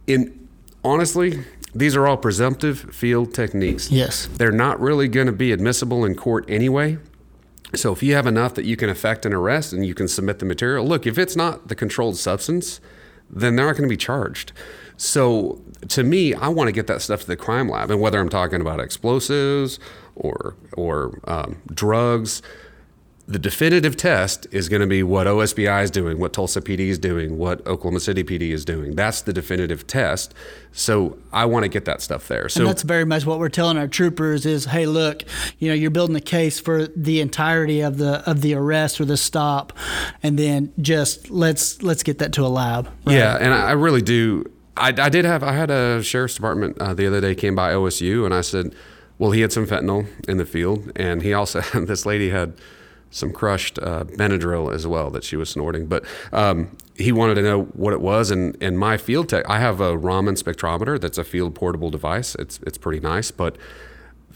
In 0.07 0.47
honestly, 0.85 1.43
these 1.73 1.95
are 1.95 2.08
all 2.08 2.17
presumptive 2.17 2.93
field 2.93 3.34
techniques. 3.34 3.91
Yes. 3.91 4.27
They're 4.27 4.51
not 4.51 4.79
really 4.79 5.08
going 5.08 5.27
to 5.27 5.34
be 5.34 5.51
admissible 5.51 6.05
in 6.05 6.15
court 6.15 6.45
anyway. 6.47 6.97
So 7.75 7.93
if 7.93 8.01
you 8.01 8.15
have 8.15 8.25
enough 8.25 8.55
that 8.55 8.65
you 8.65 8.75
can 8.75 8.89
effect 8.89 9.25
an 9.25 9.34
arrest 9.34 9.73
and 9.73 9.86
you 9.86 9.93
can 9.93 10.08
submit 10.08 10.39
the 10.39 10.45
material, 10.45 10.86
look, 10.86 11.05
if 11.05 11.17
it's 11.17 11.36
not 11.36 11.67
the 11.67 11.75
controlled 11.75 12.17
substance, 12.17 12.82
then 13.29 13.55
they're 13.55 13.67
not 13.67 13.73
going 13.73 13.88
to 13.88 13.93
be 13.93 13.97
charged. 13.97 14.51
So 14.97 15.62
to 15.89 16.03
me, 16.03 16.34
I 16.34 16.47
want 16.47 16.67
to 16.67 16.71
get 16.71 16.88
that 16.88 17.01
stuff 17.01 17.21
to 17.21 17.27
the 17.27 17.38
crime 17.38 17.69
lab, 17.69 17.91
and 17.91 18.01
whether 18.01 18.19
I'm 18.19 18.29
talking 18.29 18.60
about 18.60 18.79
explosives 18.79 19.79
or 20.15 20.55
or 20.73 21.19
um, 21.25 21.62
drugs, 21.73 22.41
the 23.29 23.37
definitive 23.37 23.95
test 23.95 24.47
is 24.49 24.69
going 24.69 24.81
to 24.81 24.87
be 24.87 25.03
what 25.03 25.27
OSBI 25.27 25.83
is 25.83 25.91
doing, 25.91 26.17
what 26.17 26.33
Tulsa 26.33 26.61
PD 26.61 26.87
is 26.87 26.97
doing, 26.97 27.37
what 27.37 27.65
Oklahoma 27.67 27.99
City 27.99 28.23
PD 28.23 28.49
is 28.49 28.65
doing. 28.65 28.95
That's 28.95 29.21
the 29.21 29.31
definitive 29.31 29.85
test. 29.85 30.33
So 30.71 31.15
I 31.31 31.45
want 31.45 31.61
to 31.61 31.69
get 31.69 31.85
that 31.85 32.01
stuff 32.01 32.27
there. 32.27 32.49
So 32.49 32.61
and 32.61 32.69
that's 32.69 32.81
very 32.81 33.05
much 33.05 33.27
what 33.27 33.37
we're 33.37 33.49
telling 33.49 33.77
our 33.77 33.87
troopers 33.87 34.47
is, 34.47 34.65
hey, 34.65 34.87
look, 34.87 35.21
you 35.59 35.67
know, 35.67 35.75
you're 35.75 35.91
building 35.91 36.15
a 36.15 36.21
case 36.21 36.59
for 36.59 36.87
the 36.87 37.21
entirety 37.21 37.81
of 37.81 37.99
the 37.99 38.27
of 38.27 38.41
the 38.41 38.55
arrest 38.55 38.99
or 38.99 39.05
the 39.05 39.17
stop, 39.17 39.73
and 40.23 40.39
then 40.39 40.73
just 40.81 41.29
let's 41.29 41.83
let's 41.83 42.01
get 42.01 42.17
that 42.17 42.33
to 42.33 42.41
a 42.43 42.49
lab. 42.49 42.87
Right? 43.05 43.17
Yeah, 43.17 43.37
and 43.39 43.53
I 43.53 43.73
really 43.73 44.01
do. 44.01 44.51
I, 44.75 44.87
I, 44.87 45.09
did 45.09 45.25
have 45.25 45.43
I 45.43 45.53
had 45.53 45.69
a 45.69 46.01
sheriff's 46.01 46.33
department 46.33 46.79
uh, 46.79 46.95
the 46.95 47.05
other 47.05 47.21
day 47.21 47.35
came 47.35 47.53
by 47.53 47.73
OSU, 47.73 48.25
and 48.25 48.33
I 48.33 48.41
said, 48.41 48.73
well, 49.19 49.31
he 49.31 49.41
had 49.41 49.51
some 49.51 49.67
fentanyl 49.67 50.07
in 50.27 50.37
the 50.37 50.45
field, 50.45 50.91
and 50.95 51.21
he 51.21 51.31
also 51.31 51.61
this 51.75 52.07
lady 52.07 52.31
had 52.31 52.53
some 53.12 53.32
crushed 53.32 53.80
uh, 53.80 54.04
Benadryl 54.04 54.74
as 54.74 54.86
well 54.86 55.10
that 55.10 55.24
she 55.24 55.36
was 55.36 55.50
snorting. 55.50 55.88
But 55.88 56.06
um, 56.32 56.76
he 56.95 57.12
wanted 57.12 57.36
to 57.36 57.41
know 57.41 57.63
what 57.63 57.93
it 57.93 58.02
was, 58.02 58.32
and 58.32 58.56
and 58.62 58.78
my 58.78 58.98
field 58.98 59.30
tech, 59.30 59.50
I 59.50 59.60
have 59.60 59.82
a 59.82 59.98
Raman 59.98 60.36
spectrometer 60.36 61.00
that's 61.00 61.17
a 61.17 61.24
field 61.24 61.56
portable 61.56 61.89
device. 61.89 62.36
It's 62.36 62.60
it's 62.67 62.78
pretty 62.78 63.00
nice, 63.00 63.32
but 63.32 63.58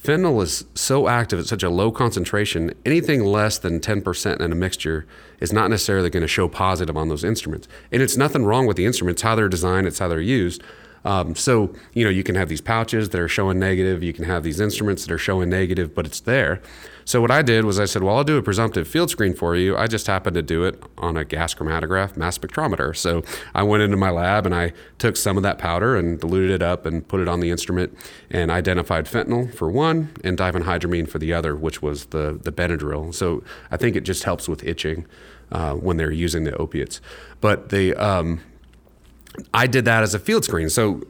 fentanyl 0.02 0.42
is 0.42 0.66
so 0.76 1.08
active 1.08 1.40
at 1.40 1.46
such 1.46 1.64
a 1.64 1.70
low 1.70 1.92
concentration. 1.92 2.74
Anything 2.86 3.24
less 3.24 3.58
than 3.58 3.80
ten 3.80 4.02
percent 4.02 4.42
in 4.42 4.52
a 4.52 4.56
mixture 4.56 5.06
is 5.40 5.54
not 5.54 5.70
necessarily 5.70 6.10
going 6.10 6.22
to 6.22 6.28
show 6.28 6.48
positive 6.48 6.98
on 6.98 7.10
those 7.10 7.24
instruments. 7.24 7.68
And 7.92 8.02
it's 8.02 8.18
nothing 8.18 8.46
wrong 8.46 8.66
with 8.66 8.78
the 8.78 8.86
instruments, 8.86 9.22
how 9.22 9.36
they're 9.36 9.50
designed, 9.50 9.88
it's 9.88 10.00
how 10.00 10.08
they're 10.08 10.22
used. 10.22 10.64
Um, 11.06 11.36
so, 11.36 11.74
you 11.94 12.06
know, 12.06 12.10
you 12.10 12.24
can 12.24 12.36
have 12.36 12.48
these 12.48 12.62
pouches 12.62 13.10
that 13.10 13.20
are 13.20 13.28
showing 13.28 13.60
negative, 13.60 14.04
you 14.04 14.14
can 14.14 14.24
have 14.24 14.44
these 14.44 14.62
instruments 14.62 15.06
that 15.06 15.12
are 15.12 15.18
showing 15.18 15.50
negative, 15.50 15.94
but 15.94 16.06
it's 16.06 16.22
there. 16.22 16.62
So, 17.06 17.22
what 17.22 17.32
I 17.32 17.42
did 17.42 17.66
was 17.66 17.80
I 17.80 17.86
said, 17.86 18.04
well, 18.04 18.18
I'll 18.18 18.24
do 18.24 18.38
a 18.38 18.42
presumptive 18.42 18.88
field 18.88 19.10
screen 19.10 19.34
for 19.34 19.56
you. 19.56 19.76
I 19.76 19.88
just 19.88 20.08
happened 20.08 20.36
to 20.36 20.42
do 20.42 20.64
it 20.64 20.82
on 20.98 21.18
a 21.18 21.26
gas 21.26 21.54
chromatograph 21.54 22.16
mass 22.16 22.38
spectrometer. 22.38 22.96
So, 22.96 23.24
I 23.54 23.64
went 23.64 23.84
into 23.84 23.98
my 23.98 24.10
lab 24.10 24.46
and 24.46 24.56
I 24.56 24.74
took 25.00 25.18
some 25.18 25.38
of 25.38 25.44
that 25.44 25.58
powder 25.58 25.96
and 25.96 26.20
diluted 26.20 26.52
it 26.52 26.62
up 26.62 26.86
and 26.86 27.08
put 27.08 27.20
it 27.20 27.28
on 27.28 27.40
the 27.40 27.50
instrument 27.50 27.98
and 28.30 28.52
identified 28.52 29.06
fentanyl 29.06 29.54
for 29.54 29.70
one 29.70 30.12
and 30.24 30.38
diphenhydramine 30.38 31.10
for 31.10 31.20
the 31.20 31.34
other, 31.34 31.56
which 31.56 31.82
was 31.82 32.06
the, 32.08 32.40
the 32.42 32.52
Benadryl. 32.52 33.14
So, 33.14 33.44
I 33.72 33.78
think 33.78 33.96
it 33.96 34.02
just 34.02 34.24
helps 34.24 34.48
with 34.48 34.64
itching. 34.64 35.06
Uh, 35.52 35.76
when 35.76 35.98
they're 35.98 36.10
using 36.10 36.46
the 36.46 36.56
opiates, 36.56 37.00
but 37.40 37.70
the 37.70 37.94
um, 37.94 38.42
I 39.54 39.68
did 39.68 39.86
that 39.86 40.04
as 40.04 40.14
a 40.14 40.20
field 40.20 40.44
screen. 40.44 40.70
So 40.70 41.04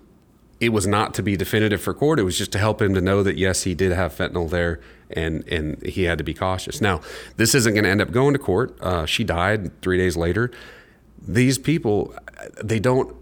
it 0.64 0.70
was 0.70 0.88
not 0.88 1.14
to 1.16 1.24
be 1.24 1.36
definitive 1.36 1.82
for 1.82 1.94
court. 1.94 2.20
It 2.20 2.24
was 2.24 2.38
just 2.38 2.52
to 2.54 2.58
help 2.58 2.82
him 2.82 2.94
to 2.94 3.02
know 3.02 3.22
that 3.24 3.38
yes, 3.38 3.64
he 3.64 3.74
did 3.74 3.92
have 3.92 4.16
fentanyl 4.16 4.50
there, 4.50 4.80
and 5.12 5.46
and 5.50 5.82
he 5.86 6.04
had 6.04 6.18
to 6.20 6.24
be 6.24 6.34
cautious. 6.34 6.80
Now, 6.80 7.02
this 7.36 7.54
isn't 7.54 7.74
going 7.74 7.84
to 7.84 7.90
end 7.90 8.02
up 8.02 8.12
going 8.12 8.34
to 8.34 8.40
court. 8.40 8.80
Uh, 8.80 9.06
she 9.06 9.24
died 9.24 9.82
three 9.82 9.98
days 9.98 10.16
later. 10.16 10.52
These 11.22 11.58
people, 11.58 12.16
they 12.64 12.80
don't. 12.80 13.16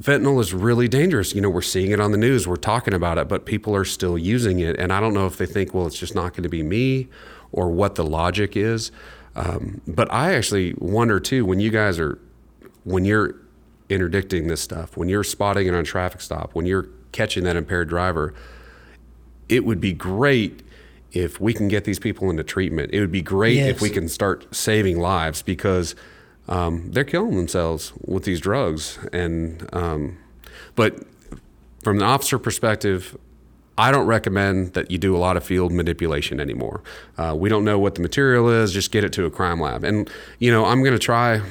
Fentanyl 0.00 0.40
is 0.40 0.52
really 0.52 0.88
dangerous. 0.88 1.34
You 1.34 1.40
know, 1.40 1.50
we're 1.50 1.62
seeing 1.62 1.92
it 1.92 2.00
on 2.00 2.10
the 2.10 2.18
news. 2.18 2.48
We're 2.48 2.56
talking 2.56 2.94
about 2.94 3.18
it, 3.18 3.28
but 3.28 3.46
people 3.46 3.76
are 3.76 3.84
still 3.84 4.18
using 4.18 4.58
it, 4.58 4.76
and 4.78 4.92
I 4.92 4.98
don't 4.98 5.14
know 5.14 5.26
if 5.26 5.36
they 5.36 5.46
think, 5.46 5.72
well, 5.72 5.86
it's 5.86 5.98
just 5.98 6.16
not 6.16 6.32
going 6.32 6.42
to 6.42 6.48
be 6.48 6.62
me, 6.64 7.08
or 7.52 7.70
what 7.70 7.94
the 7.94 8.04
logic 8.04 8.56
is. 8.56 8.90
Um, 9.36 9.80
but 9.86 10.12
I 10.12 10.34
actually 10.34 10.74
wonder 10.78 11.20
too 11.20 11.46
when 11.46 11.60
you 11.60 11.70
guys 11.70 11.98
are 11.98 12.18
when 12.84 13.04
you're 13.04 13.36
interdicting 13.92 14.48
this 14.48 14.60
stuff, 14.60 14.96
when 14.96 15.08
you're 15.08 15.24
spotting 15.24 15.66
it 15.66 15.74
on 15.74 15.80
a 15.80 15.84
traffic 15.84 16.20
stop, 16.20 16.54
when 16.54 16.66
you're 16.66 16.88
catching 17.12 17.44
that 17.44 17.56
impaired 17.56 17.88
driver, 17.88 18.34
it 19.48 19.64
would 19.64 19.80
be 19.80 19.92
great 19.92 20.62
if 21.12 21.38
we 21.38 21.52
can 21.52 21.68
get 21.68 21.84
these 21.84 21.98
people 21.98 22.30
into 22.30 22.42
treatment. 22.42 22.92
It 22.92 23.00
would 23.00 23.12
be 23.12 23.22
great 23.22 23.56
yes. 23.56 23.76
if 23.76 23.80
we 23.82 23.90
can 23.90 24.08
start 24.08 24.54
saving 24.54 24.98
lives 24.98 25.42
because 25.42 25.94
um, 26.48 26.90
they're 26.90 27.04
killing 27.04 27.36
themselves 27.36 27.92
with 28.04 28.24
these 28.24 28.40
drugs. 28.40 28.98
And 29.12 29.68
um, 29.74 30.18
but 30.74 31.04
from 31.82 31.98
the 31.98 32.04
officer 32.04 32.38
perspective, 32.38 33.16
I 33.76 33.90
don't 33.90 34.06
recommend 34.06 34.74
that 34.74 34.90
you 34.90 34.98
do 34.98 35.16
a 35.16 35.18
lot 35.18 35.36
of 35.36 35.44
field 35.44 35.72
manipulation 35.72 36.40
anymore. 36.40 36.82
Uh, 37.18 37.34
we 37.36 37.48
don't 37.48 37.64
know 37.64 37.78
what 37.78 37.94
the 37.94 38.00
material 38.00 38.48
is; 38.48 38.72
just 38.72 38.90
get 38.90 39.04
it 39.04 39.12
to 39.14 39.26
a 39.26 39.30
crime 39.30 39.60
lab. 39.60 39.84
And 39.84 40.10
you 40.38 40.50
know, 40.50 40.64
I'm 40.64 40.82
going 40.82 40.94
to 40.94 40.98
try 40.98 41.42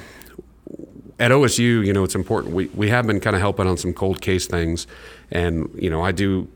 at 1.22 1.30
OSU, 1.30 1.86
you 1.86 1.94
know, 1.94 2.04
it's 2.04 2.16
important. 2.16 2.56
We, 2.56 2.66
we 2.70 2.90
have 2.90 3.06
been 3.06 3.20
kind 3.20 3.36
of 3.36 3.42
helping 3.42 3.68
on 3.68 3.78
some 3.78 3.94
cold 3.94 4.22
case 4.22 4.48
things. 4.48 4.88
And, 5.30 5.70
you 5.76 5.88
know, 5.88 6.02
I 6.02 6.12
do, 6.12 6.50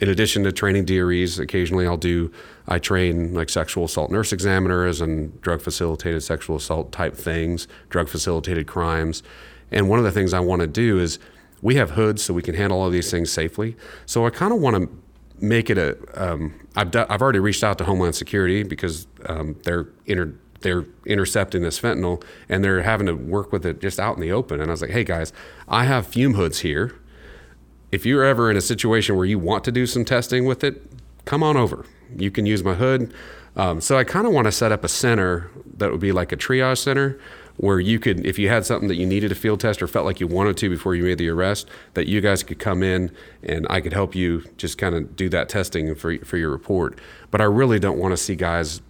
in 0.00 0.08
addition 0.08 0.42
to 0.42 0.52
training 0.52 0.84
DREs, 0.84 1.38
occasionally 1.38 1.86
I'll 1.86 1.96
do, 1.96 2.32
I 2.66 2.80
train 2.80 3.32
like 3.34 3.48
sexual 3.48 3.84
assault 3.84 4.10
nurse 4.10 4.32
examiners 4.32 5.00
and 5.00 5.40
drug 5.42 5.62
facilitated 5.62 6.24
sexual 6.24 6.56
assault 6.56 6.90
type 6.90 7.14
things, 7.14 7.68
drug 7.88 8.08
facilitated 8.08 8.66
crimes. 8.66 9.22
And 9.70 9.88
one 9.88 10.00
of 10.00 10.04
the 10.04 10.10
things 10.10 10.34
I 10.34 10.40
want 10.40 10.60
to 10.62 10.66
do 10.66 10.98
is 10.98 11.20
we 11.62 11.76
have 11.76 11.90
hoods 11.92 12.24
so 12.24 12.34
we 12.34 12.42
can 12.42 12.56
handle 12.56 12.80
all 12.80 12.90
these 12.90 13.12
things 13.12 13.30
safely. 13.30 13.76
So 14.06 14.26
I 14.26 14.30
kind 14.30 14.52
of 14.52 14.58
want 14.58 14.74
to 14.74 14.88
make 15.38 15.70
it 15.70 15.78
a. 15.78 15.96
Um, 16.14 16.68
I've, 16.74 16.90
do, 16.90 17.06
I've 17.08 17.22
already 17.22 17.38
reached 17.38 17.62
out 17.62 17.78
to 17.78 17.84
Homeland 17.84 18.16
Security 18.16 18.64
because 18.64 19.06
um, 19.26 19.56
they're 19.62 19.86
inter, 20.06 20.34
they're 20.60 20.84
intercepting 21.06 21.62
this 21.62 21.80
fentanyl 21.80 22.22
and 22.48 22.62
they're 22.64 22.82
having 22.82 23.06
to 23.06 23.14
work 23.14 23.52
with 23.52 23.64
it 23.64 23.80
just 23.80 23.98
out 23.98 24.16
in 24.16 24.20
the 24.20 24.32
open. 24.32 24.60
And 24.60 24.70
I 24.70 24.72
was 24.72 24.82
like, 24.82 24.90
hey 24.90 25.04
guys, 25.04 25.32
I 25.68 25.84
have 25.84 26.06
fume 26.06 26.34
hoods 26.34 26.60
here. 26.60 26.94
If 27.90 28.06
you're 28.06 28.24
ever 28.24 28.50
in 28.50 28.56
a 28.56 28.60
situation 28.60 29.16
where 29.16 29.26
you 29.26 29.38
want 29.38 29.64
to 29.64 29.72
do 29.72 29.86
some 29.86 30.04
testing 30.04 30.44
with 30.44 30.62
it, 30.62 30.82
come 31.24 31.42
on 31.42 31.56
over. 31.56 31.84
You 32.16 32.30
can 32.30 32.46
use 32.46 32.62
my 32.62 32.74
hood. 32.74 33.12
Um, 33.56 33.80
so 33.80 33.98
I 33.98 34.04
kind 34.04 34.26
of 34.26 34.32
want 34.32 34.46
to 34.46 34.52
set 34.52 34.70
up 34.70 34.84
a 34.84 34.88
center 34.88 35.50
that 35.76 35.90
would 35.90 36.00
be 36.00 36.12
like 36.12 36.30
a 36.30 36.36
triage 36.36 36.78
center 36.78 37.18
where 37.56 37.80
you 37.80 37.98
could, 37.98 38.24
if 38.24 38.38
you 38.38 38.48
had 38.48 38.64
something 38.64 38.88
that 38.88 38.94
you 38.94 39.04
needed 39.04 39.30
a 39.30 39.34
field 39.34 39.60
test 39.60 39.82
or 39.82 39.86
felt 39.86 40.06
like 40.06 40.18
you 40.18 40.26
wanted 40.26 40.56
to 40.56 40.70
before 40.70 40.94
you 40.94 41.02
made 41.02 41.18
the 41.18 41.28
arrest, 41.28 41.68
that 41.92 42.06
you 42.06 42.20
guys 42.20 42.42
could 42.42 42.58
come 42.58 42.82
in 42.82 43.10
and 43.42 43.66
I 43.68 43.80
could 43.80 43.92
help 43.92 44.14
you 44.14 44.44
just 44.56 44.78
kind 44.78 44.94
of 44.94 45.14
do 45.14 45.28
that 45.28 45.48
testing 45.48 45.94
for, 45.94 46.16
for 46.18 46.38
your 46.38 46.50
report. 46.50 46.98
But 47.30 47.40
I 47.40 47.44
really 47.44 47.78
don't 47.78 47.98
want 47.98 48.12
to 48.12 48.16
see 48.16 48.34
guys 48.34 48.80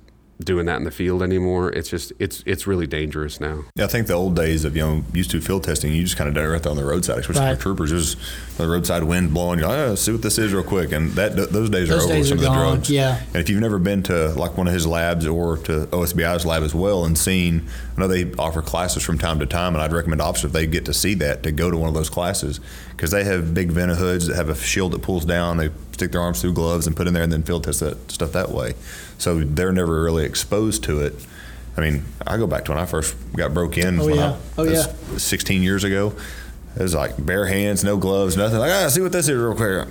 doing 0.44 0.66
that 0.66 0.76
in 0.76 0.84
the 0.84 0.90
field 0.90 1.22
anymore. 1.22 1.70
It's 1.70 1.88
just 1.88 2.12
it's 2.18 2.42
it's 2.46 2.66
really 2.66 2.86
dangerous 2.86 3.40
now. 3.40 3.64
Yeah, 3.74 3.84
I 3.84 3.88
think 3.88 4.06
the 4.06 4.14
old 4.14 4.36
days 4.36 4.64
of 4.64 4.76
you 4.76 4.82
know 4.82 5.04
used 5.12 5.30
to 5.32 5.40
field 5.40 5.64
testing, 5.64 5.92
you 5.92 6.02
just 6.02 6.16
kind 6.16 6.28
of 6.28 6.34
did 6.34 6.44
it 6.44 6.48
right 6.48 6.62
there 6.62 6.70
on 6.70 6.76
the 6.76 6.84
roadside, 6.84 7.18
especially 7.18 7.42
right. 7.42 7.56
for 7.56 7.62
troopers. 7.62 7.90
There's 7.90 8.16
the 8.56 8.68
roadside 8.68 9.04
wind 9.04 9.32
blowing. 9.32 9.58
You're 9.58 9.68
like, 9.68 9.78
oh, 9.78 9.94
see 9.94 10.12
what 10.12 10.22
this 10.22 10.38
is 10.38 10.52
real 10.52 10.62
quick, 10.64 10.92
and 10.92 11.10
that 11.12 11.36
those 11.36 11.70
days 11.70 11.88
those 11.88 12.04
are 12.04 12.06
over 12.06 12.18
with 12.18 12.28
some 12.28 12.38
of 12.38 12.42
the 12.42 12.48
gone. 12.48 12.74
drugs. 12.74 12.90
Yeah. 12.90 13.20
And 13.26 13.36
if 13.36 13.48
you've 13.48 13.60
never 13.60 13.78
been 13.78 14.02
to 14.04 14.30
like 14.30 14.56
one 14.56 14.66
of 14.66 14.74
his 14.74 14.86
labs 14.86 15.26
or 15.26 15.58
to 15.58 15.86
OSBI's 15.86 16.46
lab 16.46 16.62
as 16.62 16.74
well 16.74 17.04
and 17.04 17.16
seen, 17.16 17.68
I 17.96 18.00
know 18.00 18.08
they 18.08 18.32
offer 18.34 18.62
classes 18.62 19.02
from 19.02 19.18
time 19.18 19.38
to 19.40 19.46
time, 19.46 19.74
and 19.74 19.82
I'd 19.82 19.92
recommend 19.92 20.20
officers 20.20 20.46
if 20.46 20.52
they 20.52 20.66
get 20.66 20.84
to 20.86 20.94
see 20.94 21.14
that 21.14 21.42
to 21.42 21.52
go 21.52 21.70
to 21.70 21.76
one 21.76 21.88
of 21.88 21.94
those 21.94 22.10
classes 22.10 22.60
because 23.00 23.10
they 23.10 23.24
have 23.24 23.54
big 23.54 23.70
vent 23.70 23.92
hoods 23.92 24.26
that 24.26 24.36
have 24.36 24.50
a 24.50 24.54
shield 24.54 24.92
that 24.92 25.00
pulls 25.02 25.24
down. 25.24 25.56
They 25.56 25.70
stick 25.92 26.12
their 26.12 26.20
arms 26.20 26.40
through 26.40 26.52
gloves 26.52 26.86
and 26.86 26.96
put 26.96 27.06
in 27.06 27.14
there 27.14 27.22
and 27.22 27.32
then 27.32 27.42
field 27.42 27.64
test 27.64 27.80
that 27.80 28.10
stuff 28.10 28.32
that 28.32 28.50
way. 28.50 28.74
So 29.20 29.38
they're 29.38 29.72
never 29.72 30.02
really 30.02 30.24
exposed 30.24 30.82
to 30.84 31.00
it. 31.00 31.14
I 31.76 31.82
mean, 31.82 32.04
I 32.26 32.38
go 32.38 32.46
back 32.46 32.64
to 32.64 32.72
when 32.72 32.80
I 32.80 32.86
first 32.86 33.14
got 33.36 33.52
broke 33.52 33.76
in. 33.76 34.00
Oh 34.00 34.08
yeah. 34.08 34.32
I, 34.32 34.60
oh 34.60 34.64
yeah. 34.64 34.86
16 35.16 35.62
years 35.62 35.84
ago. 35.84 36.14
It 36.76 36.82
was 36.82 36.94
like 36.94 37.24
bare 37.24 37.46
hands, 37.46 37.84
no 37.84 37.96
gloves, 37.96 38.36
nothing. 38.36 38.58
Like, 38.58 38.72
ah, 38.72 38.88
see 38.88 39.00
what 39.00 39.12
this 39.12 39.28
is 39.28 39.36
real 39.36 39.54
quick. 39.54 39.88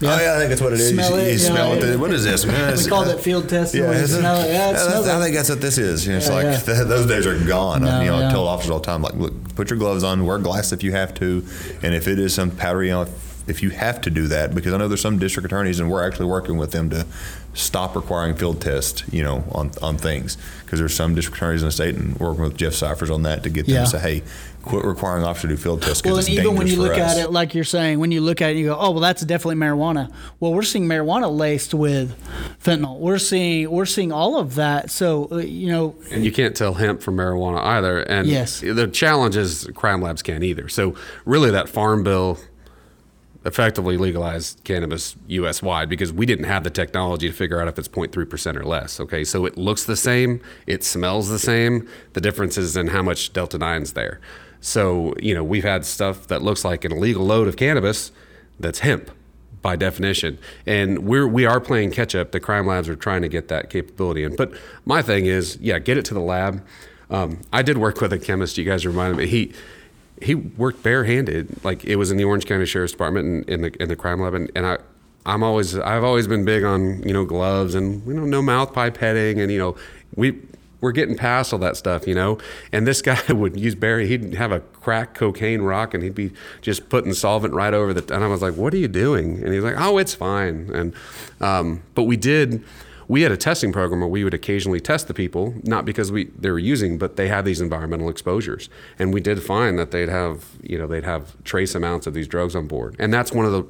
Yeah. 0.00 0.14
Oh 0.14 0.20
yeah, 0.20 0.34
I 0.34 0.38
think 0.38 0.48
that's 0.48 0.60
what 0.60 0.72
it 0.72 0.80
is. 0.80 0.90
Smell 0.90 1.10
you, 1.10 1.26
it, 1.26 1.32
you 1.32 1.38
smell 1.38 1.72
it. 1.72 1.98
What 2.00 2.12
is 2.12 2.24
this? 2.24 2.44
Man, 2.46 2.76
we 2.76 2.86
call 2.86 3.02
it 3.04 3.20
field 3.20 3.48
testing. 3.48 3.82
Yeah, 3.82 4.06
smell 4.06 4.40
it. 4.40 4.52
Yeah, 4.52 4.70
it 4.70 4.76
I 4.76 5.22
think 5.22 5.36
that's 5.36 5.50
what 5.50 5.60
this 5.60 5.76
is. 5.76 6.06
You 6.06 6.12
know, 6.12 6.18
it's 6.18 6.28
yeah, 6.28 6.34
like 6.34 6.44
yeah. 6.44 6.58
those 6.84 7.06
days 7.06 7.26
are 7.26 7.38
gone. 7.46 7.82
No, 7.82 7.90
I, 7.90 8.04
you 8.04 8.10
know, 8.10 8.26
I 8.26 8.30
tell 8.30 8.48
officers 8.48 8.70
all 8.70 8.80
the 8.80 8.86
time, 8.86 9.02
like, 9.02 9.14
look, 9.14 9.54
put 9.54 9.70
your 9.70 9.78
gloves 9.78 10.02
on, 10.02 10.24
wear 10.24 10.38
glass 10.38 10.72
if 10.72 10.82
you 10.82 10.92
have 10.92 11.14
to, 11.14 11.44
and 11.82 11.94
if 11.94 12.08
it 12.08 12.18
is 12.18 12.34
some 12.34 12.50
powdery, 12.50 12.88
you 12.88 12.92
know, 12.92 13.06
if 13.48 13.62
you 13.62 13.70
have 13.70 14.00
to 14.02 14.10
do 14.10 14.26
that, 14.28 14.54
because 14.54 14.72
I 14.72 14.76
know 14.76 14.88
there's 14.88 15.00
some 15.00 15.18
district 15.18 15.46
attorneys, 15.46 15.80
and 15.80 15.90
we're 15.90 16.06
actually 16.06 16.26
working 16.26 16.56
with 16.58 16.72
them 16.72 16.90
to 16.90 17.06
stop 17.54 17.96
requiring 17.96 18.36
field 18.36 18.60
tests, 18.60 19.02
you 19.10 19.22
know, 19.22 19.42
on, 19.52 19.70
on 19.82 19.96
things. 19.96 20.36
Because 20.64 20.78
there's 20.78 20.94
some 20.94 21.14
district 21.14 21.38
attorneys 21.38 21.62
in 21.62 21.68
the 21.68 21.72
state, 21.72 21.94
and 21.94 22.18
working 22.20 22.42
with 22.44 22.56
Jeff 22.56 22.74
Cyphers 22.74 23.10
on 23.10 23.22
that 23.22 23.42
to 23.44 23.50
get 23.50 23.66
them 23.66 23.74
Yeah. 23.76 23.84
to 23.84 23.90
say, 23.90 23.98
hey, 23.98 24.22
quit 24.62 24.84
requiring 24.84 25.24
officers 25.24 25.42
to 25.42 25.48
do 25.48 25.56
field 25.56 25.80
tests 25.80 26.04
Well, 26.04 26.14
because 26.16 26.28
and 26.28 26.36
even 26.38 26.54
when 26.54 26.66
you 26.66 26.76
look 26.76 26.92
us. 26.92 27.16
at 27.16 27.24
it, 27.24 27.30
like 27.32 27.54
you're 27.54 27.64
saying, 27.64 28.00
when 28.00 28.12
you 28.12 28.20
look 28.20 28.42
at 28.42 28.50
it, 28.50 28.56
you 28.58 28.66
go, 28.66 28.76
"Oh, 28.78 28.90
well, 28.90 29.00
that's 29.00 29.22
definitely 29.22 29.54
marijuana." 29.56 30.10
Well, 30.40 30.52
we're 30.52 30.62
seeing 30.62 30.86
marijuana 30.86 31.34
laced 31.34 31.72
with 31.72 32.14
fentanyl. 32.62 32.98
We're 32.98 33.18
seeing 33.18 33.70
we're 33.70 33.86
seeing 33.86 34.12
all 34.12 34.36
of 34.38 34.56
that. 34.56 34.90
So, 34.90 35.28
uh, 35.32 35.36
you 35.38 35.68
know, 35.68 35.94
And 36.10 36.22
you 36.24 36.32
can't 36.32 36.54
tell 36.54 36.74
hemp 36.74 37.00
from 37.02 37.16
marijuana 37.16 37.60
either. 37.64 38.00
And 38.00 38.26
Yes. 38.26 38.60
the 38.60 38.86
challenge 38.88 39.36
is 39.36 39.66
crime 39.74 40.02
labs 40.02 40.22
can't 40.22 40.44
either. 40.44 40.68
So 40.68 40.94
really, 41.24 41.50
that 41.50 41.68
farm 41.70 42.02
bill 42.02 42.38
effectively 43.44 43.96
legalize 43.96 44.56
cannabis 44.64 45.16
U.S. 45.28 45.62
wide 45.62 45.88
because 45.88 46.12
we 46.12 46.26
didn't 46.26 46.46
have 46.46 46.64
the 46.64 46.70
technology 46.70 47.28
to 47.28 47.34
figure 47.34 47.60
out 47.60 47.68
if 47.68 47.78
it's 47.78 47.88
0.3 47.88 48.28
percent 48.28 48.56
or 48.56 48.64
less. 48.64 49.00
Okay, 49.00 49.24
so 49.24 49.46
it 49.46 49.56
looks 49.56 49.84
the 49.84 49.96
same, 49.96 50.40
it 50.66 50.84
smells 50.84 51.28
the 51.28 51.38
same. 51.38 51.88
The 52.12 52.20
difference 52.20 52.58
is 52.58 52.76
in 52.76 52.88
how 52.88 53.02
much 53.02 53.32
delta 53.32 53.58
nine's 53.58 53.92
there. 53.92 54.20
So 54.60 55.14
you 55.20 55.34
know 55.34 55.44
we've 55.44 55.64
had 55.64 55.84
stuff 55.84 56.26
that 56.28 56.42
looks 56.42 56.64
like 56.64 56.84
an 56.84 56.92
illegal 56.92 57.24
load 57.24 57.48
of 57.48 57.56
cannabis 57.56 58.12
that's 58.58 58.80
hemp 58.80 59.10
by 59.62 59.76
definition. 59.76 60.38
And 60.66 61.00
we're 61.00 61.26
we 61.26 61.46
are 61.46 61.60
playing 61.60 61.92
catch 61.92 62.14
up. 62.14 62.32
The 62.32 62.40
crime 62.40 62.66
labs 62.66 62.88
are 62.88 62.96
trying 62.96 63.22
to 63.22 63.28
get 63.28 63.48
that 63.48 63.70
capability 63.70 64.24
in. 64.24 64.36
But 64.36 64.52
my 64.84 65.02
thing 65.02 65.26
is, 65.26 65.58
yeah, 65.60 65.78
get 65.78 65.96
it 65.96 66.04
to 66.06 66.14
the 66.14 66.20
lab. 66.20 66.64
Um, 67.10 67.40
I 67.52 67.62
did 67.62 67.78
work 67.78 68.00
with 68.00 68.12
a 68.12 68.18
chemist. 68.18 68.58
You 68.58 68.64
guys 68.64 68.86
reminded 68.86 69.16
me. 69.16 69.26
He 69.26 69.52
he 70.22 70.34
worked 70.34 70.82
barehanded. 70.82 71.64
Like 71.64 71.84
it 71.84 71.96
was 71.96 72.10
in 72.10 72.16
the 72.16 72.24
Orange 72.24 72.46
County 72.46 72.66
Sheriff's 72.66 72.92
Department 72.92 73.26
and 73.26 73.48
in 73.48 73.60
the 73.62 73.82
in 73.82 73.88
the 73.88 73.96
crime 73.96 74.20
lab. 74.20 74.34
And, 74.34 74.50
and 74.54 74.66
I 74.66 74.78
I'm 75.26 75.42
always 75.42 75.78
I've 75.78 76.04
always 76.04 76.26
been 76.26 76.44
big 76.44 76.64
on 76.64 77.02
you 77.02 77.12
know 77.12 77.24
gloves 77.24 77.74
and 77.74 78.06
you 78.06 78.14
know 78.14 78.24
no 78.24 78.42
mouth 78.42 78.72
pipetting 78.72 79.40
and 79.40 79.52
you 79.52 79.58
know 79.58 79.76
we 80.16 80.40
we're 80.80 80.92
getting 80.92 81.16
past 81.16 81.52
all 81.52 81.58
that 81.58 81.76
stuff, 81.76 82.06
you 82.06 82.14
know. 82.14 82.38
And 82.72 82.86
this 82.86 83.02
guy 83.10 83.20
would 83.32 83.58
use 83.58 83.74
Barry. 83.74 84.06
He'd 84.06 84.34
have 84.34 84.52
a 84.52 84.60
crack 84.60 85.14
cocaine 85.14 85.62
rock, 85.62 85.94
and 85.94 86.02
he'd 86.02 86.14
be 86.14 86.32
just 86.60 86.88
putting 86.88 87.12
solvent 87.12 87.54
right 87.54 87.74
over 87.74 87.92
the. 87.92 88.14
And 88.14 88.24
I 88.24 88.28
was 88.28 88.42
like, 88.42 88.54
"What 88.54 88.72
are 88.74 88.78
you 88.78 88.88
doing?" 88.88 89.42
And 89.42 89.52
he's 89.52 89.64
like, 89.64 89.76
"Oh, 89.78 89.98
it's 89.98 90.14
fine." 90.14 90.70
And 90.72 90.94
um, 91.40 91.82
but 91.94 92.04
we 92.04 92.16
did. 92.16 92.62
We 93.08 93.22
had 93.22 93.32
a 93.32 93.36
testing 93.36 93.72
program 93.72 94.00
where 94.00 94.08
we 94.08 94.22
would 94.22 94.34
occasionally 94.34 94.80
test 94.80 95.08
the 95.08 95.14
people, 95.14 95.54
not 95.64 95.84
because 95.84 96.12
we 96.12 96.24
they 96.38 96.50
were 96.50 96.58
using, 96.58 96.98
but 96.98 97.16
they 97.16 97.28
had 97.28 97.44
these 97.44 97.60
environmental 97.60 98.08
exposures, 98.08 98.68
and 98.98 99.14
we 99.14 99.20
did 99.20 99.42
find 99.42 99.78
that 99.78 99.90
they'd 99.90 100.10
have 100.10 100.44
you 100.62 100.78
know 100.78 100.86
they'd 100.86 101.04
have 101.04 101.42
trace 101.42 101.74
amounts 101.74 102.06
of 102.06 102.14
these 102.14 102.28
drugs 102.28 102.54
on 102.54 102.66
board, 102.66 102.94
and 102.98 103.12
that's 103.12 103.32
one 103.32 103.46
of 103.46 103.52
the 103.52 103.64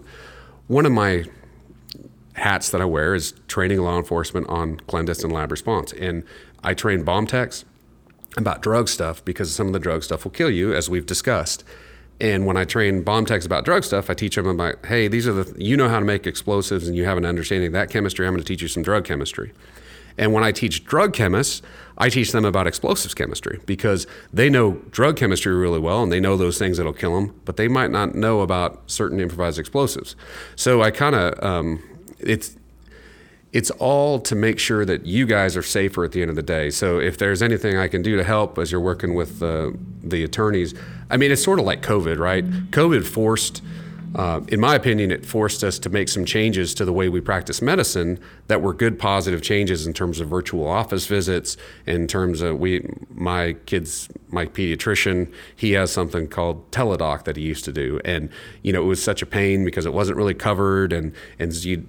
one 0.66 0.84
of 0.84 0.92
my 0.92 1.24
hats 2.34 2.70
that 2.70 2.80
I 2.80 2.84
wear 2.84 3.14
is 3.14 3.34
training 3.48 3.80
law 3.80 3.98
enforcement 3.98 4.48
on 4.48 4.78
clandestine 4.80 5.30
lab 5.30 5.50
response. 5.50 5.92
And 5.92 6.24
I 6.62 6.74
train 6.74 7.02
bomb 7.02 7.26
techs 7.26 7.64
about 8.36 8.62
drug 8.62 8.88
stuff 8.88 9.24
because 9.24 9.54
some 9.54 9.66
of 9.68 9.72
the 9.72 9.78
drug 9.78 10.02
stuff 10.02 10.24
will 10.24 10.30
kill 10.30 10.50
you, 10.50 10.72
as 10.72 10.88
we've 10.88 11.06
discussed. 11.06 11.64
And 12.20 12.46
when 12.46 12.56
I 12.56 12.64
train 12.64 13.02
bomb 13.02 13.26
techs 13.26 13.46
about 13.46 13.64
drug 13.64 13.84
stuff, 13.84 14.10
I 14.10 14.14
teach 14.14 14.34
them 14.34 14.46
about, 14.46 14.84
hey, 14.86 15.06
these 15.06 15.28
are 15.28 15.32
the, 15.32 15.62
you 15.62 15.76
know 15.76 15.88
how 15.88 16.00
to 16.00 16.04
make 16.04 16.26
explosives 16.26 16.88
and 16.88 16.96
you 16.96 17.04
have 17.04 17.16
an 17.16 17.24
understanding 17.24 17.68
of 17.68 17.72
that 17.74 17.90
chemistry. 17.90 18.26
I'm 18.26 18.32
going 18.32 18.42
to 18.42 18.46
teach 18.46 18.62
you 18.62 18.68
some 18.68 18.82
drug 18.82 19.04
chemistry. 19.04 19.52
And 20.16 20.32
when 20.32 20.42
I 20.42 20.50
teach 20.50 20.84
drug 20.84 21.12
chemists, 21.12 21.62
I 21.96 22.08
teach 22.08 22.32
them 22.32 22.44
about 22.44 22.66
explosives 22.66 23.14
chemistry 23.14 23.60
because 23.66 24.06
they 24.32 24.50
know 24.50 24.72
drug 24.90 25.16
chemistry 25.16 25.54
really 25.54 25.78
well 25.78 26.02
and 26.02 26.10
they 26.10 26.18
know 26.18 26.36
those 26.36 26.58
things 26.58 26.76
that'll 26.76 26.92
kill 26.92 27.14
them, 27.14 27.40
but 27.44 27.56
they 27.56 27.68
might 27.68 27.92
not 27.92 28.16
know 28.16 28.40
about 28.40 28.90
certain 28.90 29.20
improvised 29.20 29.60
explosives. 29.60 30.16
So 30.56 30.82
I 30.82 30.90
kind 30.90 31.14
of, 31.14 31.42
um, 31.42 31.82
it's, 32.18 32.56
it's 33.52 33.70
all 33.72 34.20
to 34.20 34.34
make 34.34 34.58
sure 34.58 34.84
that 34.84 35.06
you 35.06 35.26
guys 35.26 35.56
are 35.56 35.62
safer 35.62 36.04
at 36.04 36.12
the 36.12 36.20
end 36.20 36.30
of 36.30 36.36
the 36.36 36.42
day. 36.42 36.68
So 36.70 37.00
if 37.00 37.16
there's 37.16 37.42
anything 37.42 37.78
I 37.78 37.88
can 37.88 38.02
do 38.02 38.16
to 38.16 38.24
help 38.24 38.58
as 38.58 38.70
you're 38.70 38.80
working 38.80 39.14
with 39.14 39.42
uh, 39.42 39.70
the 40.02 40.22
attorneys, 40.22 40.74
I 41.10 41.16
mean, 41.16 41.32
it's 41.32 41.42
sort 41.42 41.58
of 41.58 41.64
like 41.64 41.80
COVID, 41.80 42.18
right? 42.18 42.44
COVID 42.70 43.06
forced, 43.06 43.62
uh, 44.14 44.42
in 44.48 44.60
my 44.60 44.74
opinion, 44.74 45.10
it 45.10 45.24
forced 45.24 45.64
us 45.64 45.78
to 45.78 45.88
make 45.88 46.10
some 46.10 46.26
changes 46.26 46.74
to 46.74 46.84
the 46.84 46.92
way 46.92 47.08
we 47.08 47.22
practice 47.22 47.62
medicine 47.62 48.20
that 48.48 48.60
were 48.60 48.74
good, 48.74 48.98
positive 48.98 49.40
changes 49.40 49.86
in 49.86 49.94
terms 49.94 50.20
of 50.20 50.28
virtual 50.28 50.66
office 50.66 51.06
visits. 51.06 51.56
In 51.86 52.06
terms 52.06 52.42
of 52.42 52.58
we, 52.58 52.86
my 53.14 53.54
kids, 53.64 54.10
my 54.28 54.44
pediatrician, 54.44 55.32
he 55.56 55.72
has 55.72 55.90
something 55.90 56.28
called 56.28 56.70
teledoc 56.70 57.24
that 57.24 57.36
he 57.36 57.44
used 57.44 57.64
to 57.64 57.72
do, 57.72 57.98
and 58.04 58.28
you 58.62 58.74
know, 58.74 58.82
it 58.82 58.86
was 58.86 59.02
such 59.02 59.22
a 59.22 59.26
pain 59.26 59.64
because 59.64 59.86
it 59.86 59.94
wasn't 59.94 60.18
really 60.18 60.34
covered, 60.34 60.92
and 60.92 61.14
and 61.38 61.54
you 61.64 61.86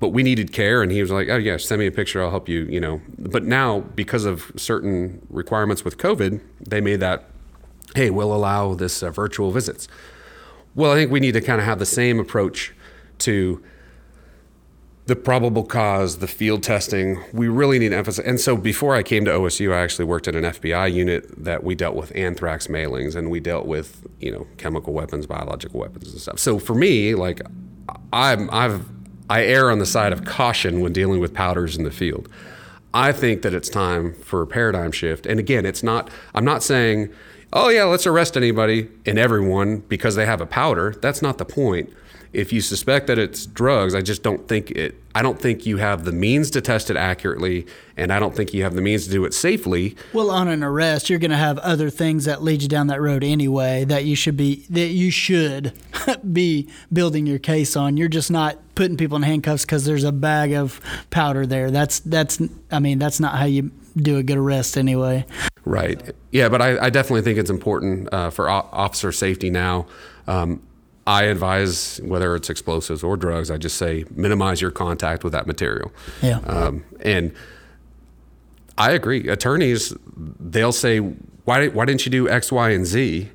but 0.00 0.10
we 0.10 0.22
needed 0.22 0.52
care 0.52 0.82
and 0.82 0.92
he 0.92 1.00
was 1.00 1.10
like 1.10 1.28
oh 1.28 1.36
yeah 1.36 1.56
send 1.56 1.78
me 1.80 1.86
a 1.86 1.92
picture 1.92 2.22
i'll 2.22 2.30
help 2.30 2.48
you 2.48 2.64
you 2.64 2.80
know 2.80 3.00
but 3.18 3.44
now 3.44 3.80
because 3.80 4.24
of 4.24 4.52
certain 4.56 5.24
requirements 5.30 5.84
with 5.84 5.98
covid 5.98 6.40
they 6.60 6.80
made 6.80 7.00
that 7.00 7.28
hey 7.94 8.10
we'll 8.10 8.32
allow 8.32 8.74
this 8.74 9.02
uh, 9.02 9.10
virtual 9.10 9.50
visits 9.50 9.88
well 10.74 10.92
i 10.92 10.94
think 10.94 11.10
we 11.10 11.20
need 11.20 11.32
to 11.32 11.40
kind 11.40 11.60
of 11.60 11.66
have 11.66 11.78
the 11.78 11.86
same 11.86 12.18
approach 12.20 12.74
to 13.18 13.62
the 15.08 15.16
probable 15.16 15.64
cause, 15.64 16.18
the 16.18 16.26
field 16.26 16.62
testing, 16.62 17.24
we 17.32 17.48
really 17.48 17.78
need 17.78 17.94
emphasis. 17.94 18.22
And 18.26 18.38
so 18.38 18.58
before 18.58 18.94
I 18.94 19.02
came 19.02 19.24
to 19.24 19.30
OSU, 19.30 19.72
I 19.72 19.80
actually 19.80 20.04
worked 20.04 20.28
at 20.28 20.36
an 20.36 20.44
FBI 20.44 20.92
unit 20.92 21.26
that 21.42 21.64
we 21.64 21.74
dealt 21.74 21.96
with 21.96 22.14
anthrax 22.14 22.66
mailings 22.66 23.16
and 23.16 23.30
we 23.30 23.40
dealt 23.40 23.64
with, 23.64 24.06
you 24.20 24.30
know, 24.30 24.46
chemical 24.58 24.92
weapons, 24.92 25.26
biological 25.26 25.80
weapons 25.80 26.12
and 26.12 26.20
stuff. 26.20 26.38
So 26.38 26.58
for 26.58 26.74
me, 26.74 27.14
like 27.14 27.40
I'm 28.12 28.50
I've 28.52 28.97
I 29.30 29.44
err 29.44 29.70
on 29.70 29.78
the 29.78 29.86
side 29.86 30.12
of 30.12 30.24
caution 30.24 30.80
when 30.80 30.92
dealing 30.92 31.20
with 31.20 31.34
powders 31.34 31.76
in 31.76 31.84
the 31.84 31.90
field. 31.90 32.28
I 32.94 33.12
think 33.12 33.42
that 33.42 33.54
it's 33.54 33.68
time 33.68 34.14
for 34.14 34.40
a 34.42 34.46
paradigm 34.46 34.92
shift. 34.92 35.26
And 35.26 35.38
again, 35.38 35.66
it's 35.66 35.82
not 35.82 36.10
I'm 36.34 36.44
not 36.44 36.62
saying, 36.62 37.10
"Oh 37.52 37.68
yeah, 37.68 37.84
let's 37.84 38.06
arrest 38.06 38.36
anybody 38.36 38.88
and 39.04 39.18
everyone 39.18 39.78
because 39.88 40.14
they 40.14 40.26
have 40.26 40.40
a 40.40 40.46
powder." 40.46 40.94
That's 41.00 41.22
not 41.22 41.38
the 41.38 41.44
point 41.44 41.92
if 42.32 42.52
you 42.52 42.60
suspect 42.60 43.06
that 43.06 43.18
it's 43.18 43.46
drugs, 43.46 43.94
I 43.94 44.02
just 44.02 44.22
don't 44.22 44.46
think 44.48 44.70
it. 44.72 44.94
I 45.14 45.22
don't 45.22 45.40
think 45.40 45.66
you 45.66 45.78
have 45.78 46.04
the 46.04 46.12
means 46.12 46.50
to 46.52 46.60
test 46.60 46.90
it 46.90 46.96
accurately, 46.96 47.66
and 47.96 48.12
I 48.12 48.20
don't 48.20 48.36
think 48.36 48.54
you 48.54 48.62
have 48.62 48.74
the 48.74 48.82
means 48.82 49.06
to 49.06 49.10
do 49.10 49.24
it 49.24 49.34
safely. 49.34 49.96
Well, 50.12 50.30
on 50.30 50.46
an 50.48 50.62
arrest, 50.62 51.10
you're 51.10 51.18
going 51.18 51.32
to 51.32 51.36
have 51.36 51.58
other 51.58 51.90
things 51.90 52.26
that 52.26 52.42
lead 52.42 52.62
you 52.62 52.68
down 52.68 52.86
that 52.88 53.00
road 53.00 53.24
anyway 53.24 53.84
that 53.84 54.04
you 54.04 54.14
should 54.14 54.36
be 54.36 54.66
that 54.70 54.88
you 54.88 55.10
should 55.10 55.72
be 56.32 56.68
building 56.92 57.26
your 57.26 57.38
case 57.38 57.76
on. 57.76 57.96
You're 57.96 58.08
just 58.08 58.30
not 58.30 58.58
putting 58.74 58.96
people 58.96 59.16
in 59.16 59.22
handcuffs 59.22 59.64
because 59.64 59.84
there's 59.84 60.04
a 60.04 60.12
bag 60.12 60.52
of 60.52 60.80
powder 61.10 61.46
there. 61.46 61.70
That's 61.70 62.00
that's 62.00 62.40
I 62.70 62.78
mean 62.78 62.98
that's 62.98 63.18
not 63.20 63.36
how 63.36 63.46
you 63.46 63.72
do 63.96 64.18
a 64.18 64.22
good 64.22 64.36
arrest 64.36 64.76
anyway. 64.76 65.24
Right. 65.64 66.14
Yeah, 66.30 66.48
but 66.48 66.62
I, 66.62 66.86
I 66.86 66.90
definitely 66.90 67.22
think 67.22 67.38
it's 67.38 67.50
important 67.50 68.08
uh, 68.12 68.30
for 68.30 68.48
o- 68.48 68.68
officer 68.72 69.12
safety 69.12 69.50
now. 69.50 69.86
Um, 70.26 70.62
I 71.08 71.22
advise 71.22 72.02
whether 72.04 72.36
it's 72.36 72.50
explosives 72.50 73.02
or 73.02 73.16
drugs. 73.16 73.50
I 73.50 73.56
just 73.56 73.78
say 73.78 74.04
minimize 74.10 74.60
your 74.60 74.70
contact 74.70 75.24
with 75.24 75.32
that 75.32 75.46
material. 75.46 75.90
Yeah. 76.20 76.40
Um, 76.40 76.84
and 77.00 77.32
I 78.76 78.90
agree. 78.90 79.26
Attorneys, 79.26 79.94
they'll 80.14 80.70
say, 80.70 80.98
"Why 80.98 81.68
why 81.68 81.86
didn't 81.86 82.04
you 82.04 82.12
do 82.12 82.28
X, 82.28 82.52
Y, 82.52 82.70
and 82.70 82.84
Z?" 82.84 83.30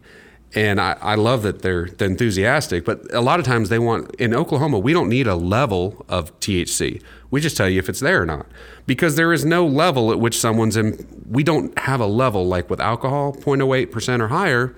And 0.54 0.80
I, 0.80 0.96
I 1.02 1.16
love 1.16 1.42
that 1.42 1.64
they're, 1.64 1.88
they're 1.88 2.08
enthusiastic, 2.08 2.86
but 2.86 3.12
a 3.12 3.22
lot 3.22 3.40
of 3.40 3.46
times 3.46 3.70
they 3.70 3.80
want 3.80 4.14
in 4.18 4.36
Oklahoma 4.36 4.78
we 4.78 4.94
don't 4.94 5.10
need 5.10 5.26
a 5.26 5.34
level 5.34 6.06
of 6.08 6.40
THC. 6.42 7.02
We 7.32 7.42
just 7.42 7.58
tell 7.58 7.68
you 7.68 7.80
if 7.80 7.90
it's 7.90 8.02
there 8.02 8.22
or 8.22 8.26
not, 8.28 8.46
because 8.86 9.16
there 9.16 9.34
is 9.34 9.44
no 9.44 9.66
level 9.66 10.12
at 10.12 10.20
which 10.20 10.38
someone's 10.38 10.78
in. 10.78 11.24
We 11.28 11.44
don't 11.44 11.76
have 11.80 12.00
a 12.00 12.06
level 12.06 12.46
like 12.46 12.70
with 12.70 12.80
alcohol, 12.80 13.34
0.08 13.34 13.90
percent 13.90 14.22
or 14.22 14.28
higher, 14.28 14.76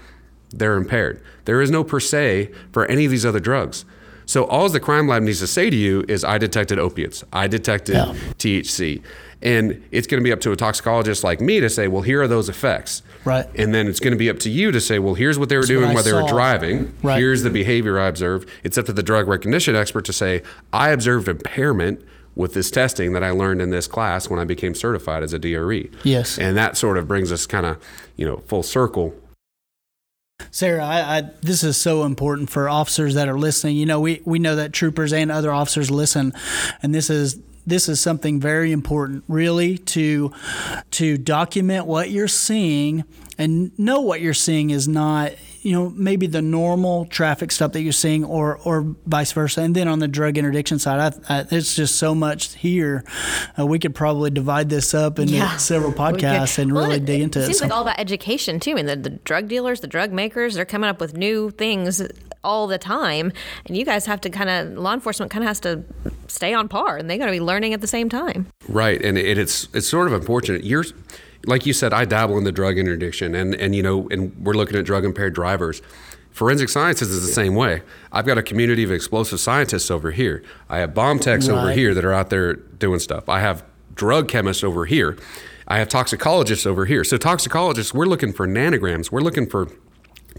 they're 0.51 0.75
impaired. 0.77 1.21
There 1.45 1.61
is 1.61 1.69
no 1.71 1.83
per 1.83 1.99
se 1.99 2.51
for 2.71 2.85
any 2.85 3.05
of 3.05 3.11
these 3.11 3.25
other 3.25 3.39
drugs. 3.39 3.85
So 4.25 4.45
all 4.45 4.67
the 4.69 4.79
crime 4.79 5.07
lab 5.07 5.21
needs 5.23 5.39
to 5.39 5.47
say 5.47 5.69
to 5.69 5.75
you 5.75 6.03
is, 6.07 6.23
I 6.23 6.37
detected 6.37 6.79
opiates, 6.79 7.23
I 7.31 7.47
detected 7.47 7.95
Yeah. 7.95 8.13
THC. 8.37 9.01
And 9.41 9.83
it's 9.91 10.07
going 10.07 10.19
to 10.19 10.23
be 10.23 10.31
up 10.31 10.39
to 10.41 10.51
a 10.51 10.55
toxicologist 10.55 11.23
like 11.23 11.39
me 11.39 11.59
to 11.59 11.69
say, 11.69 11.87
well, 11.87 12.01
here 12.01 12.23
are 12.23 12.27
those 12.27 12.49
effects. 12.49 13.03
Right. 13.25 13.45
And 13.55 13.75
then 13.75 13.85
it's 13.87 13.99
going 13.99 14.13
to 14.13 14.17
be 14.17 14.29
up 14.29 14.39
to 14.39 14.49
you 14.49 14.71
to 14.71 14.81
say, 14.81 14.97
well, 14.97 15.13
here's 15.13 15.37
what 15.37 15.49
they 15.49 15.55
were 15.57 15.61
what 15.61 15.67
doing 15.67 15.93
while 15.93 16.01
they 16.03 16.13
were 16.13 16.27
driving. 16.27 16.91
Right. 17.03 17.19
Here's 17.19 17.43
the 17.43 17.51
behavior 17.51 17.99
I 17.99 18.07
observed. 18.07 18.49
It's 18.63 18.77
up 18.77 18.85
to 18.87 18.93
the 18.93 19.03
drug 19.03 19.27
recognition 19.27 19.75
expert 19.75 20.05
to 20.05 20.13
say, 20.13 20.41
I 20.73 20.89
observed 20.89 21.27
impairment 21.27 22.01
with 22.35 22.53
this 22.55 22.71
testing 22.71 23.13
that 23.13 23.23
I 23.23 23.29
learned 23.31 23.61
in 23.61 23.69
this 23.69 23.87
class 23.87 24.29
when 24.29 24.39
I 24.39 24.45
became 24.45 24.73
certified 24.73 25.21
as 25.21 25.31
a 25.33 25.37
DRE. 25.39 25.91
Yes. 26.03 26.39
And 26.39 26.57
that 26.57 26.75
sort 26.75 26.97
of 26.97 27.07
brings 27.07 27.31
us 27.31 27.45
kind 27.45 27.65
of, 27.67 27.77
you 28.15 28.25
know, 28.25 28.37
full 28.47 28.63
circle 28.63 29.13
Sarah, 30.51 30.85
I, 30.85 31.17
I, 31.17 31.21
this 31.41 31.63
is 31.63 31.77
so 31.77 32.03
important 32.03 32.49
for 32.49 32.69
officers 32.69 33.15
that 33.15 33.27
are 33.27 33.37
listening. 33.37 33.77
You 33.77 33.85
know, 33.85 33.99
we, 33.99 34.21
we 34.25 34.39
know 34.39 34.55
that 34.55 34.73
troopers 34.73 35.13
and 35.13 35.31
other 35.31 35.51
officers 35.51 35.91
listen, 35.91 36.33
and 36.81 36.93
this 36.93 37.09
is 37.09 37.39
this 37.67 37.89
is 37.89 37.99
something 37.99 38.39
very 38.39 38.71
important, 38.71 39.23
really, 39.27 39.77
to 39.79 40.31
to 40.91 41.17
document 41.17 41.87
what 41.87 42.09
you're 42.09 42.27
seeing 42.27 43.03
and 43.37 43.77
know 43.77 44.01
what 44.01 44.21
you're 44.21 44.33
seeing 44.33 44.69
is 44.69 44.87
not 44.87 45.33
you 45.65 45.71
know, 45.73 45.89
maybe 45.95 46.27
the 46.27 46.41
normal 46.41 47.05
traffic 47.07 47.51
stuff 47.51 47.71
that 47.73 47.81
you're 47.81 47.91
seeing, 47.91 48.23
or 48.23 48.57
or 48.63 48.95
vice 49.07 49.31
versa. 49.31 49.61
And 49.61 49.75
then 49.75 49.87
on 49.87 49.99
the 49.99 50.07
drug 50.07 50.37
interdiction 50.37 50.77
side, 50.79 51.15
I, 51.29 51.39
I, 51.39 51.45
it's 51.51 51.75
just 51.75 51.95
so 51.95 52.13
much 52.13 52.53
here. 52.55 53.03
Uh, 53.59 53.65
we 53.65 53.79
could 53.79 53.95
probably 53.95 54.29
divide 54.29 54.69
this 54.69 54.93
up 54.93 55.17
into 55.19 55.33
Yeah. 55.33 55.57
several 55.57 55.91
podcasts 55.91 56.59
and 56.59 56.71
Well, 56.73 56.85
really 56.85 56.97
it- 56.97 57.05
dig 57.05 57.21
into 57.21 57.39
it. 57.39 57.43
it. 57.43 57.45
Seems 57.47 57.57
So- 57.59 57.65
like 57.65 57.73
all 57.73 57.81
about 57.81 57.99
education 57.99 58.59
too. 58.59 58.71
I 58.71 58.73
mean, 58.75 58.85
the, 58.85 58.95
the 58.95 59.09
drug 59.09 59.47
dealers, 59.47 59.79
the 59.81 59.87
drug 59.87 60.11
makers, 60.11 60.53
they're 60.53 60.65
coming 60.65 60.89
up 60.89 60.99
with 61.01 61.17
new 61.17 61.49
things 61.49 62.01
all 62.43 62.67
the 62.67 62.77
time, 62.77 63.33
and 63.65 63.75
you 63.75 63.83
guys 63.83 64.05
have 64.05 64.21
to 64.21 64.29
kind 64.29 64.51
of 64.51 64.77
law 64.77 64.93
enforcement 64.93 65.31
kind 65.31 65.43
of 65.43 65.47
has 65.47 65.59
to 65.61 65.83
stay 66.27 66.53
on 66.53 66.67
par, 66.67 66.95
and 66.97 67.09
they 67.09 67.17
got 67.17 67.25
to 67.25 67.31
be 67.31 67.41
learning 67.41 67.73
at 67.73 67.81
the 67.81 67.87
same 67.87 68.07
time. 68.07 68.45
Right, 68.69 69.01
and 69.03 69.17
it, 69.17 69.39
it's 69.39 69.67
it's 69.73 69.87
sort 69.87 70.05
of 70.07 70.13
unfortunate. 70.13 70.63
You're, 70.63 70.85
like 71.45 71.65
you 71.65 71.73
said, 71.73 71.93
I 71.93 72.05
dabble 72.05 72.37
in 72.37 72.43
the 72.43 72.51
drug 72.51 72.77
interdiction, 72.77 73.35
and 73.35 73.55
and 73.55 73.75
you 73.75 73.83
know, 73.83 74.07
and 74.09 74.35
we're 74.45 74.53
looking 74.53 74.77
at 74.77 74.85
drug 74.85 75.05
impaired 75.05 75.33
drivers. 75.33 75.81
Forensic 76.31 76.67
sciences 76.67 77.11
is 77.11 77.25
the 77.25 77.31
same 77.31 77.55
way. 77.55 77.81
I've 78.11 78.25
got 78.25 78.37
a 78.37 78.43
community 78.43 78.83
of 78.83 78.91
explosive 78.91 79.39
scientists 79.39 79.89
over 79.89 80.11
here. 80.11 80.43
I 80.67 80.79
have 80.79 80.93
bomb 80.93 81.17
techs 81.19 81.47
over 81.47 81.71
here 81.71 81.93
that 81.93 82.03
are 82.03 82.11
out 82.11 82.29
there 82.29 82.55
doing 82.55 82.99
stuff. 82.99 83.29
I 83.29 83.39
have 83.39 83.63
drug 83.93 84.27
chemists 84.27 84.61
over 84.61 84.85
here. 84.85 85.17
I 85.67 85.79
have 85.79 85.87
toxicologists 85.87 86.65
over 86.65 86.85
here. 86.85 87.05
So 87.05 87.17
toxicologists, 87.17 87.93
we're 87.93 88.05
looking 88.05 88.33
for 88.33 88.45
nanograms. 88.45 89.11
We're 89.11 89.21
looking 89.21 89.49
for 89.49 89.69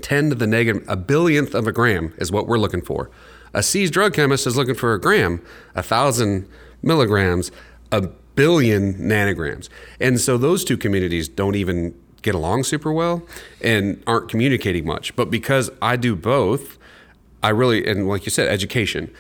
10 0.02 0.30
to 0.30 0.34
the 0.34 0.46
negative, 0.46 0.84
a 0.86 0.96
billionth 0.96 1.54
of 1.54 1.66
a 1.66 1.72
gram 1.72 2.12
is 2.18 2.30
what 2.30 2.46
we're 2.46 2.59
looking 2.59 2.82
for. 2.82 3.11
A 3.54 3.62
seized 3.62 3.94
drug 3.94 4.12
chemist 4.12 4.46
is 4.46 4.57
looking 4.57 4.74
for 4.74 4.92
a 4.92 5.00
gram, 5.00 5.42
a 5.74 5.82
thousand 5.82 6.46
milligrams, 6.82 7.50
a 7.90 8.11
billion 8.37 8.95
nanograms. 8.95 9.68
And 9.99 10.20
so 10.20 10.39
those 10.39 10.64
two 10.64 10.76
communities 10.76 11.28
don't 11.28 11.57
even 11.57 11.99
get 12.22 12.34
along 12.34 12.64
super 12.64 12.93
well 12.93 13.26
and 13.61 14.03
aren't 14.07 14.28
communicating 14.28 14.87
much. 14.87 15.16
But 15.16 15.30
because 15.30 15.70
I 15.82 15.97
do 15.97 16.14
both, 16.14 16.78
I 17.43 17.49
really, 17.49 17.87
and 17.87 18.09
like 18.09 18.24
you 18.24 18.30
said, 18.30 18.49
education. 18.49 19.12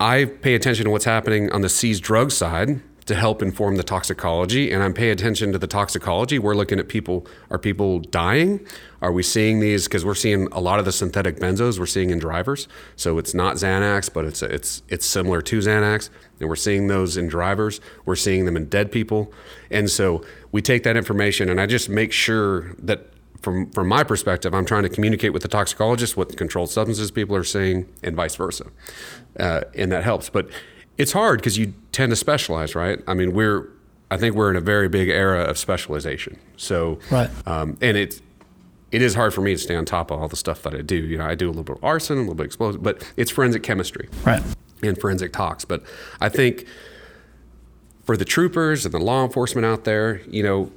I 0.00 0.24
pay 0.24 0.54
attention 0.54 0.84
to 0.86 0.90
what's 0.90 1.04
happening 1.04 1.50
on 1.52 1.60
the 1.60 1.68
seized 1.68 2.02
drug 2.02 2.30
side 2.30 2.80
to 3.06 3.14
help 3.14 3.42
inform 3.42 3.76
the 3.76 3.82
toxicology, 3.82 4.72
and 4.72 4.82
I'm 4.82 4.94
paying 4.94 5.12
attention 5.12 5.52
to 5.52 5.58
the 5.58 5.66
toxicology. 5.66 6.38
We're 6.38 6.54
looking 6.54 6.78
at 6.78 6.88
people: 6.88 7.26
are 7.50 7.58
people 7.58 8.00
dying? 8.00 8.66
Are 9.02 9.12
we 9.12 9.22
seeing 9.22 9.60
these? 9.60 9.84
Because 9.84 10.04
we're 10.04 10.14
seeing 10.14 10.48
a 10.52 10.60
lot 10.60 10.78
of 10.78 10.86
the 10.86 10.92
synthetic 10.92 11.38
benzos 11.38 11.78
we're 11.78 11.86
seeing 11.86 12.10
in 12.10 12.18
drivers. 12.18 12.66
So 12.96 13.18
it's 13.18 13.34
not 13.34 13.56
Xanax, 13.56 14.12
but 14.12 14.24
it's 14.24 14.42
it's 14.42 14.82
it's 14.88 15.04
similar 15.04 15.42
to 15.42 15.58
Xanax, 15.58 16.08
and 16.40 16.48
we're 16.48 16.56
seeing 16.56 16.86
those 16.86 17.16
in 17.16 17.28
drivers. 17.28 17.80
We're 18.06 18.16
seeing 18.16 18.46
them 18.46 18.56
in 18.56 18.66
dead 18.68 18.90
people, 18.90 19.32
and 19.70 19.90
so 19.90 20.24
we 20.52 20.62
take 20.62 20.82
that 20.84 20.96
information, 20.96 21.50
and 21.50 21.60
I 21.60 21.66
just 21.66 21.88
make 21.88 22.12
sure 22.12 22.74
that 22.78 23.10
from 23.42 23.70
from 23.70 23.86
my 23.86 24.02
perspective, 24.02 24.54
I'm 24.54 24.64
trying 24.64 24.84
to 24.84 24.88
communicate 24.88 25.34
with 25.34 25.42
the 25.42 25.48
toxicologist 25.48 26.16
what 26.16 26.34
controlled 26.36 26.70
substances 26.70 27.10
people 27.10 27.36
are 27.36 27.44
seeing, 27.44 27.86
and 28.02 28.16
vice 28.16 28.34
versa, 28.34 28.66
uh, 29.38 29.62
and 29.74 29.92
that 29.92 30.02
helps. 30.02 30.30
But 30.30 30.48
it's 30.98 31.12
hard 31.12 31.38
because 31.40 31.58
you 31.58 31.74
tend 31.92 32.10
to 32.10 32.16
specialize, 32.16 32.74
right? 32.74 33.00
I 33.06 33.14
mean, 33.14 33.32
we're 33.32 33.68
I 34.10 34.16
think 34.16 34.36
we're 34.36 34.50
in 34.50 34.56
a 34.56 34.60
very 34.60 34.88
big 34.88 35.08
era 35.08 35.42
of 35.44 35.58
specialization. 35.58 36.38
So, 36.56 36.98
Right. 37.10 37.30
um, 37.46 37.76
and 37.80 37.96
it's 37.96 38.20
it 38.92 39.02
is 39.02 39.14
hard 39.14 39.34
for 39.34 39.40
me 39.40 39.52
to 39.54 39.58
stay 39.58 39.74
on 39.74 39.84
top 39.84 40.10
of 40.12 40.20
all 40.20 40.28
the 40.28 40.36
stuff 40.36 40.62
that 40.62 40.74
I 40.74 40.80
do. 40.82 40.94
You 40.96 41.18
know, 41.18 41.24
I 41.26 41.34
do 41.34 41.46
a 41.46 41.50
little 41.50 41.64
bit 41.64 41.76
of 41.78 41.84
arson, 41.84 42.16
a 42.16 42.20
little 42.20 42.34
bit 42.34 42.42
of 42.42 42.46
explosive, 42.46 42.82
but 42.82 43.12
it's 43.16 43.30
forensic 43.30 43.64
chemistry 43.64 44.08
right. 44.24 44.40
and 44.82 44.96
forensic 45.00 45.32
tox. 45.32 45.64
But 45.64 45.82
I 46.20 46.28
think 46.28 46.64
for 48.04 48.16
the 48.16 48.24
troopers 48.24 48.84
and 48.84 48.94
the 48.94 49.00
law 49.00 49.24
enforcement 49.24 49.64
out 49.66 49.82
there, 49.84 50.20
you 50.28 50.42
know, 50.44 50.70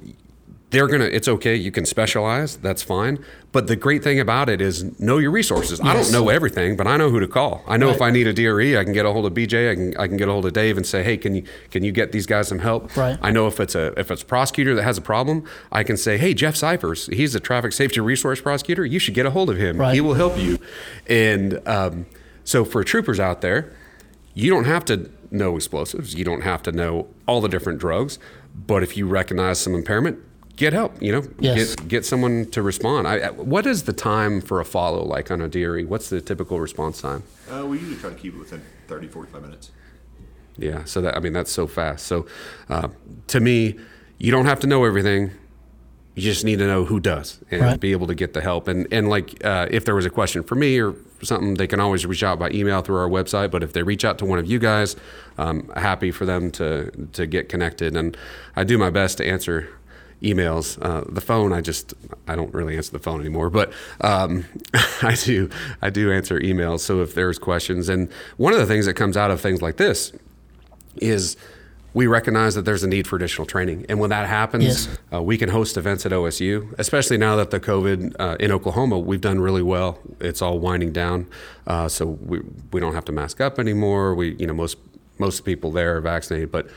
they're 0.70 0.86
gonna. 0.86 1.04
It's 1.04 1.28
okay. 1.28 1.54
You 1.54 1.70
can 1.70 1.86
specialize. 1.86 2.58
That's 2.58 2.82
fine. 2.82 3.24
But 3.52 3.68
the 3.68 3.76
great 3.76 4.04
thing 4.04 4.20
about 4.20 4.50
it 4.50 4.60
is 4.60 5.00
know 5.00 5.16
your 5.16 5.30
resources. 5.30 5.80
I 5.80 5.94
don't 5.94 6.12
know 6.12 6.28
everything, 6.28 6.76
but 6.76 6.86
I 6.86 6.98
know 6.98 7.08
who 7.08 7.20
to 7.20 7.28
call. 7.28 7.64
I 7.66 7.78
know 7.78 7.88
if 7.88 8.02
I 8.02 8.10
need 8.10 8.26
a 8.26 8.34
DRE, 8.34 8.76
I 8.76 8.84
can 8.84 8.92
get 8.92 9.06
a 9.06 9.12
hold 9.12 9.24
of 9.24 9.32
BJ. 9.32 9.70
I 9.70 9.74
can 9.74 9.96
I 9.96 10.06
can 10.06 10.18
get 10.18 10.28
a 10.28 10.32
hold 10.32 10.44
of 10.44 10.52
Dave 10.52 10.76
and 10.76 10.84
say, 10.84 11.02
hey, 11.02 11.16
can 11.16 11.34
you 11.34 11.44
can 11.70 11.84
you 11.84 11.92
get 11.92 12.12
these 12.12 12.26
guys 12.26 12.48
some 12.48 12.58
help? 12.58 12.94
Right. 12.96 13.18
I 13.22 13.30
know 13.30 13.46
if 13.46 13.60
it's 13.60 13.74
a 13.74 13.98
if 13.98 14.10
it's 14.10 14.22
a 14.22 14.26
prosecutor 14.26 14.74
that 14.74 14.82
has 14.82 14.98
a 14.98 15.02
problem, 15.02 15.44
I 15.72 15.84
can 15.84 15.96
say, 15.96 16.18
hey, 16.18 16.34
Jeff 16.34 16.54
Cyphers, 16.54 17.06
he's 17.06 17.34
a 17.34 17.40
traffic 17.40 17.72
safety 17.72 18.00
resource 18.00 18.40
prosecutor. 18.42 18.84
You 18.84 18.98
should 18.98 19.14
get 19.14 19.24
a 19.24 19.30
hold 19.30 19.48
of 19.48 19.56
him. 19.56 19.78
Right. 19.78 19.94
He 19.94 20.02
will 20.02 20.14
help 20.14 20.36
you. 20.36 20.58
And 21.06 21.66
um, 21.66 22.04
so 22.44 22.66
for 22.66 22.84
troopers 22.84 23.18
out 23.18 23.40
there, 23.40 23.72
you 24.34 24.50
don't 24.50 24.64
have 24.64 24.84
to 24.86 25.10
know 25.30 25.56
explosives. 25.56 26.14
You 26.14 26.24
don't 26.24 26.42
have 26.42 26.62
to 26.64 26.72
know 26.72 27.08
all 27.26 27.40
the 27.40 27.48
different 27.48 27.78
drugs. 27.78 28.18
But 28.54 28.82
if 28.82 28.96
you 28.96 29.06
recognize 29.06 29.58
some 29.60 29.74
impairment, 29.74 30.18
get 30.58 30.72
help. 30.74 31.00
You 31.00 31.12
know, 31.12 31.22
Yes. 31.40 31.74
get 31.76 31.88
get 31.88 32.04
someone 32.04 32.46
to 32.50 32.60
respond. 32.62 33.08
I, 33.08 33.14
I- 33.18 33.30
what 33.30 33.66
is 33.66 33.84
the 33.84 33.92
time 33.94 34.40
for 34.42 34.60
a 34.60 34.64
follow 34.64 35.02
like 35.04 35.30
on 35.30 35.40
a 35.40 35.48
DRE? 35.48 35.84
What's 35.84 36.10
the 36.10 36.20
typical 36.20 36.60
response 36.60 37.00
time? 37.00 37.22
Uh, 37.50 37.64
we 37.66 37.78
usually 37.78 37.96
try 37.96 38.10
to 38.10 38.16
keep 38.16 38.34
it 38.34 38.38
within 38.38 38.60
30, 38.88 39.08
45 39.08 39.42
minutes. 39.42 39.70
Yeah, 40.58 40.84
so 40.84 41.00
that 41.00 41.16
I 41.16 41.20
mean 41.20 41.32
that's 41.32 41.52
so 41.52 41.66
fast. 41.66 42.06
So 42.06 42.26
uh, 42.68 42.88
to 43.28 43.40
me, 43.40 43.76
you 44.18 44.30
don't 44.32 44.46
have 44.46 44.60
to 44.60 44.66
know 44.66 44.84
everything. 44.84 45.30
You 46.16 46.22
just 46.24 46.44
need 46.44 46.58
to 46.58 46.66
know 46.66 46.84
who 46.84 46.98
does 46.98 47.38
and 47.48 47.62
Right. 47.62 47.78
be 47.80 47.92
able 47.92 48.08
to 48.08 48.14
get 48.14 48.32
the 48.34 48.40
help. 48.40 48.66
And 48.66 48.88
and 48.92 49.08
like 49.08 49.42
uh, 49.44 49.68
if 49.70 49.84
there 49.84 49.94
was 49.94 50.04
a 50.04 50.10
question 50.10 50.42
for 50.42 50.56
me 50.56 50.80
or 50.80 50.96
something, 51.22 51.54
they 51.54 51.68
can 51.68 51.78
always 51.78 52.04
reach 52.04 52.24
out 52.24 52.40
by 52.40 52.50
email 52.50 52.82
through 52.82 52.96
our 52.96 53.08
website. 53.08 53.52
But 53.52 53.62
if 53.62 53.72
they 53.72 53.84
reach 53.84 54.04
out 54.04 54.18
to 54.18 54.24
one 54.24 54.40
of 54.40 54.46
you 54.50 54.58
guys, 54.58 54.96
I'm 55.36 55.68
happy 55.76 56.10
for 56.10 56.26
them 56.26 56.50
to 56.52 56.90
to 57.12 57.24
get 57.26 57.48
connected. 57.48 57.96
And 57.96 58.16
I 58.56 58.64
do 58.64 58.76
my 58.78 58.90
best 58.90 59.18
to 59.18 59.24
answer 59.26 59.68
emails. 60.22 60.78
Uh, 60.84 61.04
the 61.08 61.20
phone, 61.20 61.52
I 61.52 61.60
just 61.60 61.94
I 62.26 62.34
don't 62.36 62.52
really 62.52 62.76
answer 62.76 62.92
the 62.92 62.98
phone 62.98 63.20
anymore, 63.20 63.50
but 63.50 63.72
um, 64.00 64.44
I 65.02 65.16
do 65.22 65.48
I 65.82 65.90
do 65.90 66.12
answer 66.12 66.38
emails. 66.40 66.80
So 66.80 67.00
if 67.02 67.14
there's 67.14 67.38
questions, 67.38 67.88
and 67.88 68.10
one 68.36 68.52
of 68.52 68.58
the 68.58 68.66
things 68.66 68.86
that 68.86 68.94
comes 68.94 69.16
out 69.16 69.30
of 69.30 69.40
things 69.40 69.62
like 69.62 69.76
this 69.76 70.12
is 70.96 71.36
we 71.94 72.06
recognize 72.06 72.54
that 72.54 72.62
there's 72.66 72.84
a 72.84 72.86
need 72.86 73.06
for 73.06 73.16
additional 73.16 73.46
training. 73.46 73.86
And 73.88 73.98
when 73.98 74.10
that 74.10 74.28
happens, 74.28 74.64
Yes. 74.86 74.98
uh, 75.12 75.22
we 75.22 75.38
can 75.38 75.48
host 75.48 75.76
events 75.76 76.04
at 76.04 76.12
OSU, 76.12 76.74
especially 76.78 77.16
now 77.16 77.34
that 77.36 77.50
the 77.50 77.58
COVID 77.58 78.14
uh, 78.20 78.36
in 78.38 78.52
Oklahoma, 78.52 78.98
we've 78.98 79.22
done 79.22 79.40
really 79.40 79.62
well. 79.62 79.98
It's 80.20 80.42
all 80.42 80.58
winding 80.58 80.92
down. 80.92 81.26
Uh, 81.66 81.88
so 81.88 82.06
we, 82.06 82.40
we 82.72 82.80
don't 82.80 82.94
have 82.94 83.06
to 83.06 83.12
mask 83.12 83.40
up 83.40 83.58
anymore. 83.58 84.14
We, 84.14 84.34
you 84.34 84.46
know, 84.46 84.52
most, 84.52 84.76
most 85.18 85.44
people 85.46 85.72
there 85.72 85.96
are 85.96 86.00
vaccinated, 86.00 86.52
but 86.52 86.68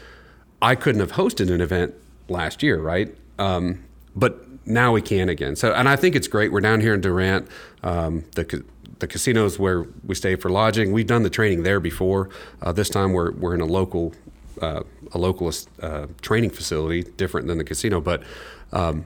I 0.62 0.76
couldn't 0.76 1.02
have 1.02 1.12
hosted 1.12 1.52
an 1.54 1.60
event 1.62 1.94
last 2.30 2.64
year, 2.64 2.80
right? 2.80 3.14
Um, 3.42 3.84
but 4.16 4.46
now 4.66 4.92
we 4.92 5.02
can 5.02 5.30
again. 5.30 5.56
So, 5.56 5.74
and 5.74 5.90
I 5.90 5.96
think 5.96 6.16
it's 6.16 6.28
great. 6.28 6.52
We're 6.52 6.62
down 6.62 6.82
here 6.82 6.94
in 6.94 7.02
Durant. 7.02 7.48
Um, 7.84 8.26
the 8.36 8.64
the 9.00 9.08
casinos 9.08 9.58
where 9.58 9.88
we 10.06 10.14
stay 10.14 10.36
for 10.36 10.50
lodging. 10.50 10.92
We've 10.92 11.08
done 11.08 11.24
the 11.24 11.30
training 11.30 11.64
there 11.64 11.80
before. 11.80 12.30
Uh, 12.62 12.72
this 12.72 12.90
time 12.90 13.14
we're 13.14 13.32
we're 13.32 13.56
in 13.56 13.62
a 13.62 13.66
local 13.66 14.14
uh, 14.62 14.84
a 15.12 15.18
local 15.18 15.52
uh, 15.82 16.08
training 16.22 16.52
facility, 16.52 17.04
different 17.04 17.48
than 17.48 17.58
the 17.58 17.64
casino. 17.64 18.00
But 18.00 18.24
um, 18.72 19.06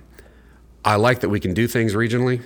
I 0.84 0.96
like 0.96 1.22
that 1.22 1.30
we 1.30 1.40
can 1.40 1.54
do 1.54 1.68
things 1.68 1.94
regionally. 1.94 2.44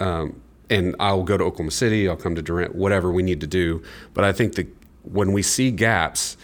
Um, 0.00 0.40
and 0.68 0.94
I'll 1.00 1.24
go 1.24 1.36
to 1.36 1.44
Oklahoma 1.44 1.70
City. 1.70 2.08
I'll 2.08 2.16
come 2.16 2.34
to 2.34 2.42
Durant. 2.42 2.74
Whatever 2.74 3.10
we 3.10 3.22
need 3.22 3.40
to 3.40 3.46
do. 3.46 3.82
But 4.14 4.24
I 4.24 4.32
think 4.32 4.54
that 4.54 4.68
when 5.02 5.32
we 5.32 5.42
see 5.42 5.70
gaps, 5.70 6.36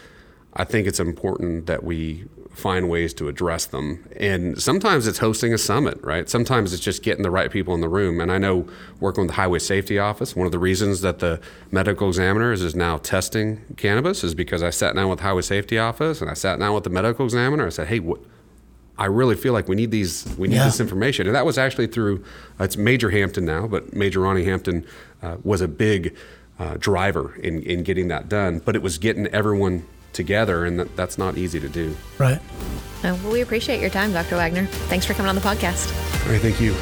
I 0.55 0.65
think 0.65 0.87
it's 0.87 1.01
important 1.01 1.67
that 1.67 1.85
we 1.85 2.25
find 2.59 2.89
ways 2.91 3.15
to 3.15 3.29
address 3.29 3.67
them. 3.67 4.05
And 4.17 4.61
sometimes 4.61 5.07
it's 5.07 5.19
hosting 5.19 5.55
a 5.55 5.59
summit, 5.59 5.99
right? 6.03 6.29
Sometimes 6.29 6.73
it's 6.73 6.83
just 6.83 7.03
getting 7.03 7.23
the 7.23 7.31
right 7.31 7.51
people 7.51 7.75
in 7.75 7.81
the 7.81 7.89
room. 7.89 8.21
And 8.21 8.31
I 8.33 8.39
know 8.39 8.67
working 9.01 9.23
with 9.23 9.31
the 9.31 9.37
Highway 9.37 9.61
Safety 9.61 9.99
Office, 9.99 10.35
one 10.37 10.47
of 10.47 10.53
the 10.53 10.59
reasons 10.59 11.01
that 11.03 11.21
the 11.21 11.41
medical 11.71 12.09
examiner 12.09 12.53
is 12.53 12.75
now 12.75 12.99
testing 12.99 13.61
cannabis 13.77 14.25
is 14.25 14.35
because 14.35 14.63
I 14.63 14.71
sat 14.71 14.95
down 14.97 15.09
with 15.09 15.19
the 15.19 15.25
Highway 15.25 15.43
Safety 15.43 15.79
Office 15.79 16.21
and 16.21 16.31
I 16.31 16.35
sat 16.35 16.59
down 16.59 16.75
with 16.75 16.85
the 16.85 16.91
medical 16.91 17.25
examiner. 17.25 17.67
I 17.67 17.71
said, 17.71 17.89
hey, 17.89 18.01
what? 18.01 18.21
I 18.99 19.05
really 19.07 19.37
feel 19.37 19.53
like 19.53 19.69
we 19.69 19.77
need 19.77 19.93
these. 19.93 20.27
We 20.37 20.49
need 20.49 20.57
Yeah. 20.57 20.65
this 20.65 20.81
information, 20.81 21.29
and 21.29 21.37
that 21.37 21.47
was 21.47 21.57
actually 21.57 21.87
through. 21.87 22.25
It's 22.59 22.77
Major 22.77 23.11
Hampton 23.11 23.45
now, 23.45 23.69
but 23.69 23.95
Major 23.95 24.19
Ronnie 24.19 24.43
Hampton 24.45 24.85
uh, 25.23 25.37
was 25.45 25.61
a 25.61 25.69
big 25.69 26.17
uh, 26.59 26.75
driver 26.81 27.37
in 27.37 27.63
in 27.63 27.85
getting 27.85 28.09
that 28.09 28.29
done. 28.29 28.59
But 28.65 28.75
it 28.75 28.83
was 28.83 28.99
getting 28.99 29.29
everyone 29.29 29.85
together, 30.13 30.65
and 30.65 30.81
that, 30.81 30.97
that's 30.97 31.19
not 31.19 31.37
easy 31.37 31.61
to 31.61 31.69
do. 31.69 31.97
Right. 32.19 32.41
Uh, 33.05 33.17
well, 33.23 33.33
we 33.33 33.41
appreciate 33.41 33.81
your 33.81 33.91
time, 33.91 34.13
Dr. 34.13 34.37
Wagner. 34.37 34.67
Thanks 34.67 35.07
for 35.07 35.15
coming 35.15 35.29
on 35.29 35.35
the 35.35 35.41
podcast. 35.41 35.93
All 36.27 36.33
right, 36.33 36.41
thank 36.41 36.61
you. 36.61 36.75